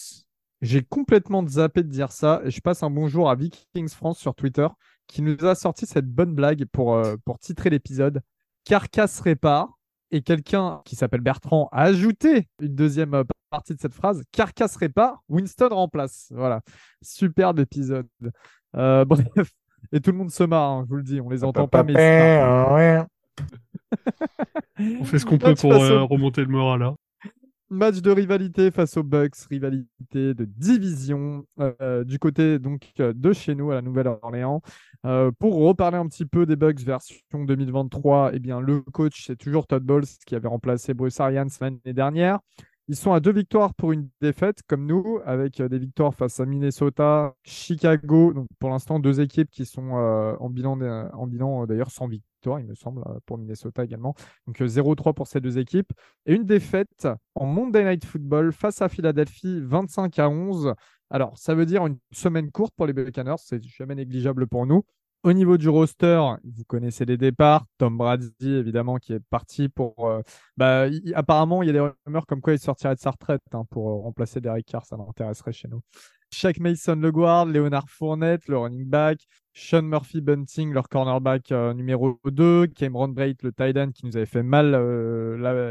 j'ai 0.61 0.85
complètement 0.85 1.45
zappé 1.49 1.83
de 1.83 1.89
dire 1.89 2.13
ça 2.13 2.43
et 2.45 2.53
je 2.53 2.61
passe 2.61 2.85
un 2.85 2.91
bonjour 2.91 3.29
à 3.29 3.35
Vikings 3.35 3.89
France 3.89 4.21
sur 4.21 4.37
Twitter 4.37 4.69
qui 5.09 5.23
nous 5.23 5.45
a 5.45 5.57
sorti 5.57 5.85
cette 5.85 6.07
bonne 6.07 6.33
blague 6.33 6.67
pour, 6.67 6.95
euh, 6.95 7.17
pour 7.25 7.41
titrer 7.41 7.71
l'épisode. 7.71 8.23
Carcasse 8.65 9.19
répare. 9.19 9.81
Et 10.11 10.23
quelqu'un 10.23 10.81
qui 10.85 10.97
s'appelle 10.97 11.21
Bertrand 11.21 11.69
a 11.73 11.83
ajouté 11.83 12.49
une 12.61 12.75
deuxième 12.75 13.15
euh, 13.15 13.25
partie 13.51 13.75
de 13.75 13.81
cette 13.81 13.95
phrase. 13.95 14.23
Carcasse 14.33 14.77
répare, 14.77 15.23
Winston 15.29 15.69
remplace. 15.71 16.29
Voilà. 16.35 16.61
Superbe 17.03 17.59
épisode. 17.59 18.07
Euh, 18.77 19.05
bref. 19.07 19.51
Et 19.93 20.01
tout 20.01 20.13
le 20.13 20.17
monde 20.19 20.31
se 20.31 20.45
marre, 20.45 20.71
hein, 20.71 20.83
je 20.85 20.91
vous 20.91 20.97
le 20.97 21.03
dis. 21.03 21.21
On 21.21 21.29
les 21.29 21.45
entend 21.45 21.69
pas, 21.69 21.83
mais. 21.83 21.95
On 24.79 25.05
fait 25.05 25.19
ce 25.19 25.27
qu'on 25.27 25.39
peut 25.39 25.49
Match 25.49 25.61
pour 25.61 25.73
euh, 25.73 26.01
au- 26.01 26.07
remonter 26.07 26.43
le 26.43 26.49
moral 26.49 26.81
là. 26.81 26.95
Match 27.71 28.01
de 28.01 28.11
rivalité 28.11 28.71
face 28.71 28.97
aux 28.97 29.03
Bucks, 29.03 29.35
rivalité 29.51 30.35
de 30.35 30.45
division 30.45 31.45
euh, 31.61 32.05
du 32.05 32.19
côté 32.19 32.59
donc 32.59 32.93
de 32.99 33.33
chez 33.33 33.55
nous 33.55 33.71
à 33.71 33.75
la 33.75 33.83
Nouvelle-Orléans. 33.83 34.61
Euh, 35.05 35.31
pour 35.39 35.57
reparler 35.57 35.99
un 35.99 36.07
petit 36.07 36.25
peu 36.25 36.47
des 36.47 36.57
Bucks 36.57 36.81
version 36.81 37.19
2023, 37.33 38.31
eh 38.33 38.39
bien 38.39 38.61
le 38.61 38.81
coach 38.81 39.27
c'est 39.27 39.37
toujours 39.37 39.67
Todd 39.67 39.83
Bowles 39.83 40.07
qui 40.27 40.35
avait 40.35 40.49
remplacé 40.49 40.95
Bruce 40.95 41.21
Arians 41.21 41.47
l'année 41.61 41.81
dernière. 41.93 42.41
Ils 42.89 42.97
sont 42.97 43.13
à 43.13 43.21
deux 43.21 43.33
victoires 43.33 43.73
pour 43.75 43.93
une 43.93 44.11
défaite, 44.21 44.61
comme 44.67 44.85
nous, 44.85 45.19
avec 45.25 45.59
euh, 45.61 45.69
des 45.71 45.79
victoires 45.79 46.15
face 46.15 46.39
à 46.39 46.45
Minnesota, 46.45 47.35
Chicago. 47.43 48.35
Donc 48.35 48.47
pour 48.59 48.69
l'instant, 48.69 48.99
deux 48.99 49.23
équipes 49.23 49.49
qui 49.51 49.65
sont 49.65 49.97
euh, 49.97 50.37
en 50.39 50.51
bilan, 50.51 50.79
en 51.15 51.27
bilan 51.27 51.65
d'ailleurs 51.67 51.91
sans 51.91 52.07
victoire, 52.09 52.61
il 52.61 52.67
me 52.67 52.75
semble, 52.75 53.03
pour 53.25 53.39
Minnesota 53.39 53.85
également. 53.85 54.15
Donc 54.47 54.61
euh, 54.61 54.67
0-3 54.67 55.15
pour 55.15 55.27
ces 55.27 55.41
deux 55.41 55.59
équipes. 55.59 55.93
Et 56.27 56.35
une 56.35 56.45
défaite 56.45 57.09
en 57.35 57.47
Monday 57.47 57.85
Night 57.85 58.05
Football 58.05 58.53
face 58.53 58.83
à 58.83 58.91
Philadelphie, 58.91 59.61
25 59.63 60.19
à 60.19 60.29
11. 60.29 60.75
Alors, 61.15 61.39
ça 61.39 61.55
veut 61.55 61.65
dire 61.65 61.87
une 61.87 61.97
semaine 62.11 62.51
courte 62.51 62.75
pour 62.77 62.89
les 62.89 62.93
Buccaneers, 62.93 63.37
c'est 63.39 63.63
jamais 63.63 63.95
négligeable 63.95 64.49
pour 64.49 64.67
nous. 64.67 64.85
Au 65.23 65.33
niveau 65.33 65.57
du 65.57 65.69
roster, 65.69 66.21
vous 66.43 66.65
connaissez 66.65 67.05
les 67.05 67.17
départs. 67.17 67.67
Tom 67.79 67.97
Brady, 67.97 68.33
évidemment, 68.43 68.97
qui 68.97 69.13
est 69.13 69.21
parti 69.31 69.69
pour. 69.69 69.95
euh, 70.09 70.23
bah, 70.57 70.87
apparemment, 71.15 71.63
il 71.63 71.67
y 71.67 71.71
a 71.71 71.73
des 71.73 71.89
rumeurs 72.05 72.27
comme 72.27 72.41
quoi 72.41 72.55
il 72.55 72.59
sortirait 72.59 72.97
de 72.97 73.01
sa 73.01 73.13
retraite 73.13 73.43
hein, 73.53 73.63
pour 73.71 73.91
euh, 73.91 74.03
remplacer 74.03 74.41
Derek 74.41 74.67
Carr. 74.67 74.85
Ça 74.87 74.97
m'intéresserait 74.97 75.53
chez 75.53 75.69
nous. 75.69 75.83
Shaq 76.33 76.59
Mason, 76.59 76.97
le 76.97 77.13
guard. 77.13 77.47
Leonard 77.47 77.89
Fournette, 77.89 78.49
le 78.49 78.59
running 78.59 78.85
back. 78.85 79.21
Sean 79.53 79.83
Murphy 79.83 80.21
Bunting, 80.21 80.73
leur 80.73 80.89
cornerback 80.89 81.53
euh, 81.53 81.75
numéro 81.75 82.19
2. 82.25 82.67
Cameron 82.67 83.07
Braid, 83.07 83.37
le 83.45 83.53
tight 83.53 83.77
end 83.79 83.93
qui 83.93 84.05
nous 84.05 84.17
avait 84.17 84.27
fait 84.27 84.43
mal 84.43 84.75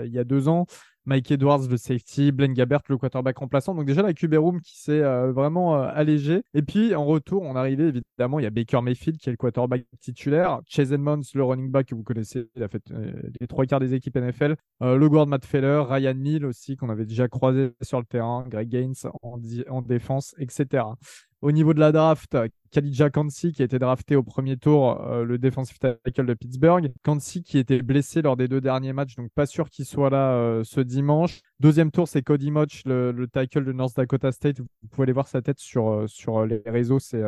il 0.06 0.14
y 0.14 0.20
a 0.20 0.24
deux 0.24 0.48
ans. 0.48 0.66
Mike 1.06 1.32
Edwards, 1.32 1.68
le 1.70 1.78
safety, 1.78 2.32
Blaine 2.32 2.54
Gabbert, 2.54 2.82
le 2.88 2.98
quarterback 2.98 3.38
remplaçant. 3.38 3.76
Donc 3.76 3.86
déjà 3.86 4.02
la 4.02 4.14
QB 4.14 4.36
room 4.36 4.62
qui 4.62 4.80
s'est 4.80 5.02
euh, 5.02 5.32
vraiment 5.32 5.76
euh, 5.76 5.90
allégée. 5.94 6.44
Et 6.54 6.62
puis 6.62 6.96
en 6.96 7.06
retour, 7.06 7.44
on 7.44 7.56
arrivait 7.56 7.90
évidemment, 7.90 8.40
il 8.40 8.44
y 8.44 8.46
a 8.46 8.50
Baker 8.50 8.82
Mayfield 8.82 9.18
qui 9.18 9.30
est 9.30 9.34
le 9.34 9.38
quarterback 9.38 9.86
titulaire, 10.00 10.62
Chase 10.66 10.94
Edmonds, 10.94 11.22
le 11.34 11.44
running 11.44 11.70
back 11.70 11.88
que 11.88 11.96
vous 11.96 12.04
connaissez, 12.04 12.48
il 12.56 12.64
a 12.64 12.68
fait 12.68 12.84
euh, 12.92 13.12
les 13.40 13.48
trois 13.48 13.66
quarts 13.66 13.80
des 13.80 13.94
équipes 13.94 14.18
NFL, 14.18 14.56
le 14.82 15.08
guard 15.08 15.28
Matt 15.28 15.46
Feller, 15.46 15.84
Ryan 15.88 16.14
Neal 16.14 16.46
aussi 16.46 16.76
qu'on 16.76 16.90
avait 16.90 17.06
déjà 17.06 17.28
croisé 17.28 17.72
sur 17.82 18.00
le 18.00 18.06
terrain, 18.06 18.46
Greg 18.50 18.70
Gaines 18.70 18.94
en 19.22 19.82
défense, 19.82 20.36
etc. 20.38 20.84
Au 21.44 21.52
niveau 21.52 21.74
de 21.74 21.82
la 21.82 21.92
draft, 21.92 22.38
Khalidja 22.72 23.10
Kansi 23.10 23.52
qui 23.52 23.64
a 23.64 23.66
été 23.66 23.78
drafté 23.78 24.16
au 24.16 24.24
premier 24.24 24.56
tour, 24.56 25.02
euh, 25.02 25.26
le 25.26 25.38
defensive 25.38 25.78
tackle 25.78 26.26
de 26.26 26.34
Pittsburgh. 26.36 26.90
Kansi 27.04 27.44
qui 27.44 27.58
était 27.58 27.82
blessé 27.82 28.22
lors 28.22 28.38
des 28.38 28.48
deux 28.48 28.62
derniers 28.62 28.94
matchs, 28.94 29.16
donc 29.16 29.30
pas 29.36 29.46
sûr 29.46 29.70
qu'il 29.70 29.84
soit 29.84 30.10
là 30.10 30.36
euh, 30.36 30.64
ce 30.64 30.80
dimanche. 30.80 31.42
Deuxième 31.60 31.92
tour, 31.92 32.08
c'est 32.08 32.22
Cody 32.22 32.50
Moch, 32.50 32.84
le, 32.86 33.12
le 33.12 33.28
tackle 33.28 33.66
de 33.66 33.74
North 33.74 33.94
Dakota 33.94 34.32
State. 34.32 34.62
Vous 34.62 34.88
pouvez 34.90 35.04
aller 35.04 35.12
voir 35.12 35.28
sa 35.28 35.42
tête 35.42 35.60
sur, 35.60 35.90
euh, 35.90 36.08
sur 36.08 36.46
les 36.46 36.62
réseaux, 36.66 37.00
c'est 37.00 37.22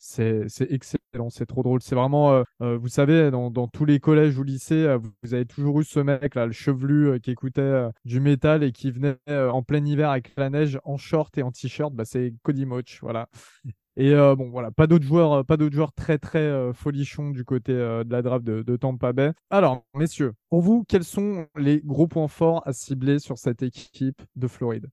c'est 0.00 0.46
excellent, 0.70 1.28
c'est 1.28 1.46
trop 1.46 1.62
drôle. 1.62 1.82
C'est 1.82 1.94
vraiment, 1.94 2.32
euh, 2.32 2.42
euh, 2.62 2.78
vous 2.78 2.88
savez, 2.88 3.30
dans, 3.30 3.68
tous 3.68 3.84
les 3.84 4.00
collèges 4.00 4.38
ou 4.38 4.42
lycées, 4.42 4.86
euh, 4.86 4.98
vous, 4.98 5.34
avez 5.34 5.44
toujours 5.44 5.80
eu 5.80 5.84
ce 5.84 6.00
mec 6.00 6.34
là, 6.34 6.46
le 6.46 6.52
chevelu 6.52 7.20
qui 7.20 7.30
écoutait 7.30 7.88
du 8.04 8.18
métal 8.18 8.62
et 8.64 8.72
qui 8.72 8.90
venait 8.90 9.18
en 9.28 9.62
plein 9.62 9.84
hiver 9.84 10.10
avec 10.10 10.32
la 10.36 10.50
neige 10.50 10.80
en 10.84 10.96
short 10.96 11.36
et 11.36 11.42
en 11.42 11.52
t-shirt. 11.52 11.92
Bah, 11.94 12.04
c'est 12.06 12.32
Cody 12.42 12.64
Moch, 12.64 12.98
voilà. 13.02 13.28
Et 13.96 14.14
bon, 14.14 14.48
voilà, 14.50 14.70
pas 14.70 14.86
d'autres 14.86 15.04
joueurs, 15.04 15.44
pas 15.44 15.58
d'autres 15.58 15.74
joueurs 15.74 15.92
très 15.92 16.16
très 16.18 16.72
folichons 16.72 17.30
du 17.30 17.44
côté 17.44 17.74
de 17.74 18.10
la 18.10 18.22
draft 18.22 18.44
de, 18.44 18.62
de 18.62 18.76
Tampa 18.76 19.12
Bay. 19.12 19.32
Alors, 19.50 19.84
messieurs, 19.94 20.32
pour 20.48 20.62
vous, 20.62 20.84
quels 20.88 21.04
sont 21.04 21.46
les 21.56 21.80
gros 21.84 22.06
points 22.08 22.28
forts 22.28 22.66
à 22.66 22.72
cibler 22.72 23.18
sur 23.18 23.36
cette 23.36 23.62
équipe 23.62 24.22
de 24.36 24.48
Floride? 24.48 24.88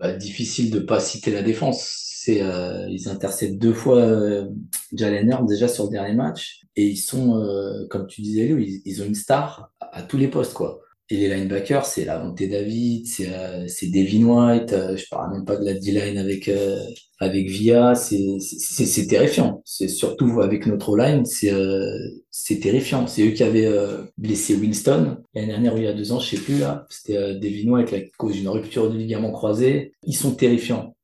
Bah, 0.00 0.12
difficile 0.14 0.70
de 0.70 0.80
pas 0.80 0.98
citer 0.98 1.30
la 1.30 1.42
défense. 1.42 2.06
C'est, 2.22 2.42
euh, 2.42 2.88
ils 2.88 3.08
interceptent 3.08 3.58
deux 3.58 3.74
fois 3.74 3.98
euh, 3.98 4.48
Jalen 4.92 5.28
Hurts 5.28 5.46
déjà 5.46 5.68
sur 5.68 5.84
le 5.84 5.90
dernier 5.90 6.14
match 6.14 6.62
et 6.76 6.86
ils 6.86 6.96
sont, 6.96 7.38
euh, 7.38 7.86
comme 7.88 8.06
tu 8.06 8.22
disais, 8.22 8.48
Lou, 8.48 8.58
ils, 8.58 9.02
ont 9.02 9.06
une 9.06 9.14
star 9.14 9.72
à 9.80 10.02
tous 10.02 10.16
les 10.16 10.28
postes 10.28 10.54
quoi. 10.54 10.80
Et 11.12 11.16
les 11.16 11.28
linebackers, 11.28 11.86
c'est 11.86 12.04
Lavonte 12.04 12.40
David, 12.40 13.06
c'est 13.06 13.28
euh, 13.32 13.66
Devin 13.82 14.24
White, 14.24 14.72
euh, 14.72 14.96
je 14.96 15.06
parle 15.10 15.32
même 15.32 15.44
pas 15.44 15.56
de 15.56 15.64
la 15.64 15.74
D-line 15.74 16.18
avec 16.18 16.48
euh, 16.48 16.78
avec 17.18 17.48
Via, 17.50 17.94
c'est 17.96 19.06
terrifiant. 19.08 19.60
C'est 19.64 19.88
surtout 19.88 20.40
avec 20.40 20.66
notre 20.66 20.96
line, 20.96 21.24
c'est 21.26 21.52
euh, 21.52 21.98
c'est 22.30 22.60
terrifiant. 22.60 23.06
C'est 23.08 23.26
eux 23.28 23.32
qui 23.32 23.42
avaient 23.42 23.66
euh, 23.66 24.04
blessé 24.18 24.54
Winston 24.54 25.18
l'année 25.34 25.48
dernière 25.48 25.74
ou 25.74 25.78
il 25.78 25.84
y 25.84 25.86
a 25.88 25.92
deux 25.92 26.12
ans, 26.12 26.20
je 26.20 26.36
sais 26.36 26.42
plus 26.42 26.58
là. 26.58 26.86
C'était 26.88 27.16
euh, 27.16 27.38
Devin 27.38 27.70
White 27.70 27.92
à 27.92 28.00
cause 28.16 28.34
d'une 28.36 28.48
rupture 28.48 28.88
du 28.88 28.96
ligament 28.96 29.32
croisé. 29.32 29.92
Ils 30.04 30.16
sont 30.16 30.34
terrifiants. 30.34 30.94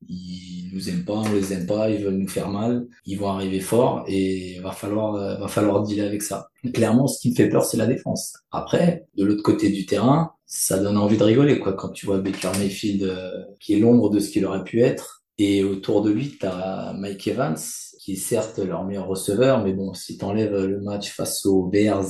Nous 0.77 0.89
aiment 0.89 1.03
pas, 1.03 1.13
on 1.13 1.33
les 1.33 1.53
aime 1.53 1.65
pas, 1.65 1.89
ils 1.89 2.03
veulent 2.03 2.17
nous 2.17 2.27
faire 2.27 2.49
mal. 2.49 2.87
Ils 3.05 3.17
vont 3.17 3.27
arriver 3.27 3.59
fort 3.59 4.03
et 4.07 4.59
va 4.61 4.71
falloir 4.71 5.15
euh, 5.15 5.35
va 5.37 5.47
falloir 5.47 5.83
dealer 5.83 6.07
avec 6.07 6.21
ça. 6.21 6.49
Clairement, 6.73 7.07
ce 7.07 7.19
qui 7.19 7.31
me 7.31 7.35
fait 7.35 7.49
peur, 7.49 7.65
c'est 7.65 7.77
la 7.77 7.87
défense. 7.87 8.33
Après, 8.51 9.05
de 9.17 9.25
l'autre 9.25 9.43
côté 9.43 9.69
du 9.69 9.85
terrain, 9.85 10.31
ça 10.45 10.79
donne 10.79 10.97
envie 10.97 11.17
de 11.17 11.23
rigoler 11.23 11.59
quoi 11.59 11.73
quand 11.73 11.89
tu 11.89 12.05
vois 12.05 12.19
Baker 12.19 12.51
Mayfield 12.59 13.03
euh, 13.03 13.31
qui 13.59 13.73
est 13.73 13.79
l'ombre 13.79 14.09
de 14.09 14.19
ce 14.19 14.29
qu'il 14.29 14.45
aurait 14.45 14.63
pu 14.63 14.81
être 14.81 15.17
et 15.39 15.63
autour 15.63 16.01
de 16.01 16.11
lui, 16.11 16.35
tu 16.39 16.45
as 16.47 16.93
Mike 16.97 17.27
Evans, 17.27 17.57
qui 17.99 18.13
est 18.13 18.15
certes 18.15 18.57
leur 18.57 18.85
meilleur 18.85 19.07
receveur, 19.07 19.63
mais 19.63 19.71
bon, 19.71 19.93
si 19.93 20.17
tu 20.17 20.25
enlèves 20.25 20.65
le 20.65 20.81
match 20.81 21.11
face 21.11 21.45
aux 21.45 21.67
Bears, 21.67 22.07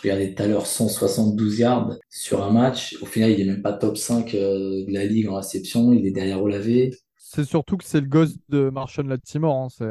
regardez 0.00 0.32
tout 0.32 0.42
à 0.44 0.46
l'heure 0.46 0.66
172 0.66 1.58
yards 1.58 1.96
sur 2.08 2.44
un 2.44 2.50
match, 2.50 2.96
au 3.02 3.06
final, 3.06 3.32
il 3.32 3.40
est 3.40 3.44
même 3.46 3.62
pas 3.62 3.72
top 3.72 3.96
5 3.96 4.32
euh, 4.34 4.84
de 4.86 4.92
la 4.92 5.04
ligue 5.04 5.28
en 5.28 5.36
réception, 5.36 5.92
il 5.92 6.06
est 6.06 6.12
derrière 6.12 6.40
Olavé. 6.40 6.94
C'est 7.30 7.44
surtout 7.44 7.76
que 7.76 7.84
c'est 7.84 8.00
le 8.00 8.06
gosse 8.06 8.36
de 8.48 8.70
Marshall 8.70 9.06
Latimore. 9.06 9.64
Hein, 9.64 9.68
c'est... 9.70 9.84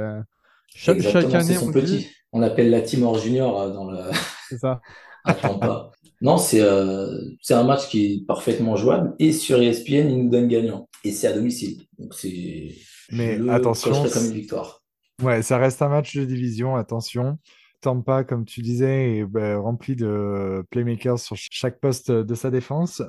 Cha- 0.75 0.99
chaque 0.99 1.29
c'est 1.29 1.35
année, 1.35 1.53
son 1.53 1.69
on 1.69 1.71
petit. 1.71 1.97
dit, 1.97 2.07
On 2.33 2.39
l'appelle 2.39 2.69
la 2.69 2.81
Timor 2.81 3.17
Junior 3.19 3.59
euh, 3.61 3.71
dans 3.71 3.89
le, 3.89 3.99
c'est 4.49 4.57
ça. 4.57 4.81
à 5.23 5.33
Tampa. 5.33 5.91
Non, 6.21 6.37
c'est 6.37 6.61
euh, 6.61 7.07
c'est 7.41 7.53
un 7.53 7.63
match 7.63 7.87
qui 7.89 8.05
est 8.13 8.25
parfaitement 8.25 8.75
jouable 8.75 9.13
et 9.19 9.31
sur 9.31 9.61
ESPN, 9.61 10.09
il 10.09 10.23
nous 10.23 10.29
donne 10.29 10.47
gagnant. 10.47 10.89
Et 11.03 11.11
c'est 11.11 11.27
à 11.27 11.33
domicile. 11.33 11.83
Donc 11.99 12.13
c'est. 12.15 12.69
Mais 13.11 13.37
le 13.37 13.49
attention, 13.51 13.91
cocherai 13.91 14.09
comme 14.09 14.21
c'est- 14.23 14.27
une 14.29 14.33
victoire. 14.33 14.83
Ouais, 15.21 15.41
ça 15.43 15.57
reste 15.57 15.81
un 15.81 15.89
match 15.89 16.15
de 16.15 16.25
division, 16.25 16.75
attention. 16.75 17.37
Tampa, 17.81 18.23
comme 18.23 18.45
tu 18.45 18.61
disais, 18.61 19.17
est 19.19 19.25
ben, 19.25 19.57
rempli 19.57 19.95
de 19.95 20.63
playmakers 20.71 21.19
sur 21.19 21.35
ch- 21.37 21.49
chaque 21.51 21.79
poste 21.79 22.09
de 22.11 22.35
sa 22.35 22.49
défense. 22.49 23.01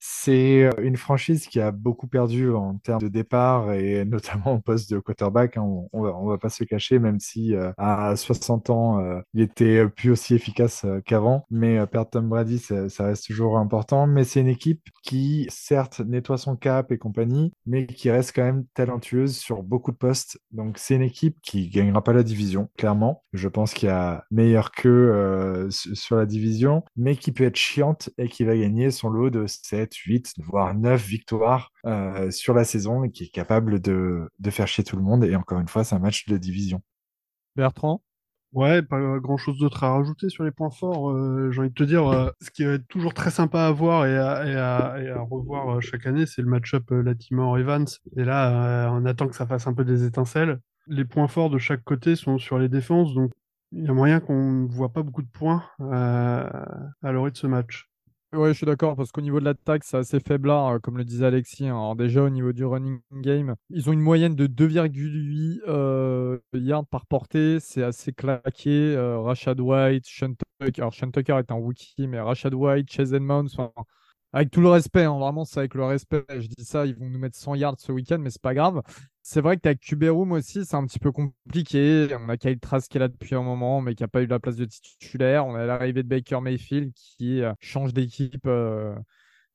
C'est 0.00 0.70
une 0.78 0.96
franchise 0.96 1.46
qui 1.48 1.60
a 1.60 1.72
beaucoup 1.72 2.06
perdu 2.06 2.52
en 2.52 2.78
termes 2.78 3.00
de 3.02 3.08
départ 3.08 3.72
et 3.72 4.04
notamment 4.06 4.54
au 4.54 4.60
poste 4.60 4.90
de 4.92 4.98
quarterback. 5.00 5.56
hein. 5.56 5.62
On, 5.62 5.88
on 5.92 6.26
va, 6.28 6.38
pas 6.38 6.48
se 6.50 6.62
cacher, 6.64 6.98
même 6.98 7.18
si 7.20 7.54
euh, 7.54 7.72
à 7.78 8.14
60 8.16 8.70
ans, 8.70 9.00
euh, 9.00 9.20
il 9.34 9.40
était 9.42 9.88
plus 9.88 10.10
aussi 10.10 10.34
efficace 10.34 10.84
euh, 10.84 11.00
qu'avant. 11.04 11.44
Mais 11.50 11.78
euh, 11.78 11.86
perdre 11.86 12.10
Tom 12.10 12.28
Brady, 12.28 12.58
ça, 12.58 12.86
reste 13.04 13.26
toujours 13.26 13.58
important. 13.58 14.06
Mais 14.06 14.24
c'est 14.24 14.40
une 14.40 14.48
équipe 14.48 14.82
qui, 15.02 15.46
certes, 15.50 16.00
nettoie 16.00 16.38
son 16.38 16.56
cap 16.56 16.92
et 16.92 16.98
compagnie, 16.98 17.52
mais 17.66 17.86
qui 17.86 18.10
reste 18.10 18.32
quand 18.34 18.44
même 18.44 18.64
talentueuse 18.74 19.36
sur 19.36 19.62
beaucoup 19.62 19.90
de 19.92 19.96
postes. 19.96 20.38
Donc 20.52 20.78
c'est 20.78 20.94
une 20.94 21.02
équipe 21.02 21.38
qui 21.42 21.68
gagnera 21.70 22.02
pas 22.04 22.12
la 22.12 22.22
division, 22.22 22.68
clairement. 22.76 23.24
Je 23.32 23.48
pense 23.48 23.74
qu'il 23.74 23.88
y 23.88 23.92
a 23.92 24.24
meilleur 24.30 24.70
euh, 24.86 25.70
su- 25.70 25.94
sur 25.96 26.16
la 26.16 26.26
division, 26.26 26.84
mais 26.96 27.16
qui 27.16 27.32
peut 27.32 27.44
être 27.44 27.56
chiante 27.56 28.10
et 28.18 28.28
qui 28.28 28.44
va 28.44 28.56
gagner 28.56 28.90
son 28.90 29.10
lot 29.10 29.30
de 29.30 29.46
7, 29.46 29.87
8, 29.94 30.34
voire 30.38 30.74
9 30.74 31.02
victoires 31.04 31.72
euh, 31.86 32.30
sur 32.30 32.54
la 32.54 32.64
saison 32.64 33.04
et 33.04 33.10
qui 33.10 33.24
est 33.24 33.28
capable 33.28 33.80
de, 33.80 34.28
de 34.38 34.50
faire 34.50 34.68
chier 34.68 34.84
tout 34.84 34.96
le 34.96 35.02
monde. 35.02 35.24
Et 35.24 35.36
encore 35.36 35.60
une 35.60 35.68
fois, 35.68 35.84
c'est 35.84 35.94
un 35.94 36.00
match 36.00 36.26
de 36.26 36.36
division. 36.36 36.82
Bertrand? 37.56 38.02
Ouais, 38.52 38.80
pas 38.80 39.18
grand 39.18 39.36
chose 39.36 39.58
d'autre 39.58 39.84
à 39.84 39.92
rajouter 39.92 40.30
sur 40.30 40.42
les 40.42 40.50
points 40.50 40.70
forts. 40.70 41.10
Euh, 41.10 41.50
j'ai 41.50 41.60
envie 41.60 41.68
de 41.68 41.74
te 41.74 41.82
dire, 41.82 42.06
euh, 42.08 42.30
ce 42.40 42.50
qui 42.50 42.64
va 42.64 42.72
être 42.72 42.88
toujours 42.88 43.12
très 43.12 43.30
sympa 43.30 43.66
à 43.66 43.70
voir 43.70 44.06
et 44.06 44.16
à, 44.16 44.46
et 44.46 44.56
à, 44.56 45.02
et 45.02 45.08
à 45.10 45.20
revoir 45.20 45.76
euh, 45.76 45.80
chaque 45.80 46.06
année, 46.06 46.24
c'est 46.24 46.40
le 46.40 46.48
match-up 46.48 46.90
euh, 46.90 47.02
Latimore-Evans. 47.02 47.86
Et 48.16 48.24
là, 48.24 48.86
euh, 48.86 48.90
on 48.90 49.04
attend 49.04 49.28
que 49.28 49.36
ça 49.36 49.46
fasse 49.46 49.66
un 49.66 49.74
peu 49.74 49.84
des 49.84 50.04
étincelles. 50.04 50.60
Les 50.86 51.04
points 51.04 51.28
forts 51.28 51.50
de 51.50 51.58
chaque 51.58 51.84
côté 51.84 52.16
sont 52.16 52.38
sur 52.38 52.58
les 52.58 52.70
défenses, 52.70 53.12
donc 53.12 53.32
il 53.72 53.84
y 53.84 53.88
a 53.88 53.92
moyen 53.92 54.20
qu'on 54.20 54.50
ne 54.50 54.68
voit 54.68 54.92
pas 54.94 55.02
beaucoup 55.02 55.22
de 55.22 55.28
points 55.28 55.64
euh, 55.82 56.48
à 57.02 57.12
l'orée 57.12 57.30
de 57.30 57.36
ce 57.36 57.46
match. 57.46 57.87
Ouais, 58.34 58.48
je 58.52 58.58
suis 58.58 58.66
d'accord, 58.66 58.94
parce 58.94 59.10
qu'au 59.10 59.22
niveau 59.22 59.40
de 59.40 59.46
l'attaque, 59.46 59.84
c'est 59.84 59.96
assez 59.96 60.20
faiblard, 60.20 60.66
euh, 60.74 60.78
comme 60.78 60.98
le 60.98 61.04
disait 61.04 61.24
Alexis. 61.24 61.64
hein. 61.66 61.70
Alors 61.76 61.96
déjà, 61.96 62.22
au 62.22 62.28
niveau 62.28 62.52
du 62.52 62.62
running 62.66 63.00
game, 63.10 63.54
ils 63.70 63.88
ont 63.88 63.92
une 63.94 64.02
moyenne 64.02 64.34
de 64.36 64.46
2,8 64.46 65.62
euh, 65.66 66.38
yards 66.52 66.86
par 66.86 67.06
portée. 67.06 67.58
C'est 67.58 67.82
assez 67.82 68.12
claqué. 68.12 68.94
Euh, 68.94 69.18
Rashad 69.20 69.58
White, 69.60 70.04
Sean 70.06 70.34
Tucker. 70.60 70.82
Alors, 70.82 70.92
Sean 70.92 71.10
Tucker 71.10 71.38
est 71.38 71.50
un 71.50 71.54
rookie, 71.54 72.06
mais 72.06 72.20
Rashad 72.20 72.52
White, 72.52 72.90
Chase 72.92 73.14
Edmonds, 73.14 73.46
enfin, 73.46 73.72
avec 74.32 74.50
tout 74.50 74.60
le 74.60 74.68
respect, 74.68 75.04
hein, 75.04 75.18
vraiment, 75.18 75.44
c'est 75.44 75.58
avec 75.58 75.74
le 75.74 75.84
respect. 75.84 76.24
Je 76.28 76.46
dis 76.48 76.64
ça, 76.64 76.84
ils 76.84 76.94
vont 76.94 77.08
nous 77.08 77.18
mettre 77.18 77.36
100 77.36 77.54
yards 77.54 77.80
ce 77.80 77.92
week-end, 77.92 78.18
mais 78.18 78.30
c'est 78.30 78.42
pas 78.42 78.54
grave. 78.54 78.82
C'est 79.22 79.40
vrai 79.40 79.56
que 79.56 79.68
tu 79.74 80.06
as 80.06 80.10
Room 80.10 80.32
aussi, 80.32 80.64
c'est 80.64 80.76
un 80.76 80.86
petit 80.86 80.98
peu 80.98 81.12
compliqué. 81.12 82.08
On 82.18 82.28
a 82.28 82.36
Kyle 82.36 82.58
Trask 82.58 82.90
qui 82.90 82.98
est 82.98 83.00
là 83.00 83.08
depuis 83.08 83.34
un 83.34 83.42
moment, 83.42 83.80
mais 83.80 83.94
qui 83.94 84.02
n'a 84.02 84.08
pas 84.08 84.22
eu 84.22 84.26
la 84.26 84.38
place 84.38 84.56
de 84.56 84.66
titulaire. 84.66 85.46
On 85.46 85.54
a 85.54 85.64
l'arrivée 85.66 86.02
de 86.02 86.08
Baker 86.08 86.40
Mayfield 86.40 86.92
qui 86.94 87.42
euh, 87.42 87.52
change 87.60 87.92
d'équipe 87.92 88.46
euh, 88.46 88.94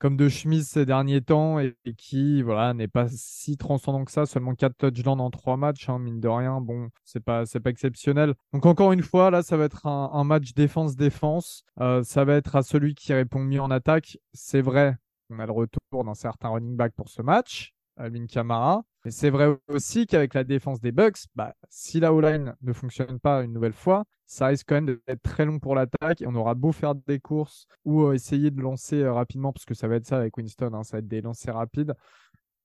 comme 0.03 0.17
de 0.17 0.27
chemise 0.27 0.67
ces 0.67 0.85
derniers 0.85 1.21
temps 1.21 1.59
et, 1.59 1.77
qui 1.97 2.41
voilà 2.41 2.73
n'est 2.73 2.89
pas 2.89 3.07
si 3.07 3.55
transcendant 3.55 4.03
que 4.03 4.11
ça. 4.11 4.25
Seulement 4.25 4.53
4 4.53 4.75
touchdowns 4.75 5.21
en 5.21 5.29
3 5.29 5.55
matchs, 5.55 5.87
hein, 5.87 5.97
mine 5.97 6.19
de 6.19 6.27
rien. 6.27 6.59
Bon, 6.59 6.89
c'est 7.05 7.21
pas, 7.21 7.45
c'est 7.45 7.61
pas 7.61 7.69
exceptionnel. 7.69 8.33
Donc 8.51 8.65
encore 8.65 8.91
une 8.91 9.01
fois, 9.01 9.31
là, 9.31 9.43
ça 9.43 9.55
va 9.55 9.63
être 9.63 9.85
un, 9.85 10.09
un 10.11 10.25
match 10.25 10.53
défense-défense. 10.55 11.63
Euh, 11.79 12.03
ça 12.03 12.25
va 12.25 12.33
être 12.33 12.57
à 12.57 12.63
celui 12.63 12.95
qui 12.95 13.13
répond 13.13 13.39
mieux 13.39 13.61
en 13.61 13.71
attaque. 13.71 14.17
C'est 14.33 14.59
vrai, 14.59 14.97
on 15.29 15.39
a 15.39 15.45
le 15.45 15.53
retour 15.53 16.03
d'un 16.03 16.15
certain 16.15 16.49
running 16.49 16.75
back 16.75 16.91
pour 16.97 17.07
ce 17.07 17.21
match. 17.21 17.73
Alvin 17.95 18.25
Kamara. 18.25 18.83
Mais 19.05 19.11
c'est 19.11 19.29
vrai 19.29 19.57
aussi 19.67 20.07
qu'avec 20.07 20.33
la 20.33 20.43
défense 20.45 20.79
des 20.79 20.91
Bucks, 20.93 21.25
bah, 21.35 21.53
si 21.69 21.99
la 21.99 22.13
O-line 22.13 22.55
ne 22.61 22.71
fonctionne 22.73 23.19
pas 23.19 23.43
une 23.43 23.51
nouvelle 23.51 23.73
fois, 23.73 24.05
ça 24.25 24.47
risque 24.47 24.67
quand 24.69 24.75
même 24.75 24.97
d'être 25.07 25.21
très 25.21 25.45
long 25.45 25.59
pour 25.59 25.75
l'attaque 25.75 26.21
et 26.21 26.27
on 26.27 26.35
aura 26.35 26.55
beau 26.55 26.71
faire 26.71 26.95
des 26.95 27.19
courses 27.19 27.67
ou 27.83 28.03
euh, 28.03 28.13
essayer 28.13 28.49
de 28.49 28.61
lancer 28.61 29.01
euh, 29.01 29.11
rapidement, 29.11 29.51
parce 29.51 29.65
que 29.65 29.73
ça 29.73 29.87
va 29.89 29.95
être 29.95 30.05
ça 30.05 30.17
avec 30.17 30.37
Winston, 30.37 30.73
hein, 30.73 30.83
ça 30.83 30.97
va 30.97 30.99
être 30.99 31.07
des 31.07 31.21
lancers 31.21 31.55
rapides, 31.55 31.93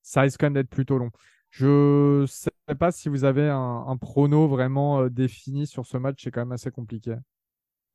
ça 0.03 0.23
risque 0.23 0.41
quand 0.41 0.47
même 0.47 0.55
d'être 0.55 0.71
plutôt 0.71 0.99
long. 0.99 1.11
Je 1.51 2.25
sais 2.29 2.51
pas 2.79 2.93
si 2.93 3.09
vous 3.09 3.25
avez 3.25 3.49
un, 3.49 3.85
un 3.89 3.97
prono 3.97 4.49
vraiment 4.49 5.01
euh, 5.03 5.11
défini 5.11 5.67
sur 5.67 5.87
ce 5.87 5.97
match, 5.97 6.23
c'est 6.23 6.31
quand 6.31 6.41
même 6.43 6.53
assez 6.53 6.71
compliqué. 6.71 7.17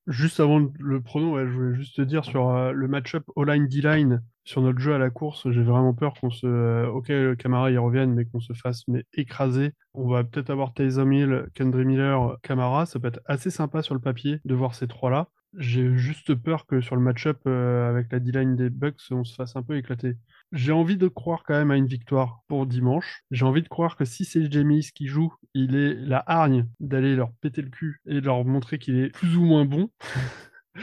Juste 0.08 0.42
avant 0.42 0.60
le- 0.60 0.72
le 0.80 1.02
prono, 1.02 1.36
ouais, 1.36 1.48
je 1.48 1.52
voulais 1.54 1.76
juste 1.76 1.96
te 1.96 2.02
dire 2.02 2.26
sur 2.26 2.50
euh, 2.50 2.72
le 2.74 2.88
match-up 2.90 3.24
O-line 3.38 3.68
D-line 3.68 4.22
sur 4.44 4.62
notre 4.62 4.80
jeu 4.80 4.94
à 4.94 4.98
la 4.98 5.10
course, 5.10 5.50
j'ai 5.52 5.64
vraiment 5.64 5.94
peur 5.94 6.14
qu'on 6.20 6.30
se, 6.30 6.46
euh, 6.46 6.88
ok, 6.90 7.08
le 7.08 7.36
Camara 7.36 7.72
y 7.72 7.78
revienne, 7.78 8.14
mais 8.14 8.26
qu'on 8.26 8.42
se 8.42 8.52
fasse 8.52 8.86
mais 8.90 9.06
écraser. 9.14 9.72
On 9.94 10.10
va 10.10 10.26
peut-être 10.26 10.50
avoir 10.50 10.74
Taysom 10.74 11.10
Hill, 11.14 11.46
Kendry 11.54 11.86
Miller, 11.86 12.38
Camara, 12.42 12.86
ça 12.86 13.00
peut 13.00 13.08
être 13.08 13.22
assez 13.26 13.50
sympa 13.50 13.82
sur 13.82 13.94
le 13.94 14.02
papier 14.02 14.42
de 14.44 14.54
voir 14.54 14.76
ces 14.76 14.88
trois-là. 14.90 15.30
J'ai 15.58 15.96
juste 15.98 16.36
peur 16.36 16.66
que 16.66 16.82
sur 16.82 16.98
le 16.98 17.02
match-up 17.02 17.40
euh, 17.48 17.90
avec 17.90 18.12
la 18.12 18.20
D-line 18.20 18.58
des 18.58 18.70
Bucks, 18.70 19.00
on 19.12 19.24
se 19.24 19.34
fasse 19.36 19.56
un 19.56 19.64
peu 19.64 19.78
éclater. 19.78 20.16
J'ai 20.54 20.72
envie 20.72 20.98
de 20.98 21.08
croire 21.08 21.42
quand 21.44 21.56
même 21.56 21.72
à 21.72 21.78
une 21.78 21.88
victoire 21.88 22.42
pour 22.48 22.68
dimanche. 22.68 23.24
J'ai 23.32 23.44
envie 23.44 23.64
de 23.64 23.68
croire 23.68 23.98
que 23.98 24.06
si 24.06 24.24
c'est 24.24 24.52
James 24.52 24.82
qui 24.94 25.08
joue, 25.08 25.34
il 25.56 25.76
est 25.76 25.96
la 25.96 26.24
hargne 26.28 26.68
d'aller 26.80 27.16
leur 27.16 27.32
péter 27.42 27.64
le 27.64 27.70
cul 27.70 28.00
et 28.06 28.22
leur 28.22 28.46
montrer 28.46 28.78
qu'il 28.78 29.00
est 29.00 29.10
plus 29.10 29.36
ou 29.36 29.44
moins 29.44 29.66
bon. 29.66 29.90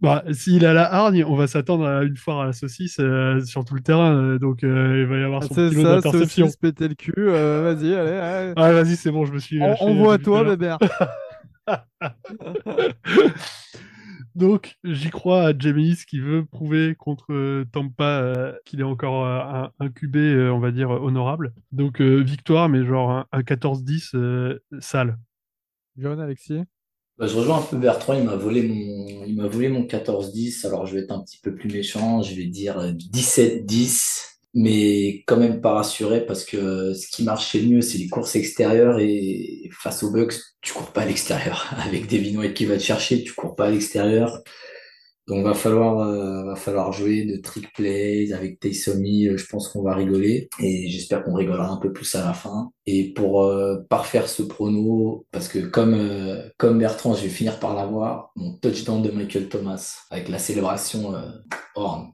Bah, 0.00 0.24
s'il 0.32 0.66
a 0.66 0.72
la 0.72 0.92
hargne, 0.92 1.24
on 1.24 1.36
va 1.36 1.46
s'attendre 1.46 1.86
à 1.86 2.02
une 2.02 2.16
foire 2.16 2.40
à 2.40 2.46
la 2.46 2.52
saucisse 2.52 2.96
euh, 2.98 3.38
sur 3.44 3.64
tout 3.64 3.76
le 3.76 3.82
terrain. 3.82 4.12
euh, 4.12 4.36
donc, 4.36 4.64
euh, 4.64 5.00
il 5.00 5.06
va 5.06 5.16
y 5.16 5.22
avoir 5.22 5.44
son 5.44 5.54
C'est 5.54 5.68
petit 5.68 5.76
lot 5.76 5.82
ça, 5.84 5.94
d'interception. 5.94 6.46
saucisse, 6.46 6.56
péter 6.56 6.88
le 6.88 6.96
cul, 6.96 7.26
vas-y, 7.26 7.94
allez, 7.94 8.10
allez. 8.10 8.52
Ah, 8.56 8.72
vas-y, 8.72 8.96
c'est 8.96 9.12
bon, 9.12 9.24
je 9.24 9.32
me 9.32 9.38
suis. 9.38 9.62
On, 9.62 9.94
voit 9.94 10.14
à 10.14 10.18
toi. 10.18 10.42
Bébert. 10.42 10.78
Donc, 14.34 14.76
j'y 14.84 15.10
crois 15.10 15.48
à 15.48 15.52
James 15.58 15.94
qui 16.08 16.18
veut 16.18 16.44
prouver 16.44 16.94
contre 16.94 17.32
euh, 17.32 17.64
Tampa 17.70 18.20
euh, 18.22 18.54
qu'il 18.64 18.80
est 18.80 18.84
encore 18.84 19.26
euh, 19.26 19.40
un, 19.40 19.72
un 19.78 19.90
QB, 19.90 20.16
euh, 20.16 20.50
on 20.50 20.58
va 20.58 20.70
dire, 20.70 20.90
honorable. 20.90 21.52
Donc, 21.70 22.00
euh, 22.00 22.16
victoire, 22.22 22.68
mais 22.68 22.84
genre 22.84 23.10
un, 23.10 23.26
un 23.32 23.42
14-10 23.42 24.16
euh, 24.16 24.58
sale. 24.80 25.18
John, 25.96 26.18
Alexis? 26.18 26.62
Bah, 27.18 27.26
je 27.26 27.36
rejoins 27.36 27.58
un 27.58 27.62
peu 27.62 27.76
Bertrand, 27.76 28.14
il 28.14 28.24
m'a 28.24 28.36
volé 28.36 28.62
mon, 28.62 29.24
il 29.26 29.36
m'a 29.36 29.46
volé 29.46 29.68
mon 29.68 29.84
14-10, 29.84 30.66
alors 30.66 30.86
je 30.86 30.94
vais 30.94 31.02
être 31.02 31.12
un 31.12 31.22
petit 31.22 31.38
peu 31.42 31.54
plus 31.54 31.68
méchant, 31.70 32.22
je 32.22 32.34
vais 32.34 32.46
dire 32.46 32.78
euh, 32.78 32.92
17-10, 32.92 34.40
mais 34.54 35.22
quand 35.26 35.36
même 35.36 35.60
pas 35.60 35.74
rassuré 35.74 36.26
parce 36.26 36.44
que 36.44 36.92
ce 36.94 37.08
qui 37.08 37.24
marche 37.24 37.54
le 37.54 37.62
mieux, 37.62 37.80
c'est 37.80 37.98
les 37.98 38.08
courses 38.08 38.36
extérieures 38.36 38.98
et 39.00 39.70
face 39.72 40.02
aux 40.02 40.10
Bucks, 40.10 40.34
tu 40.60 40.72
cours 40.72 40.92
pas 40.92 41.02
à 41.02 41.06
l'extérieur. 41.06 41.72
Avec 41.86 42.08
Devin 42.08 42.38
White 42.38 42.54
qui 42.54 42.66
va 42.66 42.76
te 42.76 42.82
chercher, 42.82 43.24
tu 43.24 43.32
cours 43.34 43.56
pas 43.56 43.66
à 43.66 43.70
l'extérieur. 43.70 44.42
Donc 45.28 45.44
va 45.44 45.54
falloir 45.54 46.00
euh, 46.00 46.44
va 46.44 46.56
falloir 46.56 46.92
jouer 46.92 47.24
de 47.24 47.36
trick 47.36 47.72
plays 47.74 48.32
avec 48.32 48.58
Taysom 48.58 49.04
Hill, 49.04 49.36
je 49.36 49.46
pense 49.46 49.68
qu'on 49.68 49.82
va 49.82 49.94
rigoler 49.94 50.48
et 50.58 50.90
j'espère 50.90 51.22
qu'on 51.22 51.34
rigolera 51.34 51.68
un 51.68 51.76
peu 51.76 51.92
plus 51.92 52.12
à 52.16 52.24
la 52.24 52.34
fin. 52.34 52.72
Et 52.86 53.12
pour 53.14 53.44
euh, 53.44 53.78
parfaire 53.88 54.28
ce 54.28 54.42
prono, 54.42 55.24
parce 55.30 55.46
que 55.46 55.60
comme 55.60 55.94
euh, 55.94 56.48
comme 56.58 56.78
Bertrand, 56.80 57.14
je 57.14 57.22
vais 57.22 57.28
finir 57.28 57.60
par 57.60 57.74
l'avoir, 57.76 58.32
mon 58.34 58.54
touchdown 58.58 59.00
de 59.00 59.12
Michael 59.12 59.48
Thomas 59.48 60.06
avec 60.10 60.28
la 60.28 60.38
célébration 60.38 61.14
euh, 61.14 61.30
Horn. 61.76 62.12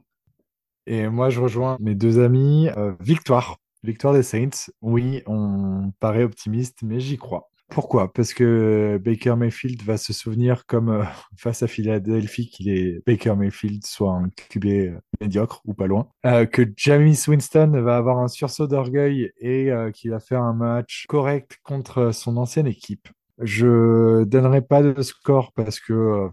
Et 0.90 1.06
moi, 1.06 1.28
je 1.28 1.38
rejoins 1.38 1.76
mes 1.80 1.94
deux 1.94 2.18
amis. 2.18 2.70
Euh, 2.78 2.94
victoire. 2.98 3.58
Victoire 3.84 4.14
des 4.14 4.22
Saints. 4.22 4.72
Oui, 4.80 5.22
on 5.26 5.92
paraît 6.00 6.24
optimiste, 6.24 6.78
mais 6.82 6.98
j'y 6.98 7.18
crois. 7.18 7.50
Pourquoi? 7.68 8.10
Parce 8.10 8.32
que 8.32 8.98
Baker 9.04 9.36
Mayfield 9.36 9.82
va 9.82 9.98
se 9.98 10.14
souvenir, 10.14 10.64
comme 10.64 10.88
euh, 10.88 11.04
face 11.36 11.62
à 11.62 11.66
Philadelphie, 11.66 12.48
qu'il 12.48 12.70
est 12.70 13.02
Baker 13.06 13.34
Mayfield, 13.36 13.84
soit 13.84 14.12
un 14.12 14.30
QB 14.30 14.64
euh, 14.64 14.98
médiocre 15.20 15.60
ou 15.66 15.74
pas 15.74 15.86
loin. 15.86 16.08
Que 16.24 16.62
Jameis 16.74 17.28
Winston 17.28 17.82
va 17.82 17.98
avoir 17.98 18.20
un 18.20 18.28
sursaut 18.28 18.66
d'orgueil 18.66 19.30
et 19.40 19.70
qu'il 19.92 20.10
va 20.10 20.20
faire 20.20 20.42
un 20.42 20.54
match 20.54 21.04
correct 21.06 21.58
contre 21.64 22.12
son 22.14 22.38
ancienne 22.38 22.66
équipe. 22.66 23.08
Je 23.42 24.24
donnerai 24.24 24.62
pas 24.62 24.82
de 24.82 25.02
score 25.02 25.52
parce 25.52 25.80
que 25.80 26.30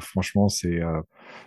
franchement, 0.00 0.48
c'est 0.48 0.80
euh, 0.80 1.00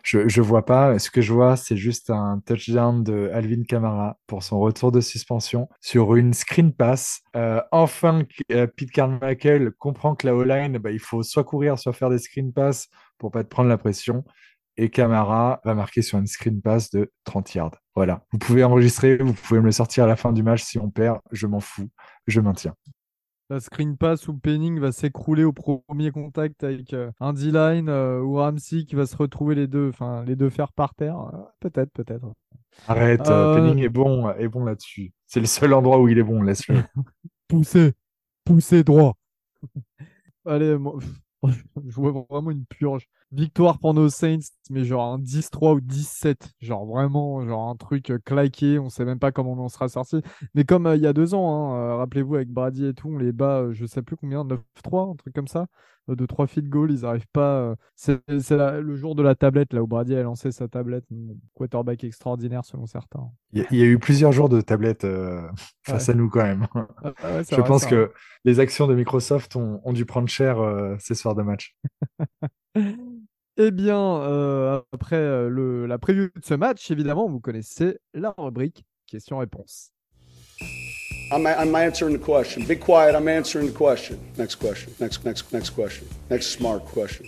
je, 0.03 0.27
je 0.27 0.41
vois 0.41 0.65
pas. 0.65 0.99
Ce 0.99 1.09
que 1.09 1.21
je 1.21 1.33
vois, 1.33 1.55
c'est 1.57 1.77
juste 1.77 2.09
un 2.09 2.41
touchdown 2.45 3.03
de 3.03 3.29
Alvin 3.33 3.63
Kamara 3.63 4.17
pour 4.27 4.43
son 4.43 4.59
retour 4.59 4.91
de 4.91 5.01
suspension 5.01 5.69
sur 5.81 6.15
une 6.15 6.33
screen 6.33 6.73
pass. 6.73 7.21
Euh, 7.35 7.61
enfin, 7.71 8.23
euh, 8.51 8.67
Pete 8.67 8.91
Carmichael 8.91 9.71
comprend 9.79 10.15
que 10.15 10.27
la 10.27 10.35
O-line, 10.35 10.77
bah, 10.77 10.91
il 10.91 10.99
faut 10.99 11.23
soit 11.23 11.43
courir, 11.43 11.79
soit 11.79 11.93
faire 11.93 12.09
des 12.09 12.19
screen 12.19 12.53
pass 12.53 12.87
pour 13.17 13.31
pas 13.31 13.43
te 13.43 13.49
prendre 13.49 13.69
la 13.69 13.77
pression. 13.77 14.23
Et 14.79 14.89
Kamara 14.89 15.59
va 15.65 15.73
marquer 15.73 16.03
sur 16.03 16.19
une 16.19 16.27
screen 16.27 16.61
pass 16.61 16.91
de 16.91 17.11
30 17.23 17.55
yards. 17.55 17.75
Voilà. 17.95 18.23
Vous 18.31 18.37
pouvez 18.37 18.63
enregistrer, 18.63 19.17
vous 19.17 19.33
pouvez 19.33 19.59
me 19.59 19.65
le 19.65 19.71
sortir 19.71 20.03
à 20.03 20.07
la 20.07 20.15
fin 20.15 20.31
du 20.31 20.43
match 20.43 20.63
si 20.63 20.77
on 20.77 20.91
perd. 20.91 21.19
Je 21.31 21.47
m'en 21.47 21.59
fous. 21.59 21.89
Je 22.27 22.41
maintiens. 22.41 22.75
La 23.49 23.61
screen 23.61 23.95
pass 23.95 24.27
ou 24.27 24.33
Penning 24.37 24.77
va 24.79 24.91
s'écrouler 24.91 25.45
au 25.45 25.53
premier 25.53 26.11
contact 26.11 26.65
avec 26.65 26.93
euh, 26.93 27.11
un 27.21 27.31
D-line 27.31 27.87
euh, 27.87 28.21
ou 28.21 28.35
Ramsey 28.35 28.83
qui 28.83 28.95
va 28.95 29.05
se 29.05 29.15
retrouver 29.15 29.55
les 29.55 29.67
deux, 29.67 29.87
enfin 29.89 30.25
les 30.25 30.35
deux 30.35 30.49
fers 30.49 30.73
par 30.73 30.93
terre. 30.95 31.17
Euh, 31.33 31.37
peut-être, 31.61 31.91
peut-être. 31.93 32.25
Arrête, 32.87 33.27
Euh, 33.29 33.55
Penning 33.55 33.83
est 33.83 33.89
bon, 33.89 34.29
est 34.31 34.49
bon 34.49 34.65
là-dessus. 34.65 35.13
C'est 35.27 35.39
le 35.39 35.45
seul 35.45 35.73
endroit 35.73 35.99
où 35.99 36.09
il 36.09 36.17
est 36.17 36.23
bon, 36.23 36.41
laisse-le. 36.41 36.83
Pousser, 37.47 37.93
pousser 38.43 38.83
droit. 38.83 39.15
Allez, 40.45 40.77
moi, 40.77 40.97
je 41.43 41.95
vois 41.95 42.25
vraiment 42.29 42.51
une 42.51 42.65
purge. 42.65 43.07
Victoire 43.33 43.77
pour 43.79 43.93
nos 43.93 44.07
Saints, 44.09 44.39
mais 44.69 44.85
genre 44.85 45.13
un 45.13 45.19
10-3 45.19 45.73
ou 45.73 45.81
17. 45.81 46.49
Genre 46.61 46.85
vraiment, 46.85 47.45
genre 47.45 47.69
un 47.69 47.75
truc 47.75 48.09
euh, 48.09 48.19
claqué. 48.23 48.79
On 48.79 48.89
sait 48.89 49.03
même 49.03 49.19
pas 49.19 49.33
comment 49.33 49.51
on 49.51 49.59
en 49.59 49.67
sera 49.69 49.89
sorti. 49.89 50.21
Mais 50.55 50.63
comme 50.63 50.87
euh, 50.87 50.95
il 50.95 51.01
y 51.01 51.07
a 51.07 51.11
deux 51.11 51.33
ans, 51.33 51.73
hein, 51.73 51.75
euh, 51.77 51.95
rappelez-vous, 51.97 52.35
avec 52.35 52.47
Brady 52.49 52.85
et 52.85 52.93
tout, 52.93 53.09
on 53.09 53.17
les 53.17 53.33
bat, 53.33 53.59
euh, 53.63 53.73
je 53.73 53.85
sais 53.85 54.01
plus 54.01 54.15
combien, 54.15 54.45
9-3, 54.45 55.09
un 55.11 55.15
truc 55.15 55.33
comme 55.35 55.47
ça. 55.49 55.67
De 56.07 56.25
3 56.25 56.47
field 56.47 56.69
goals, 56.69 56.91
ils 56.91 57.05
arrivent 57.05 57.27
pas. 57.33 57.75
C'est 57.97 58.21
le 58.29 58.95
jour 58.95 59.13
de 59.13 59.21
la 59.21 59.35
tablette, 59.35 59.73
là 59.73 59.83
où 59.83 59.87
Brady 59.87 60.15
a 60.15 60.23
lancé 60.23 60.53
sa 60.53 60.69
tablette. 60.69 61.03
Quarterback 61.53 62.05
extraordinaire, 62.05 62.63
selon 62.63 62.85
certains. 62.85 63.29
Il 63.51 63.59
y, 63.59 63.61
a- 63.61 63.67
il 63.71 63.77
y 63.77 63.81
a 63.81 63.85
eu 63.87 63.99
plusieurs 63.99 64.31
jours 64.31 64.47
de 64.47 64.61
tablette 64.61 65.05
face 65.83 66.07
à 66.07 66.13
nous 66.13 66.29
quand 66.29 66.43
même. 66.43 66.65
Ah, 67.03 67.11
ouais, 67.23 67.43
Je 67.51 67.55
vrai, 67.55 67.67
pense 67.67 67.85
que 67.85 68.13
les 68.45 68.61
actions 68.61 68.87
de 68.87 68.95
Microsoft 68.95 69.57
ont, 69.57 69.81
ont 69.83 69.91
dû 69.91 70.05
prendre 70.05 70.29
cher 70.29 70.59
ces 70.99 71.13
soirs 71.13 71.35
de 71.35 71.43
match. 71.43 71.75
Eh 73.59 73.71
bien, 73.71 74.21
euh, 74.21 74.79
après 74.91 75.15
euh, 75.15 75.49
le, 75.49 75.87
la 75.87 75.97
preview 75.97 76.25
de 76.25 76.45
ce 76.45 76.53
match, 76.53 76.91
évidemment, 76.91 77.27
vous 77.27 77.39
connaissez 77.39 77.97
la 78.13 78.35
rubrique 78.37 78.85
questions-réponses. 79.07 79.91
I'm, 81.31 81.47
I'm 81.47 81.73
answering 81.73 82.15
the 82.15 82.23
question. 82.23 82.63
Be 82.67 82.77
quiet. 82.77 83.15
I'm 83.15 83.27
answering 83.27 83.67
the 83.67 83.75
question. 83.75 84.19
Next 84.37 84.57
question. 84.57 84.91
Next, 84.99 85.25
next, 85.25 85.51
next 85.51 85.71
question. 85.71 86.05
Next 86.29 86.51
smart 86.51 86.81
question. 86.85 87.25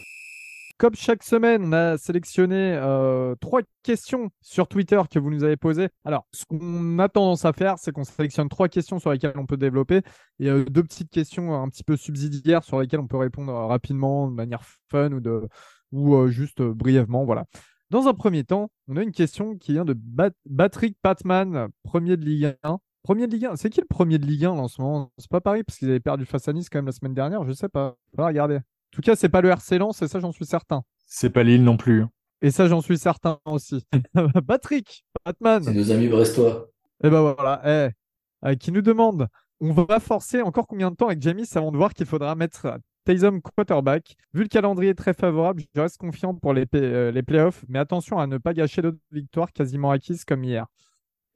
Comme 0.77 0.95
chaque 0.95 1.23
semaine, 1.23 1.63
on 1.65 1.73
a 1.73 1.97
sélectionné 1.97 2.73
euh, 2.75 3.35
trois 3.41 3.61
questions 3.83 4.29
sur 4.39 4.67
Twitter 4.67 5.01
que 5.11 5.19
vous 5.19 5.31
nous 5.31 5.43
avez 5.43 5.57
posées. 5.57 5.89
Alors, 6.05 6.25
ce 6.31 6.45
qu'on 6.45 6.99
a 6.99 7.09
tendance 7.09 7.43
à 7.43 7.53
faire, 7.53 7.79
c'est 7.79 7.91
qu'on 7.91 8.05
sélectionne 8.05 8.47
trois 8.49 8.69
questions 8.69 8.99
sur 8.99 9.11
lesquelles 9.11 9.33
on 9.35 9.47
peut 9.47 9.57
développer 9.57 10.03
et 10.39 10.47
euh, 10.47 10.63
deux 10.63 10.83
petites 10.83 11.09
questions 11.09 11.59
un 11.59 11.67
petit 11.69 11.83
peu 11.83 11.97
subsidiaires 11.97 12.63
sur 12.63 12.79
lesquelles 12.79 13.01
on 13.01 13.07
peut 13.07 13.17
répondre 13.17 13.51
rapidement, 13.51 14.29
de 14.29 14.35
manière 14.35 14.61
fun 14.89 15.11
ou, 15.11 15.19
de, 15.19 15.49
ou 15.91 16.15
euh, 16.15 16.27
juste 16.29 16.61
euh, 16.61 16.73
brièvement. 16.73 17.25
Voilà. 17.25 17.45
Dans 17.89 18.07
un 18.07 18.13
premier 18.13 18.43
temps, 18.43 18.69
on 18.87 18.97
a 18.97 19.03
une 19.03 19.11
question 19.11 19.57
qui 19.57 19.71
vient 19.73 19.85
de 19.85 19.93
Bat- 19.93 20.31
Patrick 20.55 20.97
Patman, 21.01 21.69
premier 21.83 22.17
de 22.17 22.25
Ligue 22.25 22.55
1. 22.63 22.77
Premier 23.03 23.27
de 23.27 23.31
Ligue 23.31 23.45
1, 23.45 23.55
c'est 23.55 23.69
qui 23.69 23.79
le 23.81 23.87
premier 23.87 24.17
de 24.19 24.25
Ligue 24.25 24.45
1 24.45 24.55
là, 24.55 24.61
en 24.61 24.67
ce 24.67 24.81
moment? 24.81 25.11
C'est 25.17 25.29
pas 25.29 25.41
Paris 25.41 25.63
parce 25.63 25.79
qu'ils 25.79 25.89
avaient 25.89 25.99
perdu 25.99 26.25
face 26.25 26.47
à 26.47 26.53
Nice 26.53 26.69
quand 26.69 26.77
même 26.79 26.85
la 26.85 26.91
semaine 26.91 27.13
dernière, 27.13 27.43
je 27.45 27.53
sais 27.53 27.69
pas. 27.69 27.95
Faut 28.15 28.25
regarder. 28.25 28.57
En 28.57 28.61
tout 28.91 29.01
cas, 29.01 29.15
c'est 29.15 29.29
pas 29.29 29.41
le 29.41 29.49
RC 29.49 29.77
Lens 29.79 30.01
et 30.01 30.07
ça, 30.07 30.19
j'en 30.19 30.31
suis 30.31 30.45
certain. 30.45 30.83
C'est 31.07 31.29
pas 31.29 31.43
Lille 31.43 31.63
non 31.63 31.77
plus. 31.77 32.01
hein. 32.03 32.09
Et 32.41 32.51
ça, 32.51 32.67
j'en 32.67 32.81
suis 32.81 32.97
certain 32.97 33.39
aussi. 33.45 33.83
Patrick, 34.47 35.03
Batman, 35.25 35.63
C'est 35.63 35.73
nos 35.73 35.91
amis 35.91 36.07
brestois. 36.07 36.67
et 37.03 37.09
ben 37.09 37.21
voilà, 37.21 37.61
eh, 37.65 38.47
euh, 38.47 38.55
qui 38.55 38.71
nous 38.71 38.81
demande 38.81 39.27
on 39.61 39.73
va 39.73 39.99
forcer 39.99 40.41
encore 40.41 40.67
combien 40.67 40.89
de 40.89 40.95
temps 40.95 41.07
avec 41.07 41.21
Jamis 41.21 41.49
avant 41.55 41.71
de 41.73 41.77
voir 41.77 41.93
qu'il 41.93 42.05
faudra 42.05 42.33
mettre 42.35 42.77
Taysom 43.09 43.41
quarterback 43.41 44.15
Vu 44.35 44.43
le 44.43 44.49
calendrier 44.49 44.93
très 44.93 45.15
favorable, 45.15 45.63
je 45.73 45.81
reste 45.81 45.97
confiant 45.97 46.35
pour 46.35 46.53
les, 46.53 46.67
euh, 46.75 47.09
les 47.09 47.23
playoffs, 47.23 47.65
mais 47.67 47.79
attention 47.79 48.19
à 48.19 48.27
ne 48.27 48.37
pas 48.37 48.53
gâcher 48.53 48.83
d'autres 48.83 48.99
victoires 49.11 49.51
quasiment 49.51 49.89
acquises 49.89 50.25
comme 50.25 50.43
hier. 50.43 50.67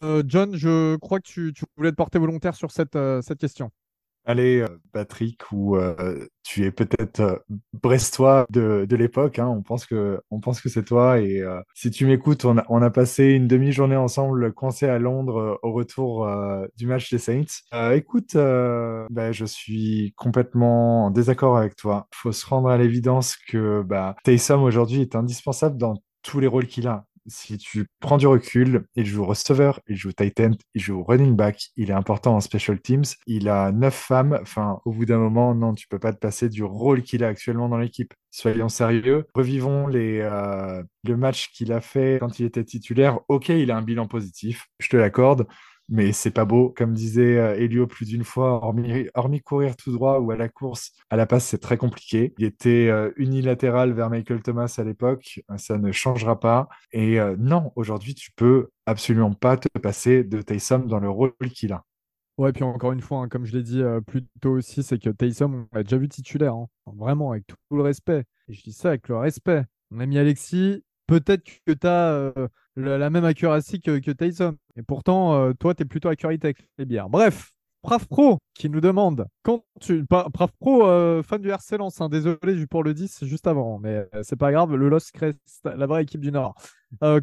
Euh, 0.04 0.22
John, 0.24 0.56
je 0.56 0.98
crois 0.98 1.20
que 1.20 1.28
tu, 1.28 1.52
tu 1.52 1.66
voulais 1.76 1.90
te 1.90 1.96
porter 1.96 2.20
volontaire 2.20 2.54
sur 2.54 2.70
cette, 2.70 2.96
euh, 2.96 3.24
cette 3.24 3.40
question. 3.40 3.72
Allez, 4.26 4.62
euh, 4.62 4.68
Patrick, 4.94 5.52
ou 5.52 5.76
euh, 5.76 6.28
tu 6.44 6.64
es 6.64 6.72
peut-être 6.72 7.20
euh, 7.20 7.36
brestois 7.74 8.46
de, 8.50 8.86
de 8.88 8.96
l'époque, 8.96 9.38
hein, 9.38 9.48
on 9.48 9.62
pense 9.62 9.86
que, 9.86 10.22
on 10.32 10.40
pense 10.40 10.62
que 10.62 10.70
c'est 10.70 10.86
toi. 10.86 11.20
Et 11.20 11.42
euh, 11.42 11.60
si 11.74 11.92
tu 11.92 12.06
m'écoutes, 12.06 12.46
on 12.46 12.58
a, 12.58 12.66
on 12.70 12.82
a 12.82 12.90
passé 12.90 13.26
une 13.32 13.48
demi-journée 13.50 13.98
ensemble 13.98 14.54
coincés 14.54 14.88
à 14.88 14.98
Londres 14.98 15.40
euh, 15.40 15.56
au 15.62 15.74
retour 15.74 16.30
du 16.78 16.88
match 16.88 17.12
des 17.12 17.18
Saints. 17.18 17.44
Écoute, 17.94 18.36
bah, 18.36 19.32
je 19.32 19.46
suis 19.46 20.14
complètement 20.16 21.08
en 21.08 21.12
désaccord 21.12 21.58
avec 21.58 21.76
toi. 21.76 22.08
Faut 22.14 22.32
se 22.32 22.46
rendre 22.46 22.70
à 22.70 22.78
l'évidence 22.78 23.36
que 23.36 23.82
bah, 23.82 24.16
Taysom 24.24 24.64
aujourd'hui 24.64 25.02
est 25.02 25.16
indispensable 25.16 25.78
dans 25.78 25.96
tous 26.22 26.40
les 26.40 26.48
rôles 26.48 26.68
qu'il 26.68 26.88
a. 26.88 27.06
Si 27.28 27.58
tu 27.58 27.88
prends 28.00 28.18
du 28.18 28.28
recul, 28.28 28.86
il 28.96 29.06
joue 29.06 29.26
receveur, 29.26 29.80
il 29.88 29.96
joue 29.96 30.12
tight 30.12 30.40
end, 30.40 30.52
il 30.74 30.82
joue 30.82 31.04
running 31.04 31.36
back, 31.36 31.70
il 31.78 31.90
est 31.90 31.94
important 31.94 32.36
en 32.36 32.42
special 32.42 32.80
teams, 32.82 33.06
il 33.28 33.48
a 33.48 33.72
neuf 33.72 33.96
femmes, 33.96 34.38
enfin, 34.42 34.80
au 34.86 34.92
bout 34.92 35.06
d'un 35.06 35.20
moment, 35.20 35.56
non, 35.56 35.74
tu 35.74 35.88
peux 35.88 36.00
pas 36.00 36.12
te 36.12 36.20
passer 36.20 36.50
du 36.50 36.64
rôle 36.64 37.02
qu'il 37.02 37.24
a 37.24 37.28
actuellement 37.28 37.70
dans 37.70 37.78
l'équipe. 37.78 38.14
Soyons 38.30 38.70
sérieux, 38.70 39.26
revivons 39.34 39.88
euh, 39.94 40.84
le 41.04 41.18
match 41.18 41.52
qu'il 41.52 41.72
a 41.72 41.82
fait 41.82 42.18
quand 42.20 42.40
il 42.40 42.46
était 42.46 42.64
titulaire. 42.64 43.20
Ok, 43.28 43.50
il 43.50 43.72
a 43.72 43.78
un 43.78 43.82
bilan 43.82 44.08
positif, 44.08 44.68
je 44.80 44.90
te 44.90 44.98
l'accorde, 44.98 45.48
mais 45.90 46.12
c'est 46.12 46.32
pas 46.32 46.46
beau. 46.46 46.74
Comme 46.76 46.94
disait 46.94 47.38
euh, 47.38 47.56
Elio 47.56 47.88
plus 47.88 48.06
d'une 48.06 48.24
fois, 48.24 48.64
hormis, 48.64 49.08
hormis 49.14 49.42
courir 49.42 49.76
tout 49.76 49.92
droit 49.92 50.20
ou 50.20 50.32
à 50.32 50.36
la 50.38 50.50
course, 50.50 50.92
à 51.10 51.16
la 51.18 51.26
passe, 51.26 51.46
c'est 51.46 51.60
très 51.60 51.78
compliqué. 51.78 52.34
Il 52.38 52.46
était 52.46 52.88
euh, 52.90 53.12
unilatéral 53.18 53.94
vers 53.94 54.10
Michael 54.10 54.42
Thomas 54.42 54.74
à 54.78 54.84
l'époque, 54.84 55.42
ça 55.58 55.78
ne 55.78 55.92
changera 55.92 56.40
pas. 56.40 56.68
Et 56.92 57.20
euh, 57.20 57.36
non, 57.38 57.72
aujourd'hui, 57.76 58.16
tu 58.16 58.32
peux 58.36 58.70
absolument 58.86 59.34
pas 59.34 59.58
te 59.58 59.68
passer 59.80 60.24
de 60.24 60.42
Taysom 60.42 60.80
dans 60.80 61.00
le 61.00 61.10
rôle 61.10 61.34
qu'il 61.54 61.74
a. 61.74 61.84
Ouais, 62.38 62.52
puis 62.52 62.64
encore 62.64 62.92
une 62.92 63.02
fois, 63.02 63.20
hein, 63.20 63.30
comme 63.30 63.46
je 63.46 63.56
l'ai 63.56 63.62
dit 63.62 63.82
euh, 63.82 64.02
plus 64.02 64.26
tôt 64.42 64.54
aussi, 64.54 64.82
c'est 64.82 64.98
que 64.98 65.10
Taysom, 65.12 65.68
on 65.72 65.76
l'a 65.76 65.84
déjà 65.84 65.98
vu 65.98 66.10
titulaire. 66.10 66.56
hein. 66.56 66.68
Vraiment, 66.88 67.32
avec 67.32 67.46
tout 67.46 67.56
le 67.72 67.84
respect. 67.84 68.24
Et 68.48 68.54
je 68.54 68.64
dis 68.64 68.74
ça 68.74 68.90
avec 68.90 69.08
le 69.08 69.18
respect. 69.18 69.64
Mon 69.92 70.00
ami 70.00 70.18
Alexis, 70.18 70.84
peut-être 71.06 71.44
que 71.66 71.74
tu 71.74 71.88
as 71.88 72.34
la, 72.76 73.10
même 73.10 73.26
accuracy 73.26 73.82
que, 73.82 74.00
que. 74.00 74.12
Et 74.78 74.84
pourtant, 74.84 75.36
euh, 75.36 75.54
toi, 75.54 75.74
tu 75.76 75.84
es 75.84 75.86
plutôt 75.86 76.10
accurate 76.10 76.44
avec 76.44 76.68
les 76.78 76.86
bières. 76.86 77.10
Bref, 77.10 77.52
Prav 77.84 78.08
Pro 78.08 78.40
qui 78.54 78.70
nous 78.70 78.80
demande 78.80 79.28
quand 79.44 79.66
tu. 79.82 80.06
Prav 80.06 80.50
Pro, 80.60 80.88
euh, 80.88 81.22
fan 81.22 81.42
du 81.42 81.50
RC 81.50 81.78
Lens, 81.78 82.00
hein, 82.00 82.08
désolé 82.08 82.66
pour 82.70 82.82
le 82.84 82.94
10 82.94 83.26
juste 83.26 83.46
avant, 83.46 83.78
mais 83.78 84.08
euh, 84.16 84.22
c'est 84.24 84.38
pas 84.38 84.54
grave, 84.54 84.74
le 84.74 84.88
LOSC 84.88 85.18
reste 85.18 85.66
la 85.66 85.86
vraie 85.86 86.04
équipe 86.04 86.22
du 86.22 86.32
Nord. 86.32 86.56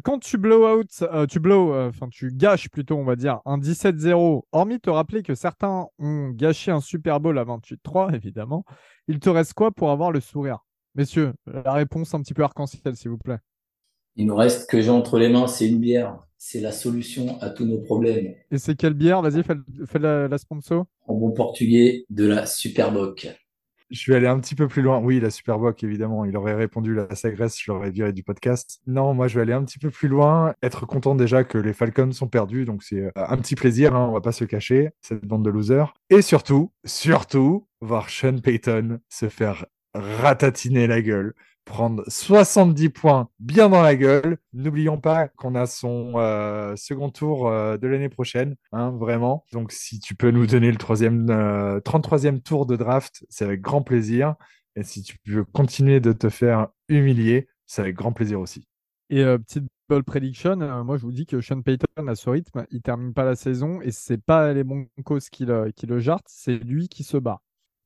Quand 0.03 0.19
tu 0.19 0.37
blow 0.37 0.67
out, 0.67 1.03
tu 1.29 1.39
blow, 1.39 1.73
enfin 1.87 2.09
tu 2.09 2.31
gâches 2.31 2.69
plutôt, 2.69 2.97
on 2.97 3.05
va 3.05 3.15
dire, 3.15 3.39
un 3.45 3.57
17-0, 3.57 4.43
hormis 4.51 4.79
te 4.81 4.89
rappeler 4.89 5.23
que 5.23 5.33
certains 5.33 5.87
ont 5.97 6.29
gâché 6.29 6.71
un 6.71 6.81
Super 6.81 7.19
Bowl 7.21 7.39
à 7.39 7.45
28-3, 7.45 8.13
évidemment, 8.15 8.65
il 9.07 9.19
te 9.19 9.29
reste 9.29 9.53
quoi 9.53 9.71
pour 9.71 9.89
avoir 9.89 10.11
le 10.11 10.19
sourire? 10.19 10.59
Messieurs, 10.93 11.33
la 11.47 11.71
réponse 11.71 12.13
un 12.13 12.21
petit 12.21 12.33
peu 12.33 12.43
arc-en-ciel, 12.43 12.95
s'il 12.97 13.09
vous 13.09 13.17
plaît. 13.17 13.39
Il 14.15 14.25
nous 14.25 14.35
reste 14.35 14.69
que 14.69 14.81
j'ai 14.81 14.89
entre 14.89 15.17
les 15.19 15.29
mains, 15.29 15.47
c'est 15.47 15.67
une 15.67 15.79
bière. 15.79 16.17
C'est 16.37 16.59
la 16.59 16.71
solution 16.71 17.39
à 17.39 17.49
tous 17.49 17.65
nos 17.65 17.77
problèmes. 17.77 18.33
Et 18.49 18.57
c'est 18.57 18.75
quelle 18.75 18.95
bière? 18.95 19.21
Vas-y, 19.21 19.43
fais, 19.43 19.53
fais 19.85 19.99
la, 19.99 20.27
la 20.27 20.37
sponsor. 20.37 20.85
En 21.05 21.13
bon 21.13 21.31
portugais, 21.31 22.05
de 22.09 22.25
la 22.25 22.45
Superboc. 22.47 23.27
Je 23.91 24.11
vais 24.11 24.17
aller 24.17 24.27
un 24.27 24.39
petit 24.39 24.55
peu 24.55 24.67
plus 24.67 24.81
loin. 24.81 24.99
Oui, 24.99 25.19
la 25.19 25.29
Superboc, 25.29 25.83
évidemment. 25.83 26.25
Il 26.25 26.35
aurait 26.37 26.55
répondu 26.55 26.95
la 26.95 27.13
Sagresse, 27.13 27.59
je 27.61 27.71
l'aurais 27.71 27.91
viré 27.91 28.13
du 28.13 28.23
podcast. 28.23 28.79
Non, 28.87 29.13
moi, 29.13 29.27
je 29.27 29.35
vais 29.35 29.41
aller 29.41 29.53
un 29.53 29.63
petit 29.65 29.79
peu 29.79 29.89
plus 29.89 30.07
loin. 30.07 30.55
Être 30.63 30.85
content 30.85 31.13
déjà 31.13 31.43
que 31.43 31.57
les 31.57 31.73
Falcons 31.73 32.11
sont 32.13 32.27
perdus. 32.27 32.65
Donc, 32.65 32.83
c'est 32.83 33.01
euh, 33.01 33.11
un 33.15 33.37
petit 33.37 33.55
plaisir, 33.55 33.93
hein, 33.93 34.07
on 34.09 34.13
va 34.13 34.21
pas 34.21 34.31
se 34.31 34.45
cacher, 34.45 34.91
cette 35.01 35.25
bande 35.25 35.43
de 35.43 35.49
losers. 35.49 35.93
Et 36.09 36.21
surtout, 36.21 36.71
surtout, 36.85 37.67
voir 37.81 38.09
Sean 38.09 38.39
Payton 38.39 38.99
se 39.09 39.29
faire 39.29 39.65
ratatiner 39.93 40.87
la 40.87 41.01
gueule 41.01 41.33
prendre 41.65 42.03
70 42.07 42.89
points 42.89 43.29
bien 43.39 43.69
dans 43.69 43.81
la 43.81 43.95
gueule. 43.95 44.37
N'oublions 44.53 44.99
pas 44.99 45.27
qu'on 45.27 45.55
a 45.55 45.65
son 45.65 46.13
euh, 46.15 46.75
second 46.75 47.09
tour 47.09 47.47
euh, 47.47 47.77
de 47.77 47.87
l'année 47.87 48.09
prochaine, 48.09 48.55
hein, 48.71 48.91
vraiment. 48.91 49.45
Donc 49.51 49.71
si 49.71 49.99
tu 49.99 50.15
peux 50.15 50.31
nous 50.31 50.47
donner 50.47 50.71
le 50.71 50.77
troisième, 50.77 51.27
33e 51.27 52.41
tour 52.41 52.65
de 52.65 52.75
draft, 52.75 53.25
c'est 53.29 53.45
avec 53.45 53.61
grand 53.61 53.81
plaisir. 53.81 54.35
Et 54.75 54.83
si 54.83 55.03
tu 55.03 55.17
veux 55.27 55.43
continuer 55.43 55.99
de 55.99 56.11
te 56.13 56.29
faire 56.29 56.67
humilier, 56.87 57.47
c'est 57.65 57.81
avec 57.81 57.95
grand 57.95 58.13
plaisir 58.13 58.39
aussi. 58.39 58.67
Et 59.09 59.23
petite 59.23 59.65
ball 59.89 60.03
prediction, 60.03 60.55
moi 60.85 60.97
je 60.97 61.01
vous 61.01 61.11
dis 61.11 61.25
que 61.25 61.41
Sean 61.41 61.61
Payton 61.61 62.07
à 62.07 62.15
ce 62.15 62.29
rythme, 62.29 62.65
il 62.71 62.81
termine 62.81 63.13
pas 63.13 63.25
la 63.25 63.35
saison 63.35 63.81
et 63.81 63.91
c'est 63.91 64.23
pas 64.23 64.53
les 64.53 64.63
Broncos 64.63 65.19
qui 65.31 65.45
le, 65.45 65.71
qui 65.71 65.85
le 65.85 65.99
jartent, 65.99 66.27
c'est 66.29 66.57
lui 66.57 66.87
qui 66.87 67.03
se 67.03 67.17
bat. 67.17 67.41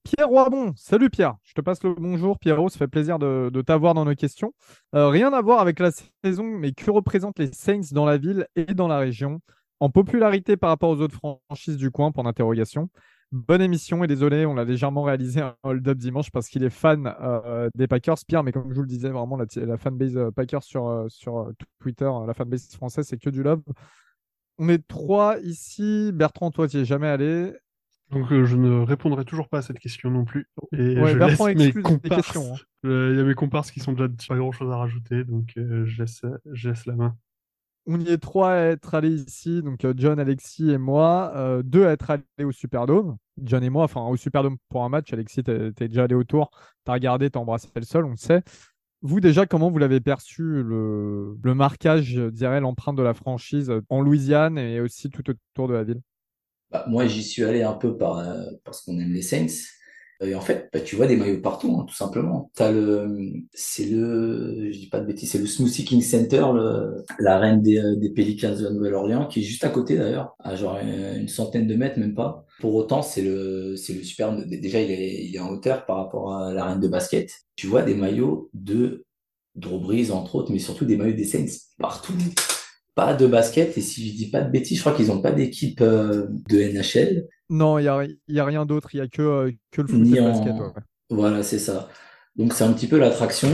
Pierre 0.05 0.29
Roibon, 0.29 0.71
salut 0.77 1.09
Pierre, 1.09 1.35
je 1.43 1.53
te 1.53 1.61
passe 1.61 1.83
le 1.83 1.95
bonjour 1.95 2.37
Pierrot, 2.37 2.69
ça 2.69 2.77
fait 2.77 2.87
plaisir 2.87 3.17
de, 3.17 3.61
t'avoir 3.65 3.95
dans 3.95 4.05
nos 4.05 4.13
questions. 4.13 4.53
rien 4.93 5.33
à 5.33 5.41
voir 5.41 5.59
avec 5.59 5.79
la 5.79 5.89
saison, 6.23 6.43
mais 6.43 6.73
que 6.73 6.91
représentent 6.91 7.39
les 7.39 7.51
Saints 7.51 7.91
dans 7.91 8.05
la 8.05 8.17
ville 8.17 8.47
et 8.55 8.75
dans 8.75 8.87
la 8.87 8.99
région? 8.99 9.41
En 9.79 9.89
popularité 9.89 10.57
par 10.57 10.69
rapport 10.69 10.89
aux 10.89 11.01
autres 11.01 11.15
franchises 11.15 11.75
du 11.75 11.91
coin, 11.91 12.11
pour 12.11 12.23
d'interrogation. 12.23 12.89
Bonne 13.31 13.61
émission 13.61 14.03
et 14.03 14.07
désolé, 14.07 14.45
on 14.45 14.57
a 14.57 14.63
légèrement 14.63 15.03
réalisé 15.03 15.41
un 15.41 15.55
hold-up 15.63 15.97
dimanche 15.97 16.31
parce 16.31 16.47
qu'il 16.47 16.63
est 16.63 16.69
fan 16.69 17.13
euh, 17.19 17.69
des 17.75 17.87
Packers. 17.87 18.17
Pierre, 18.27 18.43
mais 18.43 18.51
comme 18.51 18.69
je 18.69 18.75
vous 18.75 18.83
le 18.83 18.87
disais, 18.87 19.09
vraiment 19.09 19.37
la, 19.37 19.77
fanbase 19.77 20.15
euh, 20.15 20.31
Packers 20.31 20.63
sur, 20.63 20.87
euh, 20.87 21.07
sur 21.09 21.51
Twitter, 21.79 22.09
la 22.25 22.33
fanbase 22.33 22.73
française, 22.75 23.07
c'est 23.07 23.17
que 23.17 23.29
du 23.29 23.43
love. 23.43 23.61
On 24.57 24.69
est 24.69 24.87
trois 24.87 25.39
ici. 25.39 26.11
Bertrand, 26.13 26.51
toi, 26.51 26.67
tu 26.67 26.77
n'y 26.77 26.83
es 26.83 26.85
jamais 26.85 27.07
allé. 27.07 27.51
Donc 28.11 28.27
je 28.29 28.55
ne 28.55 28.81
répondrai 28.81 29.25
toujours 29.25 29.49
pas 29.49 29.59
à 29.59 29.61
cette 29.61 29.79
question 29.79 30.11
non 30.11 30.25
plus. 30.25 30.47
Et 30.71 30.95
je 30.95 31.17
Bertrand 31.17 31.47
laisse 31.47 31.75
mes 31.75 31.81
comparses. 31.81 32.37
Hein. 32.37 32.55
Il 32.83 33.15
y 33.17 33.19
a 33.19 33.23
mes 33.23 33.33
comparses 33.33 33.71
qui 33.71 33.79
sont 33.79 33.93
déjà 33.93 34.07
pas 34.27 34.37
grand 34.37 34.51
chose 34.51 34.71
à 34.71 34.77
rajouter, 34.77 35.23
donc 35.23 35.53
je, 35.55 35.97
laisse, 35.97 36.21
je 36.51 36.69
laisse 36.69 36.85
la 36.85 36.95
main 36.95 37.15
on 37.87 37.99
y 37.99 38.09
est 38.09 38.17
trois 38.17 38.51
à 38.51 38.63
être 38.65 38.95
allés 38.95 39.13
ici, 39.13 39.61
donc 39.61 39.85
euh, 39.85 39.93
John, 39.95 40.19
Alexis 40.19 40.71
et 40.71 40.77
moi, 40.77 41.31
euh, 41.35 41.61
deux 41.63 41.85
à 41.85 41.91
être 41.91 42.09
allés 42.09 42.23
au 42.43 42.51
Superdome. 42.51 43.17
John 43.41 43.63
et 43.63 43.69
moi, 43.69 43.83
enfin 43.83 44.01
au 44.01 44.15
Superdome 44.15 44.57
pour 44.69 44.83
un 44.83 44.89
match. 44.89 45.13
Alexis, 45.13 45.43
t'es 45.43 45.71
déjà 45.87 46.03
allé 46.03 46.15
autour, 46.15 46.49
t'as 46.83 46.93
regardé, 46.93 47.29
t'as 47.29 47.39
embrassé 47.39 47.67
le 47.75 47.83
sol, 47.83 48.05
on 48.05 48.11
le 48.11 48.17
sait. 48.17 48.43
Vous 49.01 49.19
déjà, 49.19 49.45
comment 49.45 49.69
vous 49.69 49.77
l'avez 49.77 50.01
perçu 50.01 50.41
le, 50.41 51.35
marquage, 51.43 52.05
je 52.05 52.29
dirais, 52.29 52.59
l'empreinte 52.59 52.95
de 52.95 53.03
la 53.03 53.13
franchise 53.13 53.71
en 53.89 54.01
Louisiane 54.01 54.57
et 54.57 54.79
aussi 54.79 55.09
tout 55.09 55.29
autour 55.29 55.67
de 55.67 55.73
la 55.73 55.83
ville? 55.83 56.01
Bah, 56.71 56.85
Moi, 56.87 57.07
j'y 57.07 57.23
suis 57.23 57.43
allé 57.43 57.63
un 57.63 57.73
peu 57.73 57.95
euh, 58.01 58.45
parce 58.63 58.81
qu'on 58.81 58.99
aime 58.99 59.13
les 59.13 59.21
Saints. 59.21 59.47
Et 60.21 60.33
en 60.33 60.41
fait, 60.41 60.69
bah, 60.71 60.79
tu 60.79 60.95
vois 60.95 61.07
des 61.07 61.17
maillots 61.17 61.41
partout, 61.41 61.77
hein, 61.77 61.85
tout 61.87 61.95
simplement. 61.95 62.49
T'as 62.55 62.71
le, 62.71 63.33
c'est 63.53 63.85
le, 63.85 64.71
je 64.71 64.79
dis 64.79 64.87
pas 64.87 65.01
de 65.01 65.05
bêtises, 65.05 65.31
c'est 65.31 65.37
le 65.37 65.45
Smoothie 65.45 65.83
King 65.83 66.01
Center, 66.01 66.45
le, 66.53 67.03
la 67.19 67.37
reine 67.37 67.61
des, 67.61 67.77
euh, 67.79 67.95
des 67.97 68.09
Pelicans 68.11 68.55
de 68.55 68.63
la 68.63 68.69
Nouvelle-Orléans, 68.69 69.27
qui 69.27 69.41
est 69.41 69.43
juste 69.43 69.65
à 69.65 69.69
côté 69.69 69.97
d'ailleurs, 69.97 70.33
à 70.39 70.55
genre 70.55 70.77
une 70.77 71.27
centaine 71.27 71.67
de 71.67 71.75
mètres, 71.75 71.99
même 71.99 72.15
pas. 72.15 72.45
Pour 72.61 72.75
autant, 72.75 73.01
c'est 73.01 73.21
le, 73.21 73.75
c'est 73.75 73.93
le 73.93 74.03
super, 74.03 74.33
déjà 74.45 74.79
il 74.79 74.91
est, 74.91 75.25
il 75.25 75.35
est 75.35 75.39
en 75.39 75.49
hauteur 75.49 75.85
par 75.85 75.97
rapport 75.97 76.33
à 76.33 76.53
la 76.53 76.63
reine 76.63 76.79
de 76.79 76.87
basket. 76.87 77.29
Tu 77.57 77.67
vois 77.67 77.81
des 77.81 77.95
maillots 77.95 78.49
de 78.53 79.05
Drew 79.55 79.79
Brees, 79.79 80.11
entre 80.11 80.35
autres, 80.35 80.51
mais 80.51 80.59
surtout 80.59 80.85
des 80.85 80.95
maillots 80.95 81.15
des 81.15 81.25
Saints 81.25 81.45
partout. 81.77 82.13
Pas 82.95 83.13
de 83.13 83.27
basket, 83.27 83.77
et 83.77 83.81
si 83.81 84.09
je 84.09 84.15
dis 84.15 84.29
pas 84.29 84.41
de 84.41 84.49
bêtises, 84.49 84.77
je 84.77 84.83
crois 84.83 84.93
qu'ils 84.93 85.11
ont 85.11 85.21
pas 85.21 85.31
d'équipe 85.31 85.81
euh, 85.81 86.27
de 86.49 86.57
NHL. 86.57 87.27
Non, 87.49 87.77
il 87.77 87.83
n'y 87.83 87.87
a, 87.89 88.05
y 88.29 88.39
a 88.39 88.45
rien 88.45 88.65
d'autre, 88.65 88.89
il 88.93 88.97
n'y 88.97 89.03
a 89.03 89.07
que, 89.07 89.21
euh, 89.21 89.51
que 89.71 89.81
le 89.81 89.87
foot 89.87 90.07
et 90.07 90.19
le 90.19 90.21
basket. 90.21 90.55
Voilà, 91.09 91.43
c'est 91.43 91.59
ça. 91.59 91.89
Donc 92.35 92.53
c'est 92.53 92.63
un 92.63 92.73
petit 92.73 92.87
peu 92.87 92.97
l'attraction. 92.97 93.49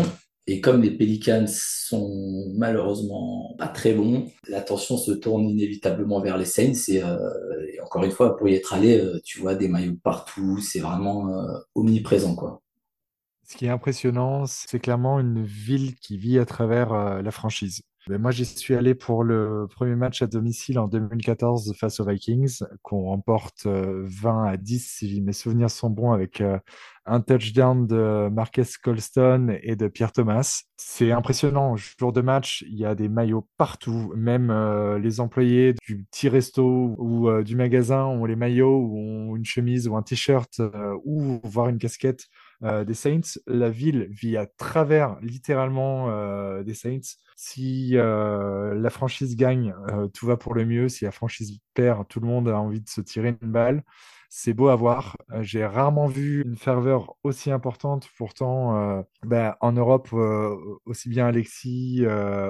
Et 0.48 0.60
comme 0.60 0.82
les 0.82 0.92
Pelicans 0.92 1.46
sont 1.48 2.52
malheureusement 2.56 3.56
pas 3.58 3.68
très 3.68 3.94
bons, 3.94 4.32
l'attention 4.48 4.98
se 4.98 5.12
tourne 5.12 5.48
inévitablement 5.48 6.20
vers 6.20 6.38
les 6.38 6.46
Saints. 6.46 6.74
Et, 6.88 7.04
euh, 7.04 7.18
encore 7.84 8.04
une 8.04 8.12
fois, 8.12 8.38
pour 8.38 8.48
y 8.48 8.56
être 8.56 8.74
allé, 8.74 9.00
euh, 9.00 9.20
tu 9.24 9.40
vois 9.40 9.56
des 9.56 9.68
maillots 9.68 9.98
partout. 10.04 10.60
C'est 10.60 10.80
vraiment 10.80 11.30
omniprésent, 11.76 12.36
quoi. 12.36 12.62
Ce 13.48 13.58
qui 13.58 13.66
est 13.66 13.70
impressionnant, 13.70 14.46
c'est 14.46 14.80
clairement 14.80 15.20
une 15.20 15.44
ville 15.44 15.96
qui 15.96 16.18
vit 16.18 16.40
à 16.40 16.46
travers 16.46 17.22
la 17.22 17.32
franchise. 17.32 17.82
Ben, 18.08 18.20
moi, 18.20 18.32
j'y 18.32 18.46
suis 18.46 18.74
allé 18.74 18.96
pour 18.96 19.24
le 19.24 19.68
premier 19.70 19.96
match 19.96 20.24
à 20.24 20.28
domicile 20.28 20.80
en 20.80 20.88
2014 20.88 21.76
face 21.78 22.00
aux 22.00 22.06
Vikings, 22.06 22.64
qu'on 22.82 23.04
remporte 23.04 23.68
20 23.68 23.70
euh, 23.70 24.50
à 24.50 24.58
10, 24.58 24.96
si 24.98 25.22
mes 25.22 25.34
souvenirs 25.34 25.70
sont 25.70 25.92
bons, 25.92 26.12
avec 26.12 26.42
euh, 26.42 26.58
un 27.06 27.22
touchdown 27.22 27.86
de 27.86 28.28
Marques 28.30 28.60
Colston 28.84 29.56
et 29.62 29.76
de 29.76 29.88
Pierre 29.88 30.14
Thomas. 30.14 30.64
C'est 30.78 31.12
impressionnant. 31.12 31.76
Jour 31.76 32.12
de 32.12 32.22
match, 32.22 32.66
il 32.68 32.80
y 32.80 32.86
a 32.86 32.96
des 32.96 33.08
maillots 33.08 33.48
partout. 33.58 34.12
Même 34.16 34.50
euh, 34.50 34.98
les 34.98 35.20
employés 35.20 35.76
du 35.86 36.04
petit 36.06 36.28
resto 36.28 36.96
ou 36.98 37.30
du 37.44 37.56
magasin 37.56 38.06
ont 38.06 38.26
les 38.26 38.36
maillots 38.36 38.80
ou 38.80 38.98
ont 38.98 39.36
une 39.36 39.46
chemise 39.46 39.88
ou 39.88 39.96
un 39.96 40.02
t-shirt 40.02 40.60
ou 41.06 41.40
voire 41.44 41.70
une 41.70 41.78
casquette 41.78 42.30
euh, 42.64 42.84
des 42.84 42.94
Saints. 42.94 43.40
La 43.48 43.70
ville 43.70 44.08
vit 44.10 44.38
à 44.38 44.46
travers 44.46 45.20
littéralement 45.22 46.10
euh, 46.10 46.64
des 46.64 46.74
Saints. 46.74 47.18
Si 47.36 47.92
euh, 47.96 48.76
la 48.76 48.90
franchise 48.90 49.36
gagne, 49.36 49.74
tout 50.14 50.26
va 50.26 50.38
pour 50.38 50.54
le 50.54 50.66
mieux. 50.66 50.90
Si 50.90 51.06
la 51.06 51.12
franchise 51.12 51.60
perd, 51.74 52.08
tout 52.08 52.20
le 52.20 52.28
monde 52.28 52.50
a 52.50 52.60
envie 52.60 52.82
de 52.82 52.90
se 52.90 53.02
tirer 53.02 53.36
une 53.42 53.52
balle. 53.52 53.84
C'est 54.34 54.54
beau 54.54 54.70
à 54.70 54.78
voir. 54.78 55.18
Euh, 55.34 55.44
j'ai 55.44 55.66
rarement 55.66 56.08
vu 56.08 56.42
une 56.46 56.56
ferveur 56.56 57.16
aussi 57.26 57.52
importante. 57.52 58.08
Pourtant, 58.18 58.78
euh, 58.78 59.02
ben, 59.26 59.56
en 59.60 59.74
Europe, 59.74 60.08
euh, 60.14 60.56
aussi 60.86 61.10
bien 61.10 61.28
Alexis 61.28 62.06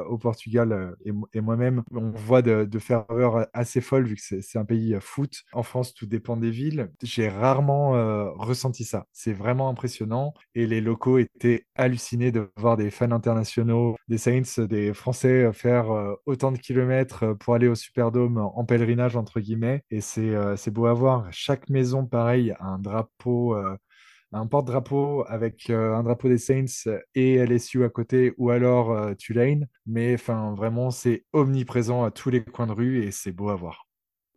au 0.08 0.18
Portugal 0.20 0.96
et, 1.34 1.42
moi-même, 1.42 1.82
on 1.92 2.12
voit 2.12 2.44
de, 2.44 2.80
ferveur 2.80 3.48
assez 3.54 3.82
folle 3.82 4.06
vu 4.06 4.16
que 4.16 4.22
c'est 4.22 4.60
un 4.60 4.66
pays 4.66 4.96
foot. 5.02 5.42
En 5.54 5.64
France, 5.64 5.96
tout 5.96 6.06
dépend 6.06 6.38
des 6.38 6.52
villes. 6.52 6.92
J'ai 7.02 7.30
rarement 7.30 7.92
ressenti 8.36 8.84
ça. 8.84 9.08
C'est 9.12 9.34
vraiment 9.34 9.68
impressionnant. 9.68 10.36
Et 10.54 10.68
les 10.68 10.82
locaux 10.82 11.18
étaient 11.18 11.66
hallucinés 11.76 12.32
de 12.32 12.52
voir 12.58 12.78
des 12.78 12.92
fans 12.92 13.12
internationaux, 13.12 13.96
des 14.08 14.20
Saints, 14.20 14.66
des 14.68 14.94
Français 14.94 15.52
faire 15.54 15.88
autant 16.28 16.52
de 16.52 16.58
kilomètres 16.58 17.34
pour 17.40 17.56
aller 17.56 17.68
au 17.68 17.76
Superdome 17.76 18.38
en 18.38 18.66
pèlerinage, 18.66 19.16
entre 19.16 19.40
guillemets. 19.40 19.82
Et 19.90 20.02
c'est 20.02 20.72
beau 20.72 20.86
à 20.86 20.94
voir. 20.94 21.28
Chaque 21.32 21.71
maison, 21.72 22.06
pareil, 22.06 22.54
un 22.60 22.80
drapeau, 22.80 23.56
euh, 23.56 23.76
un 24.34 24.48
porte-drapeau 24.48 25.26
avec 25.28 25.70
euh, 25.70 25.96
un 25.96 26.04
drapeau 26.04 26.30
des 26.30 26.38
Saints 26.38 26.90
et 27.16 27.36
LSU 27.36 27.84
à 27.84 27.90
côté, 27.90 28.34
ou 28.38 28.50
alors 28.52 28.92
euh, 28.92 29.14
Tulane. 29.16 29.68
Mais 29.86 30.14
enfin, 30.16 30.54
vraiment, 30.56 30.92
c'est 30.92 31.26
omniprésent 31.34 32.04
à 32.04 32.12
tous 32.12 32.30
les 32.30 32.44
coins 32.44 32.68
de 32.68 32.74
rue 32.74 33.04
et 33.04 33.12
c'est 33.12 33.32
beau 33.32 33.50
à 33.50 33.56
voir. 33.56 33.88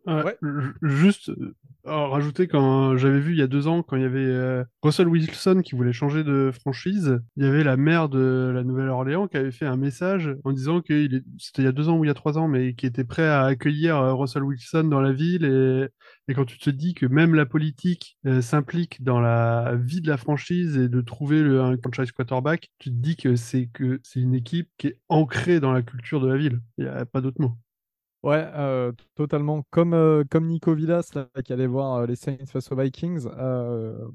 Ouais. 0.07 0.37
Juste 0.81 1.29
euh, 1.29 2.07
rajouter 2.07 2.47
quand 2.47 2.95
j'avais 2.97 3.19
vu 3.19 3.33
il 3.33 3.39
y 3.39 3.41
a 3.41 3.47
deux 3.47 3.67
ans 3.67 3.81
quand 3.83 3.95
il 3.95 4.03
y 4.03 4.05
avait 4.05 4.19
euh, 4.19 4.63
Russell 4.83 5.07
Wilson 5.07 5.61
qui 5.63 5.75
voulait 5.75 5.93
changer 5.93 6.23
de 6.23 6.51
franchise, 6.51 7.19
il 7.37 7.43
y 7.43 7.47
avait 7.47 7.63
la 7.63 7.75
maire 7.75 8.07
de 8.09 8.51
la 8.53 8.63
Nouvelle-Orléans 8.63 9.27
qui 9.27 9.37
avait 9.37 9.51
fait 9.51 9.65
un 9.65 9.77
message 9.77 10.35
en 10.43 10.51
disant 10.51 10.81
que 10.81 11.07
c'était 11.39 11.63
il 11.63 11.65
y 11.65 11.67
a 11.67 11.71
deux 11.71 11.89
ans 11.89 11.97
ou 11.97 12.03
il 12.03 12.07
y 12.07 12.11
a 12.11 12.15
trois 12.15 12.37
ans, 12.37 12.47
mais 12.47 12.75
qui 12.75 12.85
était 12.85 13.03
prêt 13.03 13.27
à 13.27 13.45
accueillir 13.45 13.97
euh, 13.97 14.13
Russell 14.13 14.43
Wilson 14.43 14.83
dans 14.83 15.01
la 15.01 15.11
ville 15.11 15.45
et, 15.45 15.87
et 16.27 16.33
quand 16.35 16.45
tu 16.45 16.57
te 16.59 16.69
dis 16.69 16.93
que 16.93 17.05
même 17.07 17.35
la 17.35 17.45
politique 17.45 18.17
s'implique 18.41 19.03
dans 19.03 19.19
la 19.19 19.75
vie 19.75 20.01
de 20.01 20.07
la 20.07 20.17
franchise 20.17 20.77
et 20.77 20.89
de 20.89 21.01
trouver 21.01 21.41
le, 21.41 21.61
un 21.61 21.77
franchise 21.77 22.11
quarterback, 22.11 22.71
tu 22.79 22.89
te 22.89 22.95
dis 22.95 23.15
que 23.15 23.35
c'est 23.35 23.67
que 23.67 23.99
c'est 24.03 24.19
une 24.19 24.35
équipe 24.35 24.69
qui 24.77 24.87
est 24.87 24.99
ancrée 25.09 25.59
dans 25.59 25.71
la 25.71 25.81
culture 25.81 26.19
de 26.21 26.27
la 26.27 26.37
ville. 26.37 26.61
Il 26.77 26.85
n'y 26.85 26.89
a 26.89 27.05
pas 27.05 27.21
d'autre 27.21 27.41
mot. 27.41 27.53
Ouais, 28.25 28.43
euh, 28.55 28.91
totalement. 29.13 29.61
Comme, 29.69 29.93
euh, 29.93 30.23
comme 30.27 30.47
Nico 30.47 30.73
Villas, 30.73 31.11
là, 31.13 31.27
qui 31.43 31.53
allait 31.53 31.67
voir 31.67 31.97
euh, 31.97 32.05
les 32.07 32.15
Saints 32.15 32.37
face 32.47 32.71
aux 32.71 32.75
Vikings. 32.75 33.27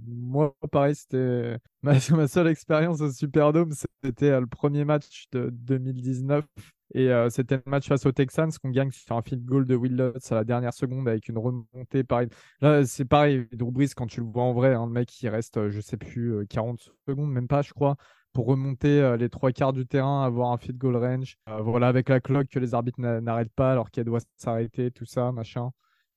moi, 0.04 0.52
pareil, 0.72 0.96
c'était 0.96 1.58
ma, 1.82 2.26
seule 2.26 2.48
expérience 2.48 3.00
au 3.02 3.12
Superdome. 3.12 3.70
C'était 4.02 4.40
le 4.40 4.48
premier 4.48 4.84
match 4.84 5.26
de 5.30 5.50
2019. 5.52 6.44
Et 6.92 7.08
c'était 7.30 7.58
le 7.64 7.70
match 7.70 7.86
face 7.86 8.04
aux 8.04 8.10
Texans 8.10 8.50
qu'on 8.60 8.70
gagne 8.70 8.90
sur 8.90 9.16
un 9.16 9.22
field 9.22 9.44
goal 9.44 9.64
de 9.64 9.76
Will 9.76 9.94
Lutz 9.94 10.32
à 10.32 10.34
la 10.34 10.42
dernière 10.42 10.74
seconde 10.74 11.06
avec 11.06 11.28
une 11.28 11.38
remontée. 11.38 12.02
Pareil. 12.02 12.28
Là, 12.60 12.84
c'est 12.84 13.04
pareil, 13.04 13.46
Drew 13.52 13.70
Brees, 13.70 13.90
quand 13.94 14.08
tu 14.08 14.18
le 14.22 14.26
vois 14.26 14.42
en 14.42 14.52
vrai, 14.52 14.74
hein, 14.74 14.86
le 14.86 14.92
mec, 14.92 15.22
il 15.22 15.28
reste, 15.28 15.68
je 15.68 15.80
sais 15.80 15.96
plus, 15.96 16.44
40 16.48 16.90
secondes, 17.06 17.30
même 17.30 17.46
pas, 17.46 17.62
je 17.62 17.72
crois 17.72 17.96
pour 18.32 18.46
remonter 18.46 19.00
euh, 19.00 19.16
les 19.16 19.28
trois 19.28 19.52
quarts 19.52 19.72
du 19.72 19.86
terrain, 19.86 20.24
avoir 20.24 20.52
un 20.52 20.58
field 20.58 20.78
goal 20.78 20.96
range. 20.96 21.36
Euh, 21.48 21.60
voilà, 21.60 21.88
avec 21.88 22.08
la 22.08 22.20
clock 22.20 22.48
que 22.48 22.58
les 22.58 22.74
arbitres 22.74 23.00
n'arrêtent 23.00 23.52
pas 23.54 23.72
alors 23.72 23.90
qu'elle 23.90 24.04
doit 24.04 24.20
s'arrêter, 24.36 24.90
tout 24.90 25.04
ça, 25.04 25.32
machin. 25.32 25.70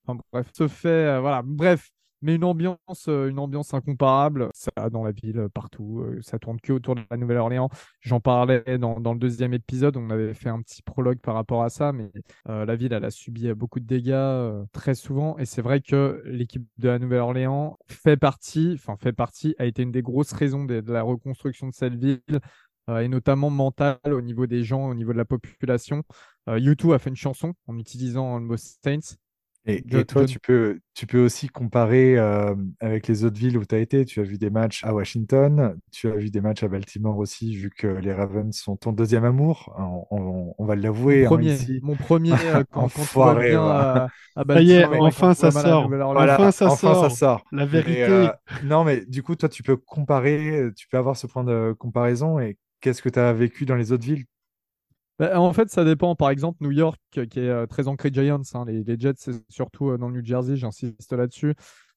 Enfin 0.05 0.20
bref, 0.32 0.49
ce 0.53 0.68
fait, 0.68 0.89
euh, 0.89 1.20
voilà, 1.20 1.41
bref. 1.43 1.89
Mais 2.24 2.36
une 2.36 2.45
ambiance, 2.45 3.07
euh, 3.09 3.30
une 3.30 3.38
ambiance 3.38 3.74
incomparable. 3.74 4.49
Ça 4.53 4.71
dans 4.89 5.03
la 5.03 5.11
ville, 5.11 5.39
euh, 5.39 5.49
partout. 5.49 5.99
euh, 5.99 6.19
ça 6.21 6.39
tourne 6.39 6.59
que 6.59 6.74
autour 6.74 6.95
de 6.95 7.01
la 7.11 7.17
Nouvelle-Orléans. 7.17 7.69
J'en 7.99 8.19
parlais 8.19 8.63
dans, 8.80 8.99
dans 8.99 9.13
le 9.13 9.19
deuxième 9.19 9.53
épisode. 9.53 9.97
On 9.97 10.09
avait 10.09 10.34
fait 10.34 10.49
un 10.49 10.61
petit 10.61 10.82
prologue 10.82 11.19
par 11.19 11.36
rapport 11.36 11.63
à 11.63 11.69
ça, 11.69 11.91
mais 11.91 12.11
la 12.45 12.76
ville, 12.76 12.93
elle 12.93 13.05
a 13.05 13.11
subi 13.11 13.53
beaucoup 13.53 13.80
de 13.80 13.86
dégâts 13.86 14.65
très 14.71 14.95
souvent. 14.95 15.38
Et 15.38 15.45
c'est 15.45 15.61
vrai 15.61 15.82
que 15.82 16.21
l'équipe 16.26 16.65
de 16.78 16.89
la 16.89 16.99
Nouvelle-Orléans 16.99 17.78
fait 17.88 18.17
partie, 18.17 18.71
enfin 18.76 18.95
fait 18.97 19.13
partie, 19.13 19.55
a 19.59 19.65
été 19.65 19.84
une 19.84 19.91
des 19.91 20.01
grosses 20.01 20.34
raisons 20.34 20.65
de, 20.65 20.84
la 20.88 21.01
reconstruction 21.01 21.67
de 21.67 21.74
cette 21.74 21.95
ville. 21.95 22.21
et 22.89 23.07
notamment 23.07 23.49
mentale 23.49 23.99
au 24.05 24.21
niveau 24.21 24.47
des 24.47 24.63
gens, 24.63 24.88
au 24.89 24.93
niveau 24.95 25.13
de 25.13 25.17
la 25.17 25.26
population. 25.26 26.03
U2 26.47 26.93
a 26.93 26.99
fait 26.99 27.09
une 27.09 27.15
chanson 27.15 27.53
en 27.67 27.78
utilisant 27.78 28.38
le 28.39 28.45
mot 28.45 28.57
Saints. 28.57 29.17
Et, 29.66 29.86
toi, 30.05 30.26
tu 30.26 30.39
peux, 30.39 30.80
tu 30.93 31.07
peux 31.07 31.24
aussi 31.24 31.47
comparer 31.47 32.18
euh, 32.18 32.53
avec 32.82 33.07
les 33.07 33.24
autres 33.24 33.38
villes 33.39 33.57
où 33.57 33.64
tu 33.66 33.76
as 33.76 33.80
été. 33.80 34.03
Tu 34.03 34.20
as 34.20 34.24
vu 34.24 34.38
des 34.38 34.49
matchs 34.49 34.84
à 34.84 34.93
Washington, 34.93 35.78
tu 35.91 36.09
as 36.11 36.16
vu 36.16 36.30
des 36.30 36.41
matchs 36.41 36.64
à 36.64 36.68
Baltimore 36.68 37.18
aussi, 37.18 37.55
vu 37.55 37.70
que 37.70 37.88
les 37.88 38.11
Ravens 38.14 38.53
sont 38.55 38.76
ton 38.76 38.91
deuxième 38.91 39.24
amour. 39.24 39.74
On, 39.78 40.05
on- 40.11 40.55
on 40.57 40.66
va 40.66 40.76
l'avouer 40.76 41.26
Mon 41.26 41.38
hein, 41.38 41.39
mon 41.82 41.95
premier 41.95 42.34
euh, 42.49 42.64
quand, 42.72 42.89
quand 42.89 43.01
Enfoiré, 43.01 43.53
à, 43.55 44.09
à 44.36 44.43
Ça 44.53 44.61
y 44.61 44.72
est, 44.72 44.86
Baltimore 44.86 45.05
enfin, 45.07 45.34
ça 45.34 45.51
sort. 45.51 45.89
Voilà, 46.11 46.34
Enfin, 46.36 46.51
ça 46.51 46.70
enfin, 46.70 46.93
sort. 46.93 47.09
ça 47.09 47.09
sort. 47.09 47.45
La 47.51 47.66
vérité. 47.66 48.03
euh, 48.03 48.32
non, 48.61 48.84
mais 48.84 49.05
du 49.05 49.24
coup, 49.24 49.36
toi, 49.36 49.49
tu 49.49 49.64
peux 49.64 49.78
comparer, 49.78 50.70
tu 50.76 50.88
peux 50.89 50.97
avoir 50.97 51.16
ce 51.18 51.28
point 51.28 51.43
de 51.43 51.74
comparaison. 51.80 52.39
Et 52.39 52.57
qu'est-ce 52.82 53.01
que 53.01 53.09
tu 53.09 53.20
as 53.20 53.34
vécu 53.34 53.66
dans 53.66 53.76
les 53.76 53.91
autres 53.91 54.05
villes? 54.05 54.26
Bah, 55.20 55.39
en 55.39 55.53
fait, 55.53 55.70
ça 55.70 55.86
dépend. 55.86 56.16
Par 56.16 56.30
exemple, 56.30 56.57
New 56.61 56.72
York, 56.72 56.99
qui 57.11 57.20
est 57.20 57.38
euh, 57.38 57.68
très 57.68 57.88
ancré 57.88 58.09
Giants, 58.11 58.41
hein, 58.55 58.66
les, 58.66 58.99
Jets, 58.99 59.14
c'est 59.18 59.34
surtout 59.49 59.91
euh, 59.91 59.97
dans 59.97 60.09
le 60.09 60.20
New 60.20 60.26
Jersey, 60.26 60.55
j'insiste 60.55 61.14
là-dessus. 61.14 61.53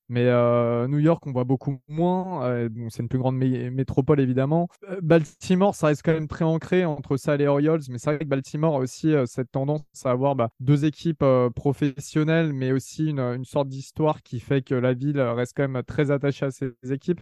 Mais 0.08 0.26
euh, 0.26 0.86
New 0.86 0.98
York, 1.00 1.26
on 1.26 1.32
voit 1.32 1.42
beaucoup 1.44 1.80
moins. 1.88 2.68
C'est 2.90 3.02
une 3.02 3.08
plus 3.08 3.18
grande 3.18 3.36
mé- 3.36 3.70
métropole, 3.70 4.20
évidemment. 4.20 4.68
Baltimore, 5.02 5.74
ça 5.74 5.88
reste 5.88 6.02
quand 6.04 6.12
même 6.12 6.28
très 6.28 6.44
ancré 6.44 6.84
entre 6.84 7.16
ça 7.16 7.34
et 7.34 7.38
les 7.38 7.46
Orioles. 7.48 7.80
Mais 7.90 7.98
c'est 7.98 8.10
vrai 8.10 8.18
que 8.20 8.24
Baltimore 8.24 8.76
a 8.76 8.78
aussi 8.78 9.12
cette 9.24 9.50
tendance 9.50 9.82
à 10.04 10.10
avoir 10.10 10.36
bah, 10.36 10.50
deux 10.60 10.84
équipes 10.84 11.24
professionnelles, 11.56 12.52
mais 12.52 12.70
aussi 12.70 13.08
une, 13.08 13.44
sorte 13.44 13.66
d'histoire 13.66 14.22
qui 14.22 14.38
fait 14.38 14.62
que 14.62 14.76
la 14.76 14.94
ville 14.94 15.20
reste 15.20 15.54
quand 15.56 15.68
même 15.68 15.82
très 15.82 16.12
attachée 16.12 16.46
à 16.46 16.50
ses 16.52 16.72
équipes. 16.88 17.20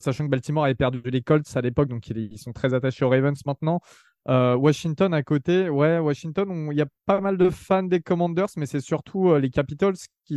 Sachant 0.00 0.24
que 0.24 0.30
Baltimore 0.30 0.64
avait 0.64 0.74
perdu 0.74 1.00
les 1.04 1.22
Colts 1.22 1.46
à 1.56 1.60
l'époque, 1.60 1.88
donc 1.88 2.08
ils, 2.08 2.18
ils 2.32 2.38
sont 2.38 2.52
très 2.52 2.74
attachés 2.74 3.04
aux 3.04 3.08
Ravens 3.08 3.40
maintenant. 3.46 3.80
Euh, 4.30 4.54
Washington 4.54 5.12
à 5.12 5.22
côté, 5.24 5.68
ouais, 5.68 5.98
Washington, 5.98 6.48
on- 6.50 6.70
il 6.70 6.78
y 6.78 6.82
a 6.82 6.86
pas 7.06 7.20
mal 7.20 7.36
de 7.36 7.50
fans 7.50 7.82
des 7.82 8.00
Commanders, 8.00 8.46
mais 8.56 8.66
c'est 8.66 8.80
surtout 8.80 9.30
euh, 9.30 9.40
les 9.40 9.50
Capitals 9.50 9.96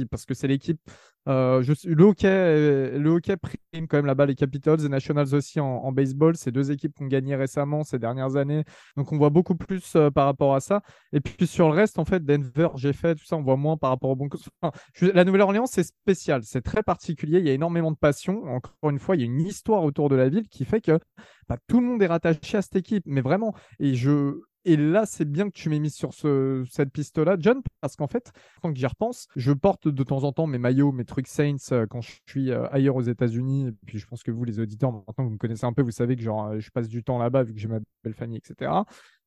parce 0.09 0.25
que 0.25 0.33
c'est 0.33 0.47
l'équipe. 0.47 0.79
euh, 1.27 1.63
le 1.85 2.03
hockey, 2.03 2.27
euh, 2.27 2.99
le 2.99 3.09
hockey 3.11 3.37
prime 3.37 3.87
quand 3.87 3.97
même 3.97 4.05
là-bas 4.05 4.25
les 4.25 4.35
Capitals 4.35 4.83
et 4.85 4.89
Nationals 4.89 5.33
aussi 5.33 5.59
en, 5.59 5.91
baseball. 5.91 6.35
C'est 6.35 6.51
deux 6.51 6.71
équipes 6.71 6.93
qui 6.95 7.03
ont 7.03 7.07
gagné 7.07 7.35
récemment 7.35 7.83
ces 7.83 7.99
dernières 7.99 8.35
années, 8.35 8.63
donc 8.97 9.11
on 9.11 9.17
voit 9.17 9.29
beaucoup 9.29 9.55
plus 9.55 9.95
euh, 9.95 10.09
par 10.11 10.25
rapport 10.25 10.55
à 10.55 10.59
ça. 10.59 10.81
Et 11.13 11.19
puis 11.21 11.47
sur 11.47 11.69
le 11.69 11.75
reste, 11.75 11.99
en 11.99 12.05
fait, 12.05 12.23
Denver, 12.25 12.69
j'ai 12.75 12.93
fait 12.93 13.15
tout 13.15 13.25
ça, 13.25 13.37
on 13.37 13.43
voit 13.43 13.57
moins 13.57 13.77
par 13.77 13.89
rapport 13.91 14.09
aux 14.09 14.15
Broncos. 14.15 14.39
Enfin, 14.61 14.73
la 15.01 15.23
Nouvelle-Orléans, 15.23 15.65
c'est 15.65 15.83
spécial, 15.83 16.41
c'est 16.43 16.61
très 16.61 16.83
particulier. 16.83 17.39
Il 17.39 17.45
y 17.45 17.49
a 17.49 17.53
énormément 17.53 17.91
de 17.91 17.97
passion. 17.97 18.43
Encore 18.45 18.89
une 18.89 18.99
fois, 18.99 19.15
il 19.15 19.19
y 19.19 19.23
a 19.23 19.25
une 19.25 19.41
histoire 19.41 19.83
autour 19.83 20.09
de 20.09 20.15
la 20.15 20.29
ville 20.29 20.47
qui 20.49 20.65
fait 20.65 20.81
que 20.81 20.99
bah, 21.47 21.57
tout 21.67 21.79
le 21.79 21.87
monde 21.87 22.01
est 22.01 22.07
rattaché 22.07 22.57
à 22.57 22.61
cette 22.61 22.75
équipe, 22.75 23.03
mais 23.05 23.21
vraiment. 23.21 23.53
Et 23.79 23.95
je 23.95 24.41
et 24.65 24.77
là, 24.77 25.05
c'est 25.05 25.29
bien 25.29 25.49
que 25.49 25.53
tu 25.53 25.69
m'aies 25.69 25.79
mis 25.79 25.89
sur 25.89 26.13
ce, 26.13 26.63
cette 26.69 26.91
piste-là, 26.91 27.35
John, 27.39 27.61
parce 27.81 27.95
qu'en 27.95 28.07
fait, 28.07 28.31
quand 28.61 28.75
j'y 28.75 28.85
repense, 28.85 29.27
je 29.35 29.51
porte 29.51 29.87
de 29.87 30.03
temps 30.03 30.23
en 30.23 30.31
temps 30.31 30.47
mes 30.47 30.57
maillots, 30.57 30.91
mes 30.91 31.05
trucs 31.05 31.27
Saints 31.27 31.55
euh, 31.71 31.85
quand 31.87 32.01
je 32.01 32.13
suis 32.27 32.51
euh, 32.51 32.67
ailleurs 32.71 32.95
aux 32.95 33.01
États-Unis. 33.01 33.67
Et 33.67 33.71
puis, 33.85 33.99
je 33.99 34.07
pense 34.07 34.23
que 34.23 34.31
vous, 34.31 34.43
les 34.45 34.59
auditeurs, 34.59 34.91
maintenant 34.91 35.25
vous 35.25 35.31
me 35.31 35.37
connaissez 35.37 35.65
un 35.65 35.73
peu, 35.73 35.81
vous 35.81 35.91
savez 35.91 36.15
que 36.15 36.21
genre, 36.21 36.47
euh, 36.47 36.59
je 36.59 36.69
passe 36.71 36.87
du 36.87 37.03
temps 37.03 37.17
là-bas 37.17 37.43
vu 37.43 37.53
que 37.53 37.59
j'ai 37.59 37.67
ma 37.67 37.79
belle 38.03 38.13
famille, 38.13 38.37
etc. 38.37 38.71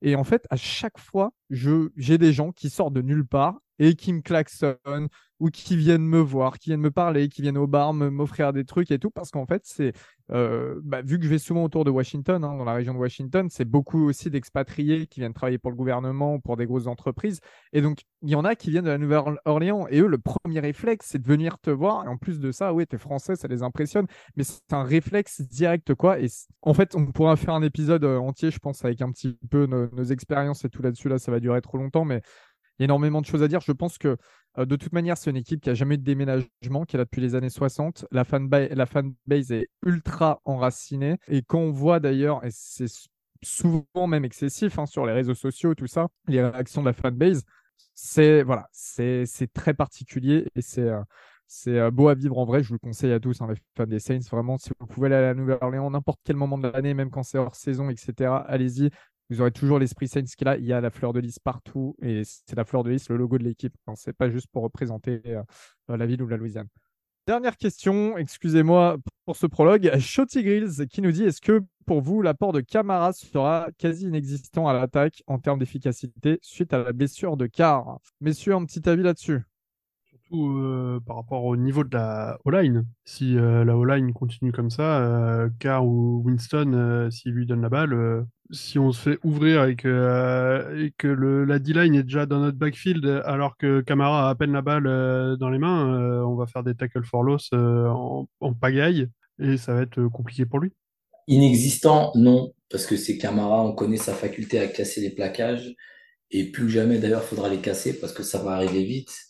Et 0.02 0.16
en 0.16 0.24
fait, 0.24 0.46
à 0.50 0.56
chaque 0.56 0.98
fois, 0.98 1.32
j'ai 1.50 2.18
des 2.18 2.32
gens 2.32 2.52
qui 2.52 2.70
sortent 2.70 2.94
de 2.94 3.02
nulle 3.02 3.26
part 3.26 3.58
et 3.78 3.94
qui 3.94 4.12
me 4.12 4.20
klaxonnent 4.20 5.08
ou 5.40 5.50
qui 5.50 5.76
viennent 5.76 6.06
me 6.06 6.18
voir, 6.18 6.58
qui 6.58 6.70
viennent 6.70 6.80
me 6.80 6.90
parler, 6.90 7.28
qui 7.28 7.42
viennent 7.42 7.58
au 7.58 7.66
bar 7.66 7.92
m'offrir 7.92 8.52
des 8.52 8.64
trucs 8.64 8.90
et 8.90 8.98
tout, 8.98 9.10
parce 9.10 9.30
qu'en 9.30 9.46
fait, 9.46 9.62
c'est 9.64 9.92
euh, 10.32 10.80
bah, 10.82 11.02
vu 11.02 11.18
que 11.18 11.24
je 11.24 11.30
vais 11.30 11.38
souvent 11.38 11.64
autour 11.64 11.84
de 11.84 11.90
Washington, 11.90 12.42
hein, 12.42 12.56
dans 12.56 12.64
la 12.64 12.74
région 12.74 12.94
de 12.94 12.98
Washington, 12.98 13.48
c'est 13.50 13.64
beaucoup 13.64 14.08
aussi 14.08 14.30
d'expatriés 14.30 15.06
qui 15.06 15.20
viennent 15.20 15.34
travailler 15.34 15.58
pour 15.58 15.70
le 15.70 15.76
gouvernement 15.76 16.34
ou 16.34 16.40
pour 16.40 16.56
des 16.56 16.66
grosses 16.66 16.86
entreprises. 16.86 17.40
Et 17.72 17.80
donc, 17.80 18.02
il 18.22 18.30
y 18.30 18.34
en 18.34 18.44
a 18.44 18.56
qui 18.56 18.70
viennent 18.70 18.84
de 18.84 18.90
la 18.90 18.98
Nouvelle-Orléans. 18.98 19.86
Et 19.88 20.00
eux, 20.00 20.08
le 20.08 20.18
premier 20.18 20.60
réflexe, 20.60 21.06
c'est 21.10 21.22
de 21.22 21.28
venir 21.28 21.58
te 21.58 21.70
voir. 21.70 22.04
Et 22.04 22.08
en 22.08 22.16
plus 22.16 22.40
de 22.40 22.50
ça, 22.50 22.74
oui, 22.74 22.86
t'es 22.86 22.98
français, 22.98 23.36
ça 23.36 23.46
les 23.46 23.62
impressionne. 23.62 24.06
Mais 24.36 24.44
c'est 24.44 24.72
un 24.72 24.82
réflexe 24.82 25.42
direct, 25.42 25.94
quoi. 25.94 26.18
Et 26.18 26.28
en 26.62 26.74
fait, 26.74 26.94
on 26.96 27.06
pourra 27.12 27.36
faire 27.36 27.54
un 27.54 27.62
épisode 27.62 28.04
euh, 28.04 28.18
entier, 28.18 28.50
je 28.50 28.58
pense, 28.58 28.84
avec 28.84 29.00
un 29.02 29.10
petit 29.12 29.38
peu 29.50 29.66
nos, 29.66 29.88
nos 29.90 30.04
expériences 30.04 30.64
et 30.64 30.68
tout 30.68 30.82
là-dessus. 30.82 31.08
Là, 31.08 31.18
ça 31.18 31.30
va 31.30 31.38
durer 31.40 31.60
trop 31.60 31.78
longtemps. 31.78 32.04
Mais 32.04 32.22
il 32.78 32.82
y 32.82 32.84
a 32.84 32.86
énormément 32.86 33.20
de 33.20 33.26
choses 33.26 33.42
à 33.42 33.48
dire. 33.48 33.60
Je 33.60 33.72
pense 33.72 33.96
que 33.96 34.16
de 34.64 34.76
toute 34.76 34.92
manière, 34.92 35.18
c'est 35.18 35.30
une 35.30 35.36
équipe 35.36 35.60
qui 35.60 35.70
a 35.70 35.74
jamais 35.74 35.96
eu 35.96 35.98
de 35.98 36.04
déménagement, 36.04 36.84
qui 36.86 36.96
est 36.96 36.98
là 36.98 37.04
depuis 37.04 37.20
les 37.20 37.34
années 37.34 37.50
60. 37.50 38.06
La 38.10 38.24
fanbase, 38.24 38.70
la 38.70 38.86
fanbase 38.86 39.52
est 39.52 39.68
ultra 39.84 40.40
enracinée. 40.44 41.16
Et 41.28 41.42
quand 41.42 41.58
on 41.58 41.72
voit 41.72 42.00
d'ailleurs, 42.00 42.44
et 42.44 42.50
c'est 42.50 42.86
souvent 43.42 44.06
même 44.06 44.24
excessif 44.24 44.78
hein, 44.78 44.86
sur 44.86 45.06
les 45.06 45.12
réseaux 45.12 45.34
sociaux, 45.34 45.74
tout 45.74 45.86
ça, 45.86 46.08
les 46.26 46.42
réactions 46.42 46.80
de 46.80 46.86
la 46.86 46.92
fanbase, 46.92 47.44
c'est 47.94 48.42
voilà, 48.42 48.68
c'est 48.72 49.26
très 49.52 49.74
particulier 49.74 50.46
et 50.54 50.62
c'est 50.62 50.82
euh, 50.82 51.00
euh, 51.68 51.90
beau 51.90 52.08
à 52.08 52.14
vivre 52.14 52.38
en 52.38 52.44
vrai. 52.44 52.62
Je 52.62 52.68
vous 52.68 52.74
le 52.74 52.78
conseille 52.78 53.12
à 53.12 53.20
tous, 53.20 53.40
hein, 53.40 53.48
les 53.48 53.56
fans 53.76 53.86
des 53.86 53.98
Saints. 53.98 54.20
Vraiment, 54.30 54.58
si 54.58 54.70
vous 54.78 54.86
pouvez 54.86 55.06
aller 55.06 55.16
à 55.16 55.22
la 55.22 55.34
Nouvelle-Orléans 55.34 55.90
n'importe 55.90 56.20
quel 56.24 56.36
moment 56.36 56.58
de 56.58 56.68
l'année, 56.68 56.94
même 56.94 57.10
quand 57.10 57.22
c'est 57.22 57.38
hors 57.38 57.56
saison, 57.56 57.90
etc., 57.90 58.30
allez-y. 58.46 58.90
Vous 59.28 59.40
aurez 59.40 59.50
toujours 59.50 59.78
l'esprit 59.78 60.06
Saints 60.06 60.22
qui 60.22 60.44
là. 60.44 60.56
Il 60.56 60.64
y 60.64 60.72
a 60.72 60.80
la 60.80 60.90
fleur 60.90 61.12
de 61.12 61.20
lys 61.20 61.38
partout 61.38 61.96
et 62.00 62.22
c'est 62.24 62.56
la 62.56 62.64
fleur 62.64 62.84
de 62.84 62.90
lys, 62.90 63.08
le 63.08 63.16
logo 63.16 63.38
de 63.38 63.44
l'équipe. 63.44 63.74
Hein, 63.86 63.94
c'est 63.96 64.12
pas 64.12 64.30
juste 64.30 64.46
pour 64.52 64.62
représenter 64.62 65.20
euh, 65.26 65.42
euh, 65.90 65.96
la 65.96 66.06
ville 66.06 66.22
ou 66.22 66.28
la 66.28 66.36
Louisiane. 66.36 66.68
Dernière 67.26 67.56
question, 67.56 68.16
excusez-moi 68.16 68.98
pour 69.24 69.36
ce 69.36 69.46
prologue. 69.46 69.90
Shotty 69.98 70.44
Grills 70.44 70.86
qui 70.88 71.02
nous 71.02 71.10
dit 71.10 71.24
est-ce 71.24 71.40
que 71.40 71.60
pour 71.84 72.00
vous 72.00 72.22
l'apport 72.22 72.52
de 72.52 72.60
Camara 72.60 73.12
sera 73.12 73.68
quasi 73.78 74.06
inexistant 74.06 74.68
à 74.68 74.72
l'attaque 74.72 75.24
en 75.26 75.38
termes 75.38 75.58
d'efficacité 75.58 76.38
suite 76.42 76.72
à 76.72 76.78
la 76.78 76.92
blessure 76.92 77.36
de 77.36 77.46
Carr? 77.46 77.98
Messieurs, 78.20 78.54
un 78.54 78.64
petit 78.64 78.88
avis 78.88 79.02
là-dessus 79.02 79.42
Euh, 80.44 81.00
par 81.06 81.16
rapport 81.16 81.44
au 81.44 81.56
niveau 81.56 81.84
de 81.84 81.94
la 81.94 82.38
O-line. 82.44 82.84
Si 83.04 83.36
euh, 83.36 83.64
la 83.64 83.76
O-line 83.76 84.12
continue 84.12 84.52
comme 84.52 84.70
ça, 84.70 84.98
euh, 85.00 85.48
Carr 85.58 85.86
ou 85.86 86.22
Winston, 86.24 87.08
s'il 87.10 87.32
lui 87.32 87.46
donne 87.46 87.62
la 87.62 87.68
balle, 87.68 88.24
si 88.50 88.78
on 88.78 88.92
se 88.92 89.10
fait 89.10 89.18
ouvrir 89.24 89.64
et 89.64 89.76
que, 89.76 91.44
la 91.46 91.58
D-line 91.58 91.94
est 91.94 92.02
déjà 92.02 92.26
dans 92.26 92.40
notre 92.40 92.56
backfield 92.56 93.04
alors 93.24 93.56
que 93.56 93.80
Camara 93.80 94.28
a 94.28 94.30
à 94.30 94.34
peine 94.34 94.52
la 94.52 94.62
balle 94.62 95.36
dans 95.38 95.50
les 95.50 95.58
mains, 95.58 96.22
on 96.24 96.36
va 96.36 96.46
faire 96.46 96.62
des 96.62 96.74
tackles 96.74 97.04
for 97.04 97.22
loss 97.22 97.50
en, 97.52 98.26
pagaille 98.60 99.08
et 99.40 99.56
ça 99.56 99.74
va 99.74 99.82
être 99.82 100.06
compliqué 100.08 100.46
pour 100.46 100.60
lui. 100.60 100.72
Inexistant, 101.28 102.12
non, 102.14 102.52
parce 102.70 102.86
que 102.86 102.96
c'est 102.96 103.18
Camara, 103.18 103.62
on 103.64 103.72
connaît 103.72 103.96
sa 103.96 104.14
faculté 104.14 104.60
à 104.60 104.68
casser 104.68 105.00
les 105.00 105.10
plaquages, 105.10 105.74
et 106.30 106.44
plus 106.50 106.70
jamais 106.70 106.98
d'ailleurs, 106.98 107.22
il 107.24 107.28
faudra 107.28 107.48
les 107.48 107.60
casser 107.60 107.98
parce 107.98 108.12
que 108.12 108.22
ça 108.22 108.42
va 108.42 108.52
arriver 108.52 108.84
vite. 108.84 109.25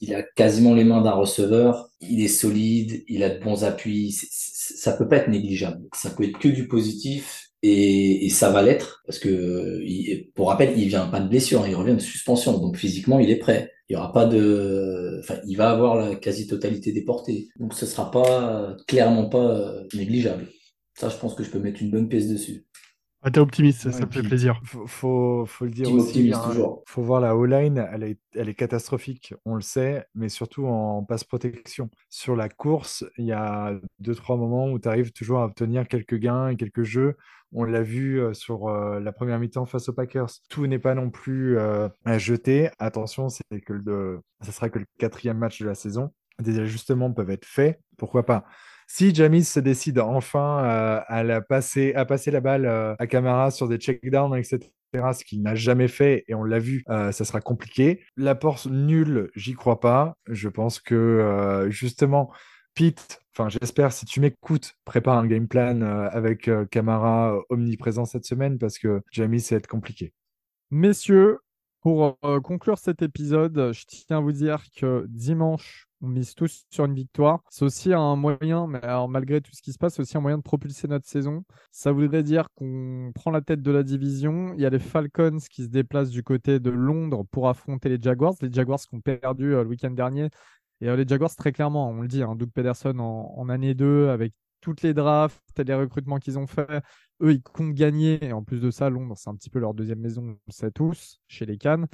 Il 0.00 0.14
a 0.14 0.22
quasiment 0.22 0.74
les 0.74 0.84
mains 0.84 1.02
d'un 1.02 1.12
receveur, 1.12 1.90
il 2.00 2.22
est 2.22 2.28
solide, 2.28 3.02
il 3.08 3.22
a 3.24 3.30
de 3.30 3.42
bons 3.42 3.64
appuis, 3.64 4.16
ça 4.30 4.92
peut 4.92 5.08
pas 5.08 5.16
être 5.16 5.28
négligeable. 5.28 5.82
Ça 5.94 6.10
peut 6.10 6.24
être 6.24 6.38
que 6.38 6.48
du 6.48 6.68
positif, 6.68 7.48
et, 7.62 8.28
ça 8.30 8.50
va 8.50 8.62
l'être, 8.62 9.02
parce 9.06 9.18
que, 9.18 9.82
pour 10.34 10.48
rappel, 10.48 10.78
il 10.78 10.88
vient 10.88 11.06
pas 11.06 11.20
de 11.20 11.28
blessure, 11.28 11.62
hein, 11.62 11.68
il 11.68 11.74
revient 11.74 11.94
de 11.94 12.00
suspension, 12.00 12.58
donc 12.58 12.76
physiquement, 12.76 13.18
il 13.18 13.30
est 13.30 13.36
prêt. 13.36 13.72
Il 13.88 13.94
y 13.94 13.96
aura 13.96 14.12
pas 14.12 14.26
de, 14.26 15.18
enfin, 15.20 15.40
il 15.46 15.56
va 15.56 15.70
avoir 15.70 15.96
la 15.96 16.14
quasi-totalité 16.14 16.92
des 16.92 17.04
portées, 17.04 17.48
donc 17.58 17.74
ce 17.74 17.86
sera 17.86 18.10
pas, 18.10 18.76
clairement 18.86 19.28
pas 19.28 19.72
négligeable. 19.94 20.46
Ça, 20.94 21.08
je 21.08 21.16
pense 21.16 21.34
que 21.34 21.42
je 21.42 21.50
peux 21.50 21.58
mettre 21.58 21.82
une 21.82 21.90
bonne 21.90 22.08
pièce 22.08 22.28
dessus. 22.28 22.66
Ah, 23.22 23.30
t'es 23.30 23.40
optimiste, 23.40 23.80
ça, 23.82 23.90
Ouais, 23.90 23.92
ça 23.92 24.06
me 24.06 24.10
fait 24.12 24.22
puis 24.22 24.22
plaisir. 24.22 24.60
Faut, 24.64 24.86
faut, 24.86 25.44
faut 25.46 25.64
le 25.64 25.72
dire 25.72 25.88
Team 25.88 25.96
aussi. 25.96 26.08
optimiste, 26.08 26.46
hein, 26.46 26.48
toujours. 26.48 26.84
faut 26.86 27.02
voir 27.02 27.20
la 27.20 27.36
O-line, 27.36 27.84
elle 27.92 28.04
est, 28.04 28.18
elle 28.34 28.48
est 28.48 28.54
catastrophique, 28.54 29.34
on 29.44 29.56
le 29.56 29.60
sait, 29.60 30.06
mais 30.14 30.28
surtout 30.28 30.66
en 30.66 31.02
passe 31.04 31.24
protection. 31.24 31.90
Sur 32.10 32.36
la 32.36 32.48
course, 32.48 33.04
il 33.18 33.24
y 33.26 33.32
a 33.32 33.74
deux, 33.98 34.14
trois 34.14 34.36
moments 34.36 34.70
où 34.70 34.78
tu 34.78 34.88
arrives 34.88 35.12
toujours 35.12 35.40
à 35.40 35.46
obtenir 35.46 35.88
quelques 35.88 36.14
gains 36.16 36.48
et 36.48 36.56
quelques 36.56 36.84
jeux. 36.84 37.16
On 37.52 37.64
l'a 37.64 37.82
vu 37.82 38.20
euh, 38.20 38.34
sur 38.34 38.68
euh, 38.68 39.00
la 39.00 39.12
première 39.12 39.38
mi-temps 39.40 39.66
face 39.66 39.88
aux 39.88 39.92
Packers. 39.94 40.30
Tout 40.48 40.66
n'est 40.68 40.78
pas 40.78 40.94
non 40.94 41.10
plus 41.10 41.58
euh, 41.58 41.88
à 42.04 42.18
jeter. 42.18 42.70
Attention, 42.78 43.28
c'est 43.30 43.60
que 43.62 43.72
le, 43.72 44.20
ça 44.42 44.52
sera 44.52 44.68
que 44.70 44.78
le 44.78 44.86
quatrième 44.98 45.38
match 45.38 45.60
de 45.60 45.66
la 45.66 45.74
saison. 45.74 46.12
Des 46.40 46.58
ajustements 46.60 47.12
peuvent 47.12 47.30
être 47.30 47.46
faits. 47.46 47.80
Pourquoi 47.96 48.24
pas? 48.24 48.44
Si 48.90 49.14
Jamis 49.14 49.44
se 49.44 49.60
décide 49.60 49.98
enfin 49.98 50.64
euh, 50.64 51.00
à, 51.06 51.22
la 51.22 51.42
passer, 51.42 51.92
à 51.92 52.06
passer 52.06 52.30
la 52.30 52.40
balle 52.40 52.64
euh, 52.64 52.94
à 52.98 53.06
Camara 53.06 53.50
sur 53.50 53.68
des 53.68 53.76
checkdowns, 53.76 54.34
etc., 54.34 54.70
ce 55.12 55.24
qu'il 55.26 55.42
n'a 55.42 55.54
jamais 55.54 55.88
fait, 55.88 56.24
et 56.26 56.34
on 56.34 56.42
l'a 56.42 56.58
vu, 56.58 56.84
euh, 56.88 57.12
ça 57.12 57.26
sera 57.26 57.42
compliqué. 57.42 58.02
L'apport 58.16 58.66
nul, 58.70 59.30
j'y 59.36 59.52
crois 59.52 59.78
pas. 59.80 60.16
Je 60.26 60.48
pense 60.48 60.80
que 60.80 61.66
justement, 61.68 62.32
Pete, 62.74 63.20
enfin 63.34 63.50
j'espère, 63.50 63.92
si 63.92 64.06
tu 64.06 64.20
m'écoutes, 64.20 64.72
prépare 64.86 65.18
un 65.18 65.26
game 65.26 65.46
plan 65.46 65.82
avec 65.82 66.50
Camara 66.70 67.38
omniprésent 67.50 68.06
cette 68.06 68.24
semaine 68.24 68.58
parce 68.58 68.78
que 68.78 69.02
Jamie, 69.12 69.40
ça 69.40 69.54
va 69.54 69.58
être 69.58 69.66
compliqué. 69.66 70.14
Messieurs, 70.70 71.40
pour 71.82 72.18
conclure 72.42 72.78
cet 72.78 73.02
épisode, 73.02 73.72
je 73.74 73.84
tiens 73.86 74.16
à 74.16 74.20
vous 74.20 74.32
dire 74.32 74.64
que 74.74 75.04
dimanche, 75.10 75.87
on 76.00 76.08
mise 76.08 76.34
tous 76.34 76.64
sur 76.70 76.84
une 76.84 76.94
victoire. 76.94 77.40
C'est 77.50 77.64
aussi 77.64 77.92
un 77.92 78.16
moyen, 78.16 78.66
malgré 79.08 79.40
tout 79.40 79.52
ce 79.54 79.62
qui 79.62 79.72
se 79.72 79.78
passe, 79.78 79.94
c'est 79.94 80.02
aussi 80.02 80.16
un 80.16 80.20
moyen 80.20 80.38
de 80.38 80.42
propulser 80.42 80.88
notre 80.88 81.06
saison. 81.06 81.44
Ça 81.70 81.92
voudrait 81.92 82.22
dire 82.22 82.48
qu'on 82.54 83.12
prend 83.14 83.30
la 83.30 83.40
tête 83.40 83.62
de 83.62 83.70
la 83.70 83.82
division. 83.82 84.54
Il 84.54 84.60
y 84.60 84.66
a 84.66 84.70
les 84.70 84.78
Falcons 84.78 85.38
qui 85.50 85.64
se 85.64 85.68
déplacent 85.68 86.10
du 86.10 86.22
côté 86.22 86.60
de 86.60 86.70
Londres 86.70 87.24
pour 87.30 87.48
affronter 87.48 87.88
les 87.88 87.98
Jaguars. 88.00 88.34
Les 88.40 88.52
Jaguars 88.52 88.80
qui 88.80 88.94
ont 88.94 89.00
perdu 89.00 89.54
euh, 89.54 89.62
le 89.62 89.68
week-end 89.68 89.90
dernier. 89.90 90.28
Et 90.80 90.88
euh, 90.88 90.96
les 90.96 91.06
Jaguars, 91.06 91.34
très 91.34 91.52
clairement, 91.52 91.88
on 91.90 92.02
le 92.02 92.08
dit, 92.08 92.22
hein, 92.22 92.36
Doug 92.36 92.50
Pederson 92.50 92.98
en, 92.98 93.34
en 93.36 93.48
année 93.48 93.74
2 93.74 94.08
avec 94.08 94.32
toutes 94.60 94.82
les 94.82 94.94
drafts, 94.94 95.40
les 95.58 95.74
recrutements 95.74 96.18
qu'ils 96.18 96.38
ont 96.38 96.46
fait, 96.46 96.82
eux, 97.22 97.32
ils 97.32 97.42
comptent 97.42 97.74
gagner. 97.74 98.24
Et 98.24 98.32
en 98.32 98.42
plus 98.42 98.60
de 98.60 98.70
ça, 98.70 98.90
Londres, 98.90 99.14
c'est 99.16 99.30
un 99.30 99.34
petit 99.34 99.50
peu 99.50 99.58
leur 99.58 99.74
deuxième 99.74 100.00
maison, 100.00 100.22
on 100.22 100.38
le 100.46 100.52
sait 100.52 100.70
tous, 100.70 101.20
chez 101.28 101.46
les 101.46 101.58
Cannes. 101.58 101.86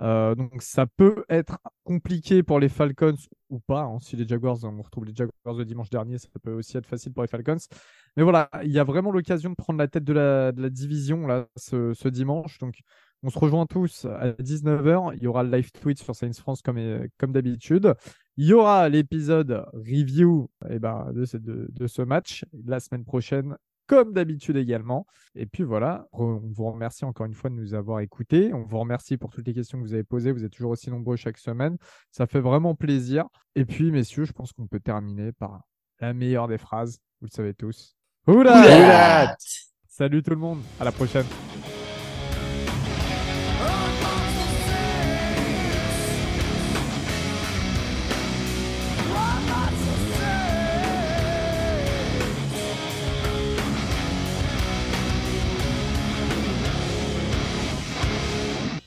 Euh, 0.00 0.34
donc 0.34 0.62
ça 0.62 0.86
peut 0.86 1.24
être 1.28 1.58
compliqué 1.84 2.42
pour 2.42 2.60
les 2.60 2.68
Falcons 2.68 3.16
ou 3.50 3.58
pas. 3.60 3.82
hein. 3.82 3.98
Si 4.00 4.16
les 4.16 4.26
Jaguars, 4.26 4.58
on 4.64 4.82
retrouve 4.82 5.04
les 5.04 5.14
Jaguars 5.14 5.56
de 5.56 5.64
dimanche 5.64 5.90
dernier, 5.90 6.18
ça 6.18 6.28
peut 6.42 6.52
aussi 6.52 6.76
être 6.76 6.86
facile 6.86 7.12
pour 7.12 7.22
les 7.22 7.28
Falcons. 7.28 7.56
Mais 8.16 8.22
voilà, 8.22 8.48
il 8.64 8.70
y 8.70 8.78
a 8.78 8.84
vraiment 8.84 9.10
l'occasion 9.10 9.50
de 9.50 9.54
prendre 9.56 9.78
la 9.78 9.88
tête 9.88 10.04
de 10.04 10.12
la, 10.12 10.52
division 10.70 11.26
là, 11.26 11.48
ce, 11.56 12.08
dimanche. 12.08 12.58
Donc 12.58 12.78
on 13.22 13.30
se 13.30 13.38
rejoint 13.38 13.66
tous 13.66 14.04
à 14.04 14.32
19h. 14.32 15.14
Il 15.16 15.22
y 15.22 15.26
aura 15.26 15.42
le 15.42 15.50
live 15.50 15.70
tweet 15.72 15.98
sur 15.98 16.14
Science 16.14 16.38
France 16.38 16.62
comme, 16.62 16.78
comme 17.18 17.32
d'habitude. 17.32 17.94
Il 18.36 18.46
y 18.46 18.52
aura 18.52 18.88
l'épisode 18.88 19.66
review 19.72 20.48
eh 20.70 20.78
ben, 20.78 21.12
de 21.12 21.86
ce 21.86 22.02
match 22.02 22.44
la 22.64 22.78
semaine 22.78 23.04
prochaine 23.04 23.56
comme 23.88 24.12
d'habitude 24.12 24.56
également. 24.56 25.06
Et 25.34 25.46
puis 25.46 25.64
voilà, 25.64 26.06
on 26.12 26.36
vous 26.36 26.70
remercie 26.70 27.04
encore 27.04 27.26
une 27.26 27.34
fois 27.34 27.50
de 27.50 27.56
nous 27.56 27.74
avoir 27.74 28.00
écoutés. 28.00 28.52
On 28.54 28.62
vous 28.62 28.78
remercie 28.78 29.16
pour 29.16 29.30
toutes 29.30 29.46
les 29.46 29.54
questions 29.54 29.78
que 29.78 29.82
vous 29.82 29.94
avez 29.94 30.04
posées. 30.04 30.30
Vous 30.30 30.44
êtes 30.44 30.52
toujours 30.52 30.70
aussi 30.70 30.90
nombreux 30.90 31.16
chaque 31.16 31.38
semaine. 31.38 31.76
Ça 32.12 32.26
fait 32.26 32.40
vraiment 32.40 32.74
plaisir. 32.74 33.24
Et 33.56 33.64
puis, 33.64 33.90
messieurs, 33.90 34.24
je 34.24 34.32
pense 34.32 34.52
qu'on 34.52 34.66
peut 34.66 34.80
terminer 34.80 35.32
par 35.32 35.62
la 36.00 36.12
meilleure 36.12 36.46
des 36.46 36.58
phrases. 36.58 37.00
Vous 37.20 37.26
le 37.26 37.34
savez 37.34 37.54
tous. 37.54 37.96
Oula 38.28 39.36
Salut 39.88 40.22
tout 40.22 40.30
le 40.30 40.36
monde. 40.36 40.60
À 40.78 40.84
la 40.84 40.92
prochaine. 40.92 41.26